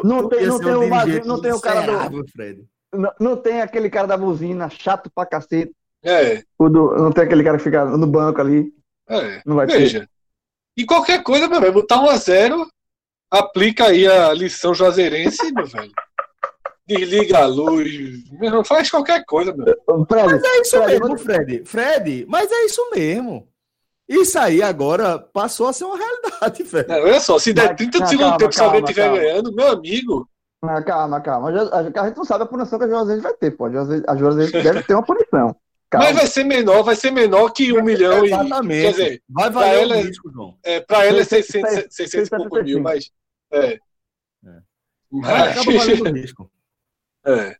não 0.02 0.28
tem, 0.28 0.46
não 0.46 0.58
tem, 0.58 0.74
um 0.74 0.86
o, 0.86 1.26
não 1.26 1.40
tem 1.40 1.52
o 1.52 1.60
cara 1.60 2.08
do. 2.08 2.26
Fred. 2.28 2.64
Não, 2.92 3.12
não, 3.20 3.36
tem 3.36 3.60
aquele 3.60 3.90
cara 3.90 4.06
da 4.06 4.16
buzina, 4.16 4.70
chato 4.70 5.10
pra 5.14 5.26
cacete. 5.26 5.72
É. 6.02 6.42
O 6.58 6.68
do, 6.68 6.96
não 6.96 7.12
tem 7.12 7.24
aquele 7.24 7.44
cara 7.44 7.58
que 7.58 7.64
fica 7.64 7.84
no 7.84 8.06
banco 8.06 8.40
ali. 8.40 8.72
É. 9.08 9.42
Não 9.44 9.56
vai 9.56 9.66
Veja. 9.66 10.00
Ter. 10.00 10.10
E 10.78 10.84
qualquer 10.84 11.22
coisa, 11.22 11.48
meu 11.48 11.60
velho, 11.60 11.72
botar 11.72 12.00
um 12.00 12.08
a 12.08 12.16
zero, 12.16 12.68
aplica 13.30 13.86
aí 13.86 14.06
a 14.06 14.32
lição 14.32 14.74
juazeirense, 14.74 15.52
meu 15.52 15.66
velho. 15.66 15.92
Desliga 16.86 17.38
a 17.40 17.46
luz, 17.46 18.30
não 18.38 18.64
faz 18.64 18.88
qualquer 18.88 19.24
coisa, 19.24 19.52
meu. 19.52 19.66
Fred, 20.06 20.26
mas 20.26 20.44
é 20.44 20.60
isso 20.60 20.76
Fred, 20.76 21.00
mesmo, 21.00 21.18
Fred. 21.18 21.64
Fred, 21.64 22.26
mas 22.28 22.52
é 22.52 22.64
isso 22.64 22.90
mesmo. 22.94 23.48
Isso 24.08 24.38
aí 24.38 24.62
agora 24.62 25.18
passou 25.18 25.66
a 25.66 25.72
ser 25.72 25.84
uma 25.84 25.96
realidade, 25.96 26.62
velho. 26.62 26.88
Não, 26.88 26.96
olha 26.96 27.18
só, 27.18 27.40
se 27.40 27.52
der 27.52 27.74
30 27.74 28.02
de 28.02 28.08
segundo 28.08 28.36
tempo 28.36 28.52
se 28.52 28.62
alguém 28.62 28.84
estiver 28.84 29.10
ganhando, 29.10 29.52
meu 29.52 29.66
amigo. 29.66 30.28
Mas 30.62 30.84
calma, 30.84 31.20
calma. 31.20 31.48
A 31.48 31.82
gente 31.82 32.16
não 32.16 32.24
sabe 32.24 32.44
a 32.44 32.46
punição 32.46 32.78
que 32.78 32.84
a 32.84 32.88
Juazeiro 32.88 33.20
vai 33.20 33.34
ter, 33.34 33.50
pô. 33.50 33.66
A 33.66 34.16
Juazeiro 34.16 34.52
deve 34.52 34.82
ter 34.84 34.94
uma 34.94 35.04
punição. 35.04 35.56
Calma. 35.90 36.06
Mas 36.06 36.16
vai 36.16 36.26
ser 36.26 36.44
menor, 36.44 36.82
vai 36.82 36.96
ser 36.96 37.10
menor 37.12 37.50
que 37.50 37.72
um 37.72 37.82
milhão 37.82 38.24
Exatamente. 38.24 38.78
e. 38.78 38.82
Quer 38.82 38.90
dizer, 38.90 39.22
vai 39.28 39.50
valer 39.50 39.82
ela, 39.82 39.96
o 39.96 40.02
risco, 40.02 40.30
João. 40.32 40.58
É, 40.64 40.80
pra 40.80 41.04
ela 41.04 41.20
é 41.20 41.24
600, 41.24 41.70
600, 41.70 41.96
600 41.96 42.26
e 42.26 42.36
poucos 42.36 42.64
mil, 42.64 42.80
mas. 42.80 43.10
É. 43.52 43.66
é. 43.66 43.78
Mas... 45.12 45.58
Acaba 45.58 45.78
valendo 45.78 46.10
o 46.10 46.12
risco. 46.12 46.50
É. 47.24 47.32
é. 47.46 47.56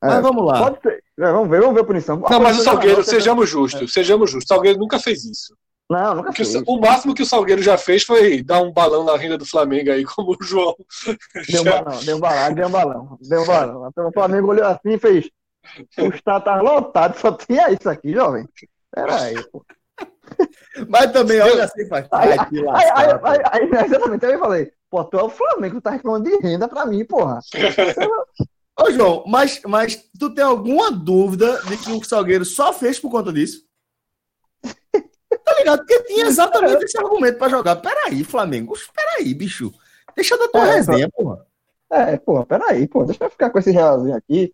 Mas 0.00 0.22
vamos 0.22 0.46
lá. 0.46 0.58
Pode 0.62 0.80
ser. 0.80 1.02
É, 1.18 1.32
vamos 1.32 1.50
ver, 1.50 1.60
vamos 1.60 1.74
ver 1.74 1.80
a 1.80 1.84
punição. 1.84 2.16
Não, 2.18 2.40
mas 2.40 2.58
o 2.58 2.62
Salgueiro, 2.62 3.02
sejamos 3.02 3.48
justos, 3.48 3.92
sejamos 3.92 4.30
justos. 4.30 4.50
O 4.50 4.54
Salgueiro 4.54 4.78
nunca 4.78 4.98
fez 4.98 5.24
isso. 5.24 5.56
Não, 5.88 6.16
nunca 6.16 6.32
fez. 6.32 6.54
O, 6.66 6.80
máximo 6.80 7.14
que 7.14 7.22
o 7.22 7.26
Salgueiro 7.26 7.62
já 7.62 7.78
fez 7.78 8.02
foi 8.02 8.42
dar 8.42 8.60
um 8.60 8.72
balão 8.72 9.04
na 9.04 9.16
renda 9.16 9.38
do 9.38 9.46
Flamengo 9.46 9.90
aí, 9.90 10.04
como 10.04 10.32
o 10.32 10.44
João. 10.44 10.74
Deu 11.48 11.62
um 11.62 11.64
balão, 11.70 12.04
deu 12.04 12.16
um 12.16 12.20
balão, 12.20 12.54
deu 12.54 12.66
um 12.66 12.70
balão. 12.70 13.18
Deu 13.20 13.42
um 13.42 13.46
balão. 13.46 13.88
Então, 13.88 14.08
o 14.08 14.12
Flamengo 14.12 14.48
olhou 14.48 14.66
assim 14.66 14.94
e 14.94 14.98
fez. 14.98 15.30
O 15.98 16.14
estado 16.14 16.44
tá 16.44 16.60
lotado, 16.60 17.18
só 17.18 17.32
tinha 17.32 17.70
isso 17.70 17.88
aqui, 17.88 18.12
jovem. 18.12 18.48
Peraí, 18.90 19.42
pô. 19.50 19.64
Mas 20.88 21.12
também, 21.12 21.40
olha 21.40 21.64
assim, 21.64 21.86
faz. 21.88 22.06
Aí, 22.12 22.32
aí, 22.32 22.38
aí, 22.40 23.20
aí, 23.22 23.70
aí, 23.72 23.84
exatamente, 23.84 24.26
aí 24.26 24.32
eu 24.32 24.38
falei, 24.38 24.72
pô, 24.90 25.04
tu 25.04 25.18
é 25.18 25.22
o 25.22 25.30
Flamengo, 25.30 25.76
tu 25.76 25.80
tá 25.80 25.90
reclamando 25.90 26.28
de 26.28 26.36
renda 26.38 26.68
pra 26.68 26.86
mim, 26.86 27.04
porra. 27.04 27.40
Ô, 28.78 28.90
João, 28.90 29.24
mas, 29.26 29.62
mas 29.66 29.96
tu 30.18 30.34
tem 30.34 30.44
alguma 30.44 30.90
dúvida 30.90 31.62
de 31.62 31.78
que 31.78 31.90
o 31.90 32.04
Salgueiro 32.04 32.44
só 32.44 32.74
fez 32.74 32.98
por 32.98 33.10
conta 33.10 33.32
disso? 33.32 33.64
Tá 35.44 35.54
ligado? 35.58 35.78
Porque 35.78 36.02
tinha 36.04 36.26
exatamente 36.26 36.84
esse 36.84 36.98
argumento 36.98 37.38
pra 37.38 37.48
jogar. 37.48 37.76
Peraí, 37.76 38.24
Flamengo. 38.24 38.74
Peraí, 38.94 39.32
bicho. 39.32 39.72
Deixa 40.16 40.36
da 40.36 40.48
tua 40.48 40.66
é, 40.66 40.74
resenha, 40.74 41.08
porra. 41.08 41.46
É, 41.90 42.16
porra, 42.16 42.46
peraí, 42.46 42.88
pô. 42.88 43.04
Deixa 43.04 43.24
eu 43.24 43.30
ficar 43.30 43.50
com 43.50 43.58
esse 43.58 43.70
realzinho 43.70 44.16
aqui. 44.16 44.52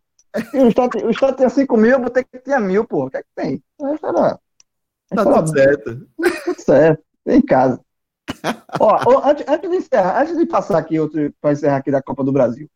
O 0.54 0.68
Estado, 0.68 1.06
o 1.06 1.10
Estado 1.10 1.36
tem 1.36 1.48
5 1.48 1.76
mil, 1.76 1.90
eu 1.92 2.00
vou 2.00 2.10
ter 2.10 2.24
que 2.24 2.38
ter 2.38 2.58
mil, 2.58 2.84
porra. 2.84 3.06
O 3.06 3.10
que 3.10 3.16
é 3.18 3.22
que 3.22 3.28
tem? 3.34 3.62
É, 3.80 5.14
tá 5.14 5.24
tudo 5.24 5.48
certo. 5.50 6.06
Tudo 6.44 6.60
certo. 6.60 7.02
Em 7.26 7.42
casa. 7.42 7.80
Ó, 8.80 9.28
antes, 9.28 9.44
antes, 9.46 9.70
de 9.70 9.76
encerrar, 9.76 10.22
antes 10.22 10.36
de 10.36 10.46
passar 10.46 10.78
aqui 10.78 10.98
outro 10.98 11.32
para 11.40 11.52
encerrar 11.52 11.76
aqui 11.76 11.90
da 11.90 12.02
Copa 12.02 12.24
do 12.24 12.32
Brasil. 12.32 12.68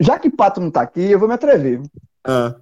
Já 0.00 0.18
que 0.18 0.30
Pato 0.30 0.60
não 0.60 0.70
tá 0.70 0.82
aqui, 0.82 1.10
eu 1.10 1.18
vou 1.18 1.28
me 1.28 1.34
atrever. 1.34 1.80
Ah. 2.24 2.56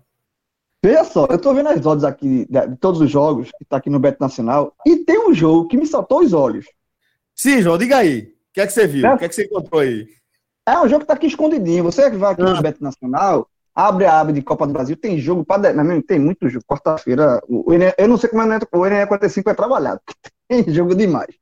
Veja 0.83 1.05
só, 1.05 1.27
eu 1.27 1.39
tô 1.39 1.53
vendo 1.53 1.69
as 1.69 1.85
odds 1.85 2.05
aqui 2.05 2.47
de, 2.49 2.67
de, 2.69 2.77
todos 2.77 3.01
os 3.01 3.11
jogos 3.11 3.51
que 3.59 3.65
tá 3.67 3.77
aqui 3.77 3.91
no 3.91 3.99
Beto 3.99 4.19
Nacional 4.21 4.75
e 4.87 5.05
tem 5.05 5.19
um 5.19 5.35
jogo 5.35 5.69
que 5.69 5.77
me 5.77 5.87
saltou 5.87 6.21
os 6.21 6.33
olhos. 6.33 6.67
Sim, 7.35 7.61
João, 7.61 7.77
diga 7.77 7.99
aí. 7.99 8.23
O 8.23 8.53
que 8.55 8.61
é 8.61 8.67
que 8.67 8.73
você 8.73 8.87
viu? 8.87 9.07
O 9.09 9.19
que 9.19 9.25
é 9.25 9.29
que 9.29 9.35
você 9.35 9.45
encontrou 9.45 9.81
aí? 9.81 10.09
É 10.67 10.79
um 10.79 10.89
jogo 10.89 11.01
que 11.01 11.07
tá 11.07 11.15
aqui 11.15 11.27
escondidinho. 11.27 11.85
Você 11.85 12.11
que 12.11 12.17
vai 12.17 12.33
aqui 12.33 12.43
ah. 12.43 12.55
no 12.55 12.63
Beto 12.63 12.83
Nacional, 12.83 13.49
abre 13.89 14.05
a 14.05 14.21
aba 14.21 14.33
de 14.33 14.43
Copa 14.43 14.67
do 14.67 14.73
Brasil, 14.73 14.97
tem 14.97 15.19
jogo 15.19 15.45
para. 15.45 15.73
Tem 16.03 16.19
muito 16.19 16.49
jogo. 16.49 16.65
Quarta-feira, 16.67 17.41
eu 17.99 18.09
não 18.09 18.17
sei 18.17 18.29
como 18.29 18.43
é 18.43 18.59
o 18.73 18.87
Enem 18.87 19.07
45 19.07 19.51
é 19.51 19.55
trabalhado. 19.55 20.01
Tem 20.49 20.69
jogo 20.73 20.95
demais. 20.95 21.35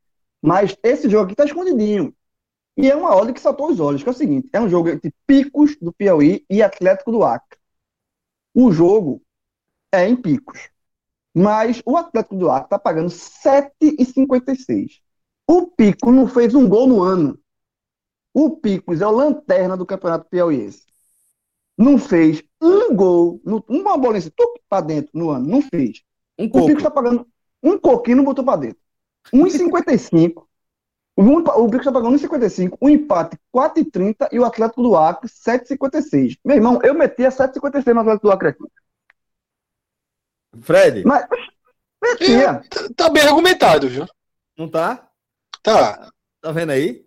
Mas 0.42 0.76
esse 0.82 1.08
jogo 1.08 1.24
aqui 1.24 1.34
tá 1.34 1.44
escondidinho. 1.44 2.14
E 2.76 2.90
é 2.90 2.94
uma 2.94 3.14
ordem 3.14 3.34
que 3.34 3.40
saltou 3.40 3.70
os 3.70 3.80
olhos, 3.80 4.02
que 4.02 4.08
é 4.08 4.12
o 4.12 4.14
seguinte: 4.14 4.48
é 4.52 4.60
um 4.60 4.68
jogo 4.68 4.88
entre 4.88 5.12
Picos 5.26 5.76
do 5.80 5.92
Piauí 5.92 6.44
e 6.48 6.62
Atlético 6.62 7.10
do 7.10 7.24
Acre. 7.24 7.58
O 8.54 8.70
jogo 8.70 9.22
é 9.90 10.06
em 10.06 10.14
Picos. 10.14 10.68
Mas 11.34 11.82
o 11.84 11.96
Atlético 11.96 12.36
do 12.36 12.50
Acre 12.50 12.66
está 12.66 12.78
pagando 12.78 13.08
7,56. 13.08 15.00
O 15.46 15.66
Pico 15.66 16.12
não 16.12 16.26
fez 16.28 16.54
um 16.54 16.68
gol 16.68 16.86
no 16.86 17.02
ano. 17.02 17.38
O 18.34 18.56
Picos 18.56 19.00
é 19.00 19.06
o 19.06 19.10
lanterna 19.10 19.76
do 19.76 19.86
Campeonato 19.86 20.28
Piauiense. 20.28 20.87
Não 21.78 21.96
fez 21.96 22.42
um 22.60 22.92
gol, 22.92 23.40
uma 23.68 23.96
bola 23.96 24.18
para 24.68 24.84
dentro 24.84 25.12
no 25.14 25.30
ano. 25.30 25.46
Não 25.46 25.62
fez. 25.62 26.02
Um 26.36 26.46
o 26.46 26.66
Picos 26.66 26.78
está 26.78 26.90
pagando 26.90 27.24
um 27.62 27.78
coquinho, 27.78 28.16
não 28.16 28.24
botou 28.24 28.44
para 28.44 28.62
dentro. 28.62 28.80
1,55. 29.32 30.44
o 31.16 31.66
Picos 31.66 31.86
está 31.86 31.92
pagando 31.92 32.18
1,55. 32.18 32.76
O 32.80 32.88
empate 32.88 33.38
4,30 33.54 34.28
e 34.32 34.40
o 34.40 34.44
Atlético 34.44 34.82
do 34.82 34.96
Acre 34.96 35.28
7,56. 35.28 36.36
Meu 36.44 36.56
irmão, 36.56 36.80
eu 36.82 36.94
meti 36.94 37.24
a 37.24 37.30
7,56 37.30 37.94
no 37.94 38.00
Atlético 38.00 38.26
do 38.26 38.32
Acre 38.32 38.48
aqui. 38.48 38.64
Fred. 40.60 41.04
Mas, 41.04 41.28
metia. 42.02 42.50
É, 42.50 42.92
tá 42.96 43.08
bem 43.08 43.22
argumentado, 43.22 43.88
viu? 43.88 44.04
Não 44.56 44.68
tá? 44.68 45.08
Tá. 45.62 46.10
Tá 46.40 46.50
vendo 46.50 46.70
aí? 46.70 47.06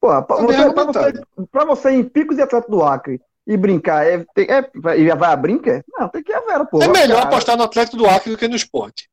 Pô, 0.00 0.08
pra, 0.08 0.22
tá 0.22 0.42
você, 0.42 0.72
pra, 0.72 0.84
você, 0.84 1.46
pra 1.52 1.64
você 1.64 1.90
em 1.90 2.02
Picos 2.02 2.36
e 2.36 2.42
Atlético 2.42 2.72
do 2.72 2.82
Acre 2.82 3.20
e 3.46 3.56
brincar, 3.56 4.06
é, 4.06 4.24
tem, 4.34 4.46
é, 4.48 4.70
vai 4.74 5.32
a 5.32 5.36
brinca? 5.36 5.84
Não, 5.88 6.08
tem 6.08 6.22
que 6.22 6.30
ir 6.30 6.34
a 6.34 6.40
Vera, 6.40 6.64
pô. 6.64 6.82
É 6.82 6.88
melhor 6.88 7.18
cara. 7.18 7.28
apostar 7.28 7.56
no 7.56 7.64
Atlético 7.64 7.96
do 7.96 8.06
Acre 8.06 8.30
do 8.30 8.38
que 8.38 8.48
no 8.48 8.56
esporte. 8.56 9.10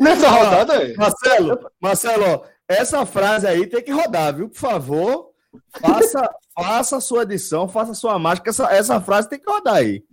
Nessa 0.00 0.28
rodada 0.28 0.74
aí. 0.74 0.96
Marcelo, 0.96 1.70
Marcelo, 1.80 2.44
essa 2.68 3.04
frase 3.04 3.46
aí 3.46 3.66
tem 3.66 3.82
que 3.82 3.90
rodar, 3.90 4.34
viu? 4.34 4.48
Por 4.48 4.58
favor, 4.58 5.32
faça, 5.80 6.34
faça 6.54 6.96
a 6.96 7.00
sua 7.00 7.22
edição, 7.24 7.68
faça 7.68 7.92
a 7.92 7.94
sua 7.94 8.18
mágica. 8.18 8.50
Essa, 8.50 8.72
essa 8.72 9.00
frase 9.00 9.28
tem 9.28 9.38
que 9.38 9.50
rodar 9.50 9.74
aí. 9.76 10.04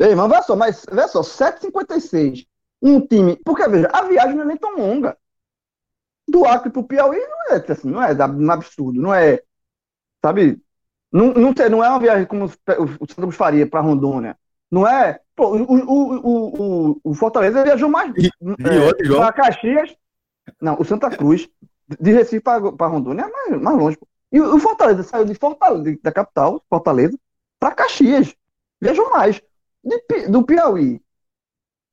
Ei, 0.00 0.14
mas 0.14 0.30
vê 0.30 0.42
só, 0.42 0.54
mas 0.54 0.86
vê 0.90 1.08
só, 1.08 1.22
7,56. 1.22 2.46
Um 2.80 3.00
time. 3.00 3.36
Porque, 3.44 3.66
veja, 3.66 3.88
a 3.92 4.02
viagem 4.02 4.36
não 4.36 4.44
é 4.44 4.46
nem 4.46 4.56
tão 4.56 4.76
longa. 4.76 5.16
Do 6.28 6.44
Acre 6.44 6.70
pro 6.70 6.82
Piauí 6.82 7.18
não 7.18 7.56
é 7.56 7.72
assim, 7.72 7.90
não 7.90 8.02
é 8.02 8.12
um 8.12 8.50
absurdo, 8.50 9.00
não 9.00 9.14
é. 9.14 9.40
Sabe? 10.22 10.60
Não, 11.10 11.32
não, 11.32 11.54
tem, 11.54 11.70
não 11.70 11.82
é 11.82 11.88
uma 11.88 11.98
viagem 11.98 12.26
como 12.26 12.44
o 12.44 13.06
Santos 13.06 13.34
faria 13.34 13.66
para 13.66 13.80
Rondônia. 13.80 14.38
Não 14.70 14.86
é. 14.86 15.20
Pô, 15.34 15.56
o, 15.56 15.62
o, 15.62 16.90
o, 16.92 17.00
o, 17.02 17.14
Fortaleza 17.14 17.64
viajou 17.64 17.88
mais. 17.88 18.12
E, 18.16 18.26
é, 18.26 19.16
para 19.16 19.32
Caxias. 19.32 19.96
Não, 20.60 20.76
o 20.78 20.84
Santa 20.84 21.08
Cruz, 21.08 21.48
de 21.98 22.12
Recife 22.12 22.40
para 22.42 22.86
Rondônia 22.86 23.22
é 23.22 23.30
mais, 23.30 23.62
mais 23.62 23.78
longe. 23.78 23.98
E 24.30 24.40
o 24.40 24.58
Fortaleza 24.58 25.02
saiu 25.02 25.24
de 25.24 25.34
Fortaleza, 25.34 25.98
da 26.02 26.12
capital, 26.12 26.62
Fortaleza, 26.68 27.18
para 27.58 27.74
Caxias. 27.74 28.34
Viajou 28.80 29.10
mais 29.10 29.40
de, 29.82 30.28
do 30.28 30.42
Piauí 30.42 31.00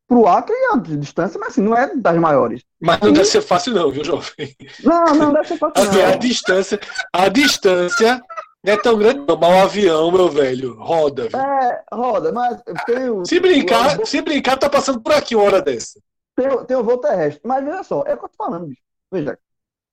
pro 0.07 0.27
Acre 0.27 0.55
a 0.71 0.77
distância, 0.77 1.39
mas 1.39 1.49
assim, 1.49 1.61
não 1.61 1.75
é 1.75 1.95
das 1.95 2.17
maiores. 2.17 2.63
Mas 2.79 2.99
não 2.99 3.09
e... 3.09 3.13
deve 3.13 3.25
ser 3.25 3.41
fácil 3.41 3.73
não, 3.73 3.91
viu, 3.91 4.03
jovem? 4.03 4.55
Não, 4.83 5.05
não 5.15 5.33
deve 5.33 5.47
ser 5.47 5.57
fácil 5.57 5.83
assim, 5.83 5.97
não. 5.97 6.05
A 6.05 6.15
distância, 6.15 6.79
a 7.11 7.29
distância 7.29 8.23
não 8.63 8.73
é 8.73 8.77
tão 8.77 8.97
grande 8.97 9.25
não, 9.27 9.37
mas 9.37 9.49
o 9.49 9.63
avião, 9.63 10.11
meu 10.11 10.29
velho, 10.29 10.75
roda. 10.75 11.27
Viu? 11.27 11.39
É, 11.39 11.83
roda, 11.91 12.31
mas 12.31 12.61
tem 12.85 13.25
Se 13.25 13.39
brincar, 13.39 13.99
o... 13.99 14.05
se 14.05 14.21
brincar, 14.21 14.57
tá 14.57 14.69
passando 14.69 14.99
por 15.01 15.13
aqui 15.13 15.35
uma 15.35 15.45
hora 15.45 15.61
dessa. 15.61 15.99
Tem, 16.35 16.65
tem 16.65 16.77
o 16.77 16.83
voo 16.83 16.97
terrestre, 16.97 17.41
mas 17.45 17.63
veja 17.63 17.83
só, 17.83 18.03
é 18.05 18.13
o 18.13 18.17
que 18.17 18.25
eu 18.25 18.29
tô 18.29 18.35
falando, 18.37 18.67
bicho. 18.67 18.81
Veja, 19.11 19.37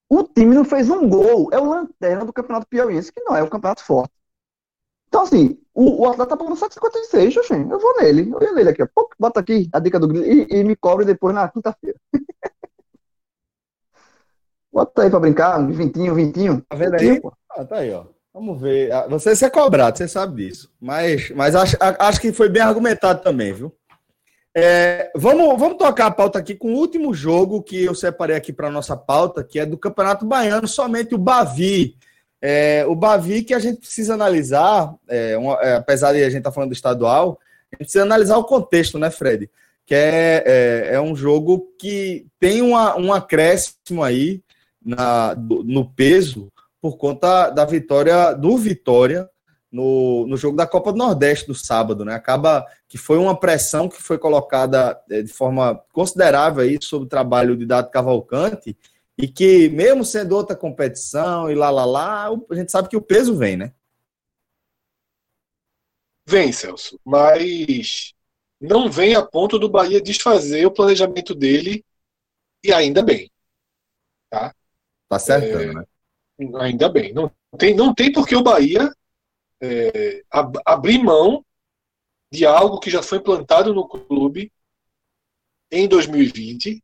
o 0.08 0.24
time 0.24 0.54
não 0.54 0.64
fez 0.64 0.90
um 0.90 1.08
gol, 1.08 1.48
é 1.52 1.58
o 1.58 1.64
lanterna 1.64 2.24
do 2.24 2.32
Campeonato 2.32 2.66
Piauiense, 2.66 3.12
que 3.12 3.22
não 3.22 3.36
é 3.36 3.42
o 3.42 3.48
campeonato 3.48 3.82
forte. 3.84 4.12
Então, 5.12 5.24
assim, 5.24 5.58
o, 5.74 6.04
o 6.04 6.08
atleta 6.08 6.30
tá 6.30 6.36
pagando 6.38 6.56
7,56, 6.56 7.32
Xoxin. 7.32 7.68
Eu 7.70 7.78
vou 7.78 8.00
nele. 8.00 8.32
Eu 8.32 8.42
ia 8.42 8.52
nele 8.54 8.70
aqui, 8.70 8.82
ó. 8.82 8.86
bota 9.20 9.40
aqui 9.40 9.68
a 9.70 9.78
dica 9.78 10.00
do 10.00 10.24
e, 10.24 10.46
e 10.48 10.64
me 10.64 10.74
cobre 10.74 11.04
depois 11.04 11.34
na 11.34 11.46
quinta-feira. 11.50 11.98
bota 14.72 15.02
aí 15.02 15.10
pra 15.10 15.20
brincar, 15.20 15.60
um 15.60 15.70
vintinho, 15.70 16.14
vintinho. 16.14 16.64
Tá 16.66 16.76
vendo 16.76 16.94
aí? 16.94 17.20
Ah, 17.50 17.62
tá 17.62 17.76
aí, 17.76 17.92
ó. 17.92 18.06
Vamos 18.32 18.58
ver. 18.58 18.90
Ah, 18.90 19.06
você, 19.06 19.36
você 19.36 19.44
é 19.44 19.50
cobrado, 19.50 19.98
você 19.98 20.08
sabe 20.08 20.46
disso. 20.46 20.72
Mas, 20.80 21.28
mas 21.32 21.54
acho, 21.54 21.76
acho 21.78 22.18
que 22.18 22.32
foi 22.32 22.48
bem 22.48 22.62
argumentado 22.62 23.22
também, 23.22 23.52
viu? 23.52 23.70
É, 24.56 25.12
vamos, 25.14 25.60
vamos 25.60 25.76
tocar 25.76 26.06
a 26.06 26.10
pauta 26.10 26.38
aqui 26.38 26.54
com 26.54 26.72
o 26.72 26.78
último 26.78 27.12
jogo 27.12 27.62
que 27.62 27.84
eu 27.84 27.94
separei 27.94 28.34
aqui 28.34 28.50
para 28.50 28.70
nossa 28.70 28.96
pauta, 28.96 29.44
que 29.44 29.58
é 29.58 29.66
do 29.66 29.76
Campeonato 29.76 30.24
Baiano, 30.24 30.66
somente 30.66 31.14
o 31.14 31.18
Bavi 31.18 31.98
é, 32.44 32.84
o 32.88 32.96
Bavi 32.96 33.44
que 33.44 33.54
a 33.54 33.60
gente 33.60 33.78
precisa 33.78 34.14
analisar, 34.14 34.92
é, 35.08 35.38
é, 35.62 35.74
apesar 35.74 36.12
de 36.12 36.18
a 36.18 36.28
gente 36.28 36.38
estar 36.38 36.50
tá 36.50 36.54
falando 36.54 36.70
do 36.70 36.74
estadual, 36.74 37.38
a 37.70 37.76
gente 37.76 37.84
precisa 37.84 38.02
analisar 38.02 38.36
o 38.36 38.44
contexto, 38.44 38.98
né, 38.98 39.10
Fred? 39.10 39.48
Que 39.86 39.94
é, 39.94 40.42
é, 40.44 40.94
é 40.94 41.00
um 41.00 41.14
jogo 41.14 41.72
que 41.78 42.26
tem 42.40 42.60
uma, 42.60 42.98
um 42.98 43.12
acréscimo 43.12 44.02
aí 44.02 44.42
na, 44.84 45.36
no 45.36 45.88
peso 45.88 46.52
por 46.80 46.96
conta 46.96 47.48
da 47.50 47.64
vitória 47.64 48.32
do 48.32 48.58
Vitória 48.58 49.28
no, 49.70 50.26
no 50.26 50.36
jogo 50.36 50.56
da 50.56 50.66
Copa 50.66 50.92
do 50.92 50.98
Nordeste 50.98 51.46
do 51.46 51.54
sábado, 51.54 52.04
né? 52.04 52.14
Acaba 52.14 52.66
que 52.88 52.98
foi 52.98 53.18
uma 53.18 53.38
pressão 53.38 53.88
que 53.88 54.02
foi 54.02 54.18
colocada 54.18 55.00
é, 55.08 55.22
de 55.22 55.32
forma 55.32 55.80
considerável 55.92 56.64
aí 56.64 56.76
sobre 56.82 57.06
o 57.06 57.08
trabalho 57.08 57.56
de 57.56 57.64
Dado 57.64 57.90
Cavalcante 57.90 58.76
e 59.18 59.28
que, 59.28 59.68
mesmo 59.68 60.04
sendo 60.04 60.34
outra 60.34 60.56
competição 60.56 61.50
e 61.50 61.54
lá, 61.54 61.70
lá, 61.70 61.84
lá, 61.84 62.28
a 62.28 62.54
gente 62.54 62.72
sabe 62.72 62.88
que 62.88 62.96
o 62.96 63.02
peso 63.02 63.36
vem, 63.36 63.56
né? 63.56 63.74
Vem, 66.26 66.52
Celso, 66.52 66.98
mas 67.04 68.14
não 68.60 68.90
vem 68.90 69.14
a 69.14 69.24
ponto 69.24 69.58
do 69.58 69.68
Bahia 69.68 70.00
desfazer 70.00 70.64
o 70.66 70.70
planejamento 70.70 71.34
dele 71.34 71.84
e 72.64 72.72
ainda 72.72 73.02
bem. 73.02 73.30
Tá, 74.30 74.54
tá 75.08 75.18
certo, 75.18 75.58
é, 75.58 75.74
né? 75.74 75.84
Ainda 76.60 76.88
bem. 76.88 77.12
Não 77.12 77.30
tem, 77.58 77.74
não 77.74 77.94
tem 77.94 78.10
por 78.12 78.26
que 78.26 78.36
o 78.36 78.42
Bahia 78.42 78.90
é, 79.60 80.22
ab 80.30 80.58
abrir 80.64 81.02
mão 81.02 81.44
de 82.32 82.46
algo 82.46 82.80
que 82.80 82.90
já 82.90 83.02
foi 83.02 83.18
implantado 83.18 83.74
no 83.74 83.86
clube 83.86 84.50
em 85.70 85.86
2020 85.86 86.82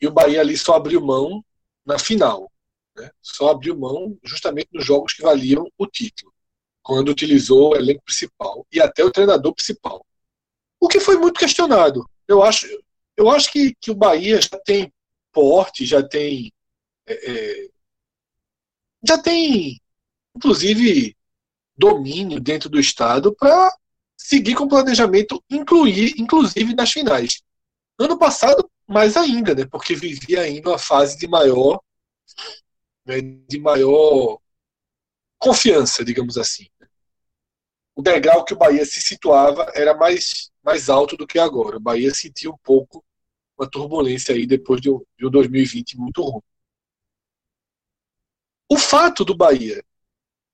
e 0.00 0.06
o 0.06 0.12
Bahia 0.12 0.40
ali 0.40 0.56
só 0.56 0.74
abriu 0.74 1.00
mão 1.00 1.44
na 1.84 1.98
final. 1.98 2.50
Né? 2.96 3.10
Só 3.22 3.50
abriu 3.50 3.76
mão 3.76 4.18
justamente 4.22 4.68
nos 4.72 4.84
jogos 4.84 5.12
que 5.12 5.22
valiam 5.22 5.70
o 5.76 5.86
título, 5.86 6.32
quando 6.82 7.10
utilizou 7.10 7.70
o 7.70 7.76
elenco 7.76 8.02
principal 8.04 8.66
e 8.72 8.80
até 8.80 9.04
o 9.04 9.10
treinador 9.10 9.54
principal. 9.54 10.04
O 10.80 10.88
que 10.88 11.00
foi 11.00 11.16
muito 11.16 11.38
questionado. 11.38 12.08
Eu 12.26 12.42
acho, 12.42 12.66
eu 13.16 13.30
acho 13.30 13.50
que, 13.50 13.74
que 13.80 13.90
o 13.90 13.94
Bahia 13.94 14.40
já 14.40 14.58
tem 14.64 14.92
porte, 15.32 15.84
já 15.84 16.02
tem. 16.02 16.52
É, 17.06 17.32
é, 17.32 17.68
já 19.02 19.16
tem, 19.16 19.80
inclusive, 20.34 21.16
domínio 21.76 22.40
dentro 22.40 22.68
do 22.68 22.78
Estado 22.78 23.34
para 23.34 23.72
seguir 24.16 24.54
com 24.54 24.64
o 24.64 24.68
planejamento, 24.68 25.42
incluir, 25.48 26.14
inclusive 26.18 26.74
nas 26.74 26.90
finais. 26.92 27.40
Ano 27.98 28.18
passado 28.18 28.68
mais 28.88 29.16
ainda, 29.16 29.54
né? 29.54 29.66
Porque 29.66 29.94
vivia 29.94 30.40
ainda 30.40 30.70
uma 30.70 30.78
fase 30.78 31.18
de 31.18 31.28
maior, 31.28 31.80
né, 33.04 33.20
de 33.20 33.58
maior 33.60 34.40
confiança, 35.38 36.04
digamos 36.04 36.38
assim. 36.38 36.66
O 37.94 38.02
degrau 38.02 38.44
que 38.44 38.54
o 38.54 38.56
Bahia 38.56 38.84
se 38.84 39.00
situava 39.00 39.70
era 39.74 39.94
mais, 39.94 40.50
mais 40.62 40.88
alto 40.88 41.16
do 41.16 41.26
que 41.26 41.38
agora. 41.38 41.76
O 41.76 41.80
Bahia 41.80 42.14
sentiu 42.14 42.52
um 42.52 42.58
pouco 42.58 43.04
uma 43.58 43.68
turbulência 43.68 44.34
aí 44.34 44.46
depois 44.46 44.80
de 44.80 44.90
um, 44.90 45.04
de 45.18 45.26
um 45.26 45.30
2020 45.30 45.96
muito 45.98 46.22
ruim. 46.22 46.42
O 48.70 48.78
fato 48.78 49.24
do 49.24 49.36
Bahia 49.36 49.82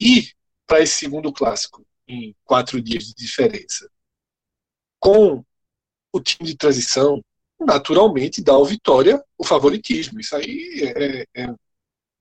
ir 0.01 0.35
para 0.66 0.80
esse 0.80 0.95
segundo 0.95 1.32
clássico 1.32 1.87
em 2.09 2.35
quatro 2.45 2.80
dias 2.80 3.05
de 3.05 3.14
diferença, 3.14 3.91
com 4.99 5.45
o 6.12 6.20
time 6.20 6.49
de 6.49 6.57
transição, 6.57 7.22
naturalmente 7.61 8.43
dá 8.43 8.53
ao 8.53 8.65
Vitória 8.65 9.23
o 9.39 9.45
favoritismo. 9.45 10.21
Isso 10.21 10.35
aí 10.37 10.93
é, 10.97 11.27
é, 11.35 11.55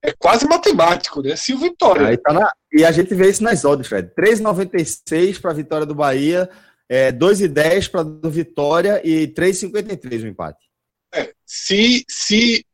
é 0.02 0.12
quase 0.18 0.46
matemático, 0.46 1.22
né? 1.22 1.36
Se 1.36 1.52
o 1.52 1.58
Vitória. 1.58 2.16
Tá 2.18 2.32
na... 2.32 2.52
E 2.72 2.84
a 2.84 2.92
gente 2.92 3.14
vê 3.14 3.30
isso 3.30 3.42
nas 3.42 3.64
odds, 3.64 3.86
Fred. 3.86 4.10
3,96 4.18 5.40
para 5.40 5.50
a 5.50 5.54
vitória 5.54 5.86
do 5.86 5.94
Bahia, 5.94 6.48
é, 6.88 7.12
2,10 7.12 7.90
para 7.90 8.02
do 8.02 8.30
Vitória 8.30 9.00
e 9.04 9.28
3,53 9.28 10.24
o 10.24 10.26
empate. 10.26 10.64
É, 11.12 11.32
se, 11.46 12.04
se 12.08 12.66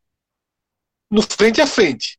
no 1.11 1.23
frente 1.23 1.61
a 1.61 1.67
frente, 1.67 2.19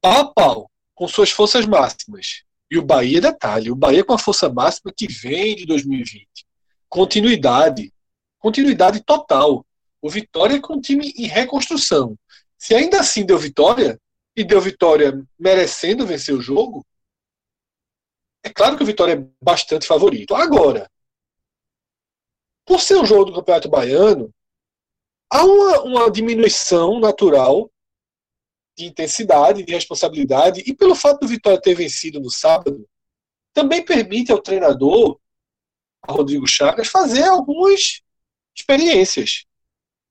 pau 0.00 0.20
a 0.20 0.32
pau, 0.32 0.70
com 0.94 1.08
suas 1.08 1.30
forças 1.30 1.64
máximas, 1.64 2.42
e 2.70 2.78
o 2.78 2.82
Bahia, 2.82 3.20
detalhe, 3.20 3.70
o 3.70 3.76
Bahia 3.76 4.04
com 4.04 4.12
a 4.12 4.18
força 4.18 4.48
máxima 4.48 4.92
que 4.94 5.06
vem 5.06 5.54
de 5.54 5.66
2020. 5.66 6.28
Continuidade. 6.88 7.92
Continuidade 8.38 9.02
total. 9.02 9.64
O 10.00 10.10
Vitória 10.10 10.60
com 10.60 10.74
um 10.74 10.80
time 10.80 11.12
em 11.16 11.26
reconstrução. 11.26 12.16
Se 12.58 12.74
ainda 12.74 13.00
assim 13.00 13.24
deu 13.24 13.38
vitória, 13.38 13.98
e 14.36 14.44
deu 14.44 14.60
vitória 14.60 15.26
merecendo 15.38 16.06
vencer 16.06 16.34
o 16.34 16.42
jogo, 16.42 16.86
é 18.44 18.50
claro 18.50 18.76
que 18.76 18.82
o 18.82 18.86
Vitória 18.86 19.14
é 19.14 19.28
bastante 19.42 19.86
favorito. 19.86 20.34
Agora, 20.34 20.90
por 22.66 22.80
ser 22.80 22.96
um 22.96 23.06
jogo 23.06 23.24
do 23.24 23.34
Campeonato 23.34 23.68
Baiano, 23.68 24.32
há 25.32 25.42
uma, 25.44 25.80
uma 25.82 26.10
diminuição 26.10 27.00
natural 27.00 27.70
de 28.76 28.84
intensidade, 28.84 29.62
de 29.64 29.72
responsabilidade, 29.72 30.62
e 30.66 30.74
pelo 30.74 30.94
fato 30.94 31.20
do 31.20 31.28
Vitória 31.28 31.60
ter 31.60 31.74
vencido 31.74 32.20
no 32.20 32.30
sábado, 32.30 32.86
também 33.54 33.82
permite 33.82 34.30
ao 34.30 34.42
treinador, 34.42 35.18
Rodrigo 36.06 36.46
Chagas, 36.46 36.88
fazer 36.88 37.24
algumas 37.24 38.02
experiências. 38.56 39.44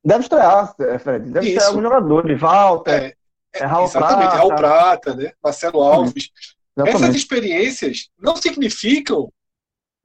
Deve 0.04 0.24
estrear, 0.24 0.76
é, 0.80 1.00
Fred. 1.00 1.32
Deve 1.32 1.48
estrear 1.48 1.68
alguns 1.70 1.84
jogadores. 1.84 2.39
Walter, 2.39 3.04
é, 3.04 3.16
é, 3.54 3.66
Raul 3.66 3.86
exatamente, 3.86 4.20
Prata. 4.20 4.38
Raul 4.38 4.56
Prata, 4.56 5.16
né? 5.16 5.34
Marcelo 5.43 5.82
Alves. 5.82 6.30
Exatamente. 6.78 7.04
Essas 7.04 7.16
experiências 7.16 8.10
não 8.20 8.36
significam 8.36 9.32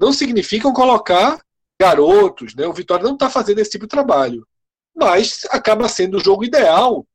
não 0.01 0.15
significam 0.15 0.73
colocar 0.73 1.39
garotos, 1.79 2.55
né? 2.55 2.67
O 2.67 2.73
Vitória 2.73 3.05
não 3.05 3.13
está 3.13 3.29
fazendo 3.29 3.59
esse 3.59 3.73
tipo 3.73 3.85
de 3.85 3.91
trabalho, 3.91 4.47
mas 4.97 5.47
acaba 5.51 5.89
sendo 5.89 6.17
o 6.17 6.25
jogo 6.25 6.43
ideal 6.43 7.07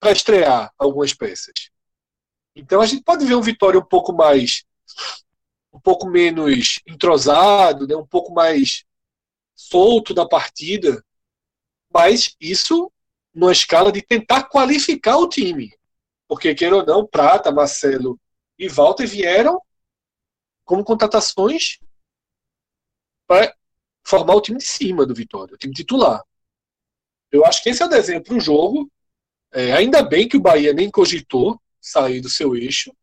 para 0.00 0.10
estrear 0.10 0.72
algumas 0.76 1.14
peças. 1.14 1.70
Então 2.54 2.80
a 2.80 2.86
gente 2.86 3.04
pode 3.04 3.24
ver 3.24 3.36
um 3.36 3.40
Vitória 3.40 3.78
um 3.78 3.84
pouco 3.84 4.12
mais, 4.12 4.64
um 5.72 5.78
pouco 5.78 6.08
menos 6.08 6.80
entrosado, 6.86 7.86
né, 7.86 7.94
um 7.94 8.06
pouco 8.06 8.34
mais 8.34 8.84
solto 9.68 10.12
da 10.12 10.26
partida, 10.26 11.04
mas 11.92 12.34
isso 12.40 12.90
numa 13.34 13.52
escala 13.52 13.90
de 13.92 14.02
tentar 14.02 14.44
qualificar 14.44 15.18
o 15.18 15.28
time. 15.28 15.74
Porque, 16.28 16.54
queira 16.54 16.76
ou 16.76 16.86
não, 16.86 17.06
Prata, 17.06 17.50
Marcelo 17.50 18.18
e 18.58 18.68
Walter 18.68 19.06
vieram 19.06 19.60
como 20.64 20.84
contratações 20.84 21.78
para 23.26 23.54
formar 24.04 24.34
o 24.34 24.40
time 24.40 24.58
de 24.58 24.64
cima 24.64 25.06
do 25.06 25.14
Vitória, 25.14 25.54
o 25.54 25.58
time 25.58 25.74
titular. 25.74 26.22
Eu 27.30 27.44
acho 27.46 27.62
que 27.62 27.70
esse 27.70 27.82
é 27.82 27.86
o 27.86 27.88
desenho 27.88 28.22
para 28.22 28.34
o 28.34 28.40
jogo. 28.40 28.90
É, 29.52 29.72
ainda 29.72 30.02
bem 30.02 30.28
que 30.28 30.36
o 30.36 30.40
Bahia 30.40 30.72
nem 30.72 30.90
cogitou 30.90 31.60
sair 31.80 32.20
do 32.20 32.28
seu 32.28 32.54
eixo. 32.56 32.94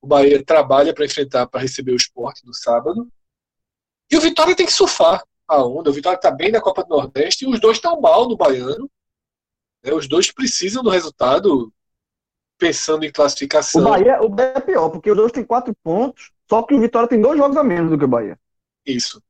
O 0.00 0.06
Bahia 0.06 0.42
trabalha 0.44 0.94
para 0.94 1.04
enfrentar, 1.04 1.46
para 1.46 1.60
receber 1.60 1.92
o 1.92 1.96
esporte 1.96 2.46
no 2.46 2.54
sábado. 2.54 3.10
E 4.10 4.16
o 4.16 4.20
Vitória 4.20 4.56
tem 4.56 4.66
que 4.66 4.72
surfar 4.72 5.22
a 5.50 5.64
onda. 5.64 5.90
O 5.90 5.92
Vitória 5.92 6.16
está 6.16 6.30
bem 6.30 6.50
na 6.50 6.60
Copa 6.60 6.84
do 6.84 6.90
Nordeste 6.90 7.44
e 7.44 7.48
os 7.48 7.60
dois 7.60 7.78
estão 7.78 8.00
mal 8.00 8.28
no 8.28 8.36
Baiano. 8.36 8.90
É, 9.82 9.92
os 9.92 10.06
dois 10.06 10.30
precisam 10.30 10.82
do 10.82 10.90
resultado 10.90 11.72
pensando 12.58 13.04
em 13.04 13.10
classificação. 13.10 13.80
O 13.80 13.84
Bahia, 13.84 14.22
o 14.22 14.28
Bahia 14.28 14.52
é 14.56 14.60
pior, 14.60 14.90
porque 14.90 15.10
os 15.10 15.16
dois 15.16 15.32
têm 15.32 15.44
quatro 15.44 15.74
pontos, 15.82 16.30
só 16.48 16.62
que 16.62 16.74
o 16.74 16.80
Vitória 16.80 17.08
tem 17.08 17.20
dois 17.20 17.38
jogos 17.38 17.56
a 17.56 17.64
menos 17.64 17.90
do 17.90 17.98
que 17.98 18.04
o 18.04 18.08
Bahia. 18.08 18.38
Isso. 18.84 19.22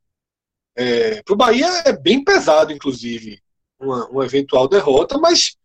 É, 0.76 1.22
para 1.22 1.34
o 1.34 1.36
Bahia 1.36 1.66
é 1.84 1.92
bem 1.92 2.22
pesado, 2.24 2.72
inclusive, 2.72 3.40
uma, 3.78 4.06
uma 4.08 4.24
eventual 4.24 4.68
derrota, 4.68 5.16
mas 5.18 5.56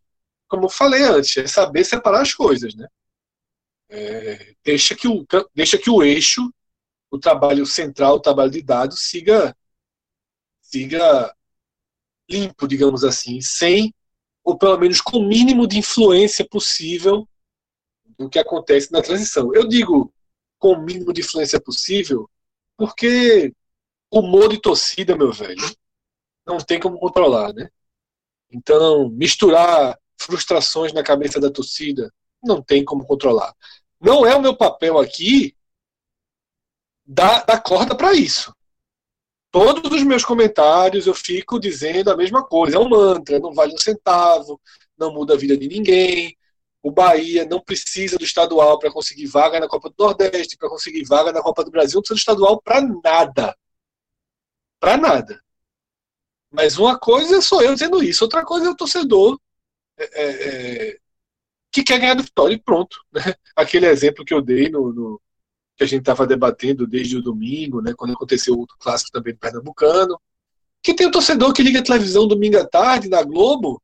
como 0.48 0.66
eu 0.66 0.70
falei 0.70 1.04
antes, 1.04 1.36
é 1.38 1.48
saber 1.48 1.84
separar 1.84 2.22
as 2.22 2.34
coisas, 2.34 2.76
né? 2.76 2.88
É, 3.90 4.56
deixa, 4.64 4.96
que 4.96 5.08
o, 5.08 5.26
deixa 5.54 5.78
que 5.78 5.90
o 5.90 6.04
eixo, 6.04 6.52
o 7.12 7.20
trabalho 7.20 7.66
central, 7.66 8.16
o 8.16 8.20
trabalho 8.20 8.52
de 8.52 8.62
dados, 8.62 9.08
siga, 9.08 9.56
siga 10.76 11.34
limpo, 12.30 12.68
digamos 12.68 13.06
assim, 13.06 13.40
sem, 13.40 13.94
ou 14.44 14.58
pelo 14.58 14.78
menos 14.78 15.00
com 15.00 15.20
o 15.20 15.26
mínimo 15.26 15.66
de 15.66 15.78
influência 15.78 16.46
possível 16.46 17.28
do 18.18 18.30
que 18.30 18.38
acontece 18.38 18.92
na 18.92 19.02
transição. 19.02 19.54
Eu 19.56 19.68
digo 19.68 20.14
com 20.60 20.74
o 20.74 20.82
mínimo 20.82 21.14
de 21.14 21.22
influência 21.22 21.62
possível, 21.62 22.30
porque 22.76 23.54
humor 24.12 24.50
de 24.50 24.60
torcida, 24.60 25.16
meu 25.16 25.32
velho, 25.32 25.64
não 26.46 26.58
tem 26.58 26.80
como 26.80 27.00
controlar, 27.00 27.54
né? 27.54 27.70
Então, 28.52 29.10
misturar 29.10 29.98
frustrações 30.18 30.92
na 30.92 31.04
cabeça 31.04 31.40
da 31.40 31.50
torcida, 31.50 32.14
não 32.44 32.62
tem 32.62 32.84
como 32.84 33.06
controlar. 33.06 33.54
Não 34.00 34.26
é 34.26 34.36
o 34.36 34.42
meu 34.42 34.56
papel 34.56 35.00
aqui 35.00 35.56
dar, 37.06 37.46
dar 37.46 37.62
corda 37.62 37.96
para 37.96 38.14
isso. 38.14 38.55
Todos 39.56 39.90
os 39.90 40.04
meus 40.04 40.26
comentários 40.26 41.08
eu 41.08 41.14
fico 41.14 41.58
dizendo 41.58 42.12
a 42.12 42.18
mesma 42.18 42.44
coisa. 42.46 42.76
É 42.76 42.80
um 42.80 42.90
mantra, 42.90 43.40
não 43.40 43.54
vale 43.54 43.74
um 43.74 43.78
centavo, 43.78 44.60
não 44.98 45.14
muda 45.14 45.34
a 45.34 45.38
vida 45.38 45.56
de 45.56 45.66
ninguém. 45.66 46.38
O 46.84 46.92
Bahia 46.92 47.46
não 47.46 47.62
precisa 47.62 48.18
do 48.18 48.26
estadual 48.26 48.78
para 48.78 48.92
conseguir 48.92 49.28
vaga 49.28 49.58
na 49.58 49.70
Copa 49.70 49.90
do 49.90 49.96
Nordeste, 49.98 50.58
para 50.58 50.68
conseguir 50.68 51.06
vaga 51.06 51.32
na 51.32 51.42
Copa 51.42 51.64
do 51.64 51.72
Brasil, 51.72 51.96
não 51.96 52.02
precisa 52.02 52.16
do 52.16 52.20
estadual 52.20 52.62
para 52.62 52.82
nada. 52.82 53.56
Para 54.78 54.98
nada. 54.98 55.42
Mas 56.52 56.78
uma 56.78 57.00
coisa 57.00 57.42
sou 57.42 57.62
eu 57.62 57.74
dizendo 57.76 58.04
isso, 58.04 58.26
outra 58.26 58.44
coisa 58.44 58.68
é 58.68 58.70
o 58.70 58.76
torcedor 58.76 59.40
é, 59.98 60.04
é, 60.04 60.90
é, 60.90 60.98
que 61.72 61.82
quer 61.82 61.98
ganhar 61.98 62.16
do 62.16 62.24
Vitória 62.24 62.56
e 62.56 62.62
pronto. 62.62 62.98
Né? 63.10 63.22
Aquele 63.56 63.86
exemplo 63.88 64.26
que 64.26 64.34
eu 64.34 64.42
dei 64.42 64.68
no, 64.68 64.92
no 64.92 65.22
que 65.76 65.84
a 65.84 65.88
gente 65.88 66.02
estava 66.02 66.26
debatendo 66.26 66.88
desde 66.88 67.18
o 67.18 67.22
domingo, 67.22 67.82
né, 67.82 67.94
quando 67.96 68.14
aconteceu 68.14 68.54
o 68.56 68.68
clássico 68.80 69.12
também 69.12 69.34
do 69.34 69.40
Pernambucano, 69.40 70.20
que 70.82 70.94
tem 70.94 71.06
o 71.06 71.10
um 71.10 71.12
torcedor 71.12 71.54
que 71.54 71.64
liga 71.64 71.80
a 71.80 71.84
televisão 71.84 72.28
domingo 72.28 72.58
à 72.58 72.66
tarde 72.66 73.10
na 73.10 73.24
Globo 73.24 73.82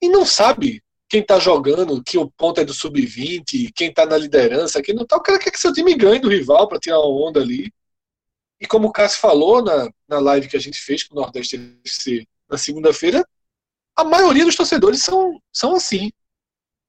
e 0.00 0.08
não 0.08 0.26
sabe 0.26 0.82
quem 1.08 1.20
está 1.20 1.38
jogando, 1.38 2.02
que 2.02 2.18
o 2.18 2.30
ponto 2.30 2.60
é 2.60 2.64
do 2.64 2.72
sub-20, 2.72 3.70
quem 3.74 3.90
está 3.90 4.06
na 4.06 4.16
liderança, 4.16 4.82
quem 4.82 4.94
não 4.94 5.02
está. 5.02 5.16
O 5.16 5.22
cara 5.22 5.38
quer 5.38 5.50
que 5.50 5.60
seu 5.60 5.72
time 5.72 5.94
ganhe 5.94 6.18
do 6.18 6.28
rival 6.28 6.66
para 6.66 6.78
tirar 6.78 6.98
uma 7.00 7.28
onda 7.28 7.40
ali. 7.40 7.72
E 8.58 8.66
como 8.66 8.88
o 8.88 8.92
Cássio 8.92 9.20
falou 9.20 9.62
na, 9.62 9.90
na 10.08 10.18
live 10.18 10.48
que 10.48 10.56
a 10.56 10.60
gente 10.60 10.78
fez 10.78 11.04
com 11.04 11.14
o 11.14 11.20
Nordeste 11.20 11.56
FC 11.84 12.26
na 12.48 12.56
segunda-feira, 12.56 13.26
a 13.94 14.04
maioria 14.04 14.44
dos 14.44 14.56
torcedores 14.56 15.02
são, 15.02 15.40
são 15.52 15.76
assim. 15.76 16.10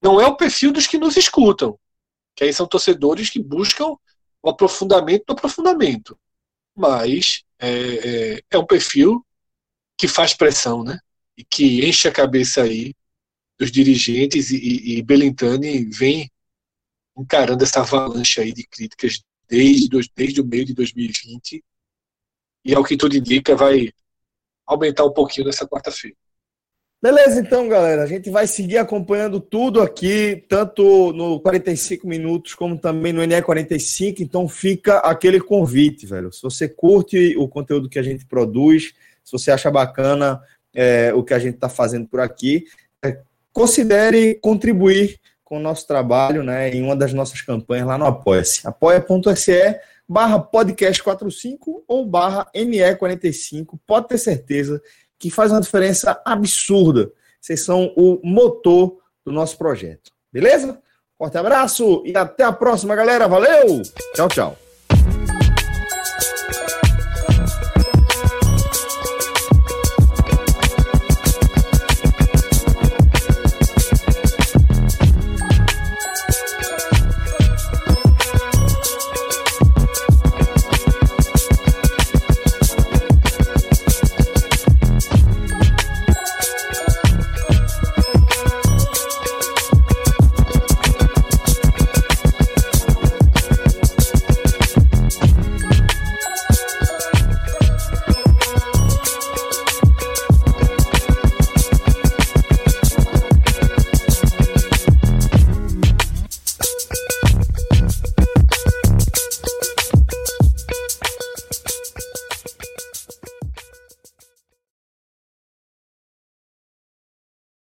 Não 0.02 0.20
é 0.20 0.26
o 0.26 0.38
perfil 0.38 0.72
dos 0.72 0.88
que 0.88 0.98
nos 0.98 1.18
escutam. 1.18 1.78
Que 2.36 2.46
aí 2.46 2.54
são 2.54 2.68
torcedores 2.68 3.30
que 3.30 3.42
buscam 3.42 3.96
o 4.42 4.50
aprofundamento 4.50 5.26
do 5.26 5.34
aprofundamento. 5.34 6.20
Mas 6.76 7.44
é, 7.60 7.70
é, 8.36 8.42
é 8.52 8.58
um 8.58 8.66
perfil 8.66 9.26
que 9.98 10.08
faz 10.08 10.34
pressão, 10.34 10.84
né? 10.84 11.00
E 11.38 11.44
que 11.44 11.86
enche 11.86 12.08
a 12.08 12.12
cabeça 12.12 12.64
aí 12.64 12.94
dos 13.58 13.72
dirigentes 13.72 14.52
e, 14.52 14.98
e, 14.98 15.02
Belintani 15.02 15.86
vem 15.86 16.30
encarando 17.18 17.64
essa 17.64 17.82
avalanche 17.82 18.42
aí 18.42 18.52
de 18.52 18.66
críticas 18.66 19.24
desde, 19.48 19.88
desde 20.16 20.42
o 20.42 20.46
meio 20.46 20.66
de 20.66 20.74
2020 20.74 21.64
e 22.66 22.76
ao 22.76 22.84
que 22.84 22.98
tudo 22.98 23.16
indica 23.16 23.56
vai 23.56 23.92
aumentar 24.66 25.06
um 25.06 25.14
pouquinho 25.14 25.48
nessa 25.48 25.68
quarta-feira. 25.68 26.18
Beleza, 27.04 27.42
então, 27.42 27.68
galera. 27.68 28.02
A 28.02 28.08
gente 28.08 28.30
vai 28.30 28.48
seguir 28.48 28.78
acompanhando 28.78 29.38
tudo 29.38 29.82
aqui, 29.82 30.46
tanto 30.48 31.12
no 31.12 31.38
45 31.42 32.08
minutos 32.08 32.56
como 32.56 32.78
também 32.78 33.12
no 33.12 33.22
NE45. 33.22 34.22
Então, 34.22 34.48
fica 34.48 35.00
aquele 35.00 35.42
convite, 35.42 36.06
velho. 36.06 36.32
Se 36.32 36.42
você 36.42 36.66
curte 36.66 37.36
o 37.38 37.46
conteúdo 37.46 37.90
que 37.90 38.00
a 38.00 38.04
gente 38.04 38.26
produz, 38.26 38.94
se 39.22 39.34
você 39.34 39.52
acha 39.52 39.70
bacana 39.70 40.42
é, 40.74 41.14
o 41.14 41.22
que 41.22 41.34
a 41.34 41.40
gente 41.40 41.56
está 41.56 41.68
fazendo 41.68 42.08
por 42.08 42.22
aqui, 42.22 42.64
é, 43.04 43.20
considere 43.52 44.36
contribuir 44.36 45.20
com 45.44 45.58
o 45.58 45.62
nosso 45.62 45.86
trabalho 45.86 46.42
né, 46.42 46.70
em 46.70 46.82
uma 46.82 46.96
das 46.96 47.12
nossas 47.12 47.42
campanhas 47.42 47.86
lá 47.86 47.98
no 47.98 48.06
Apoia-se. 48.06 48.66
apoia.se 48.66 49.78
barra 50.08 50.40
podcast 50.40 51.04
45 51.04 51.84
ou 51.86 52.06
barra 52.06 52.48
ME45. 52.56 53.78
Pode 53.86 54.08
ter 54.08 54.18
certeza 54.18 54.82
que 55.24 55.32
faz 55.32 55.54
uma 55.54 55.62
diferença 55.62 56.22
absurda. 56.26 57.10
Vocês 57.40 57.64
são 57.64 57.94
o 57.96 58.20
motor 58.22 58.98
do 59.26 59.32
nosso 59.32 59.58
projeto. 59.58 60.12
Beleza? 60.34 60.78
Forte 61.18 61.38
abraço 61.38 62.04
e 62.06 62.14
até 62.18 62.44
a 62.44 62.52
próxima, 62.52 62.94
galera. 62.94 63.26
Valeu! 63.26 63.82
Tchau, 64.14 64.28
tchau. 64.28 64.63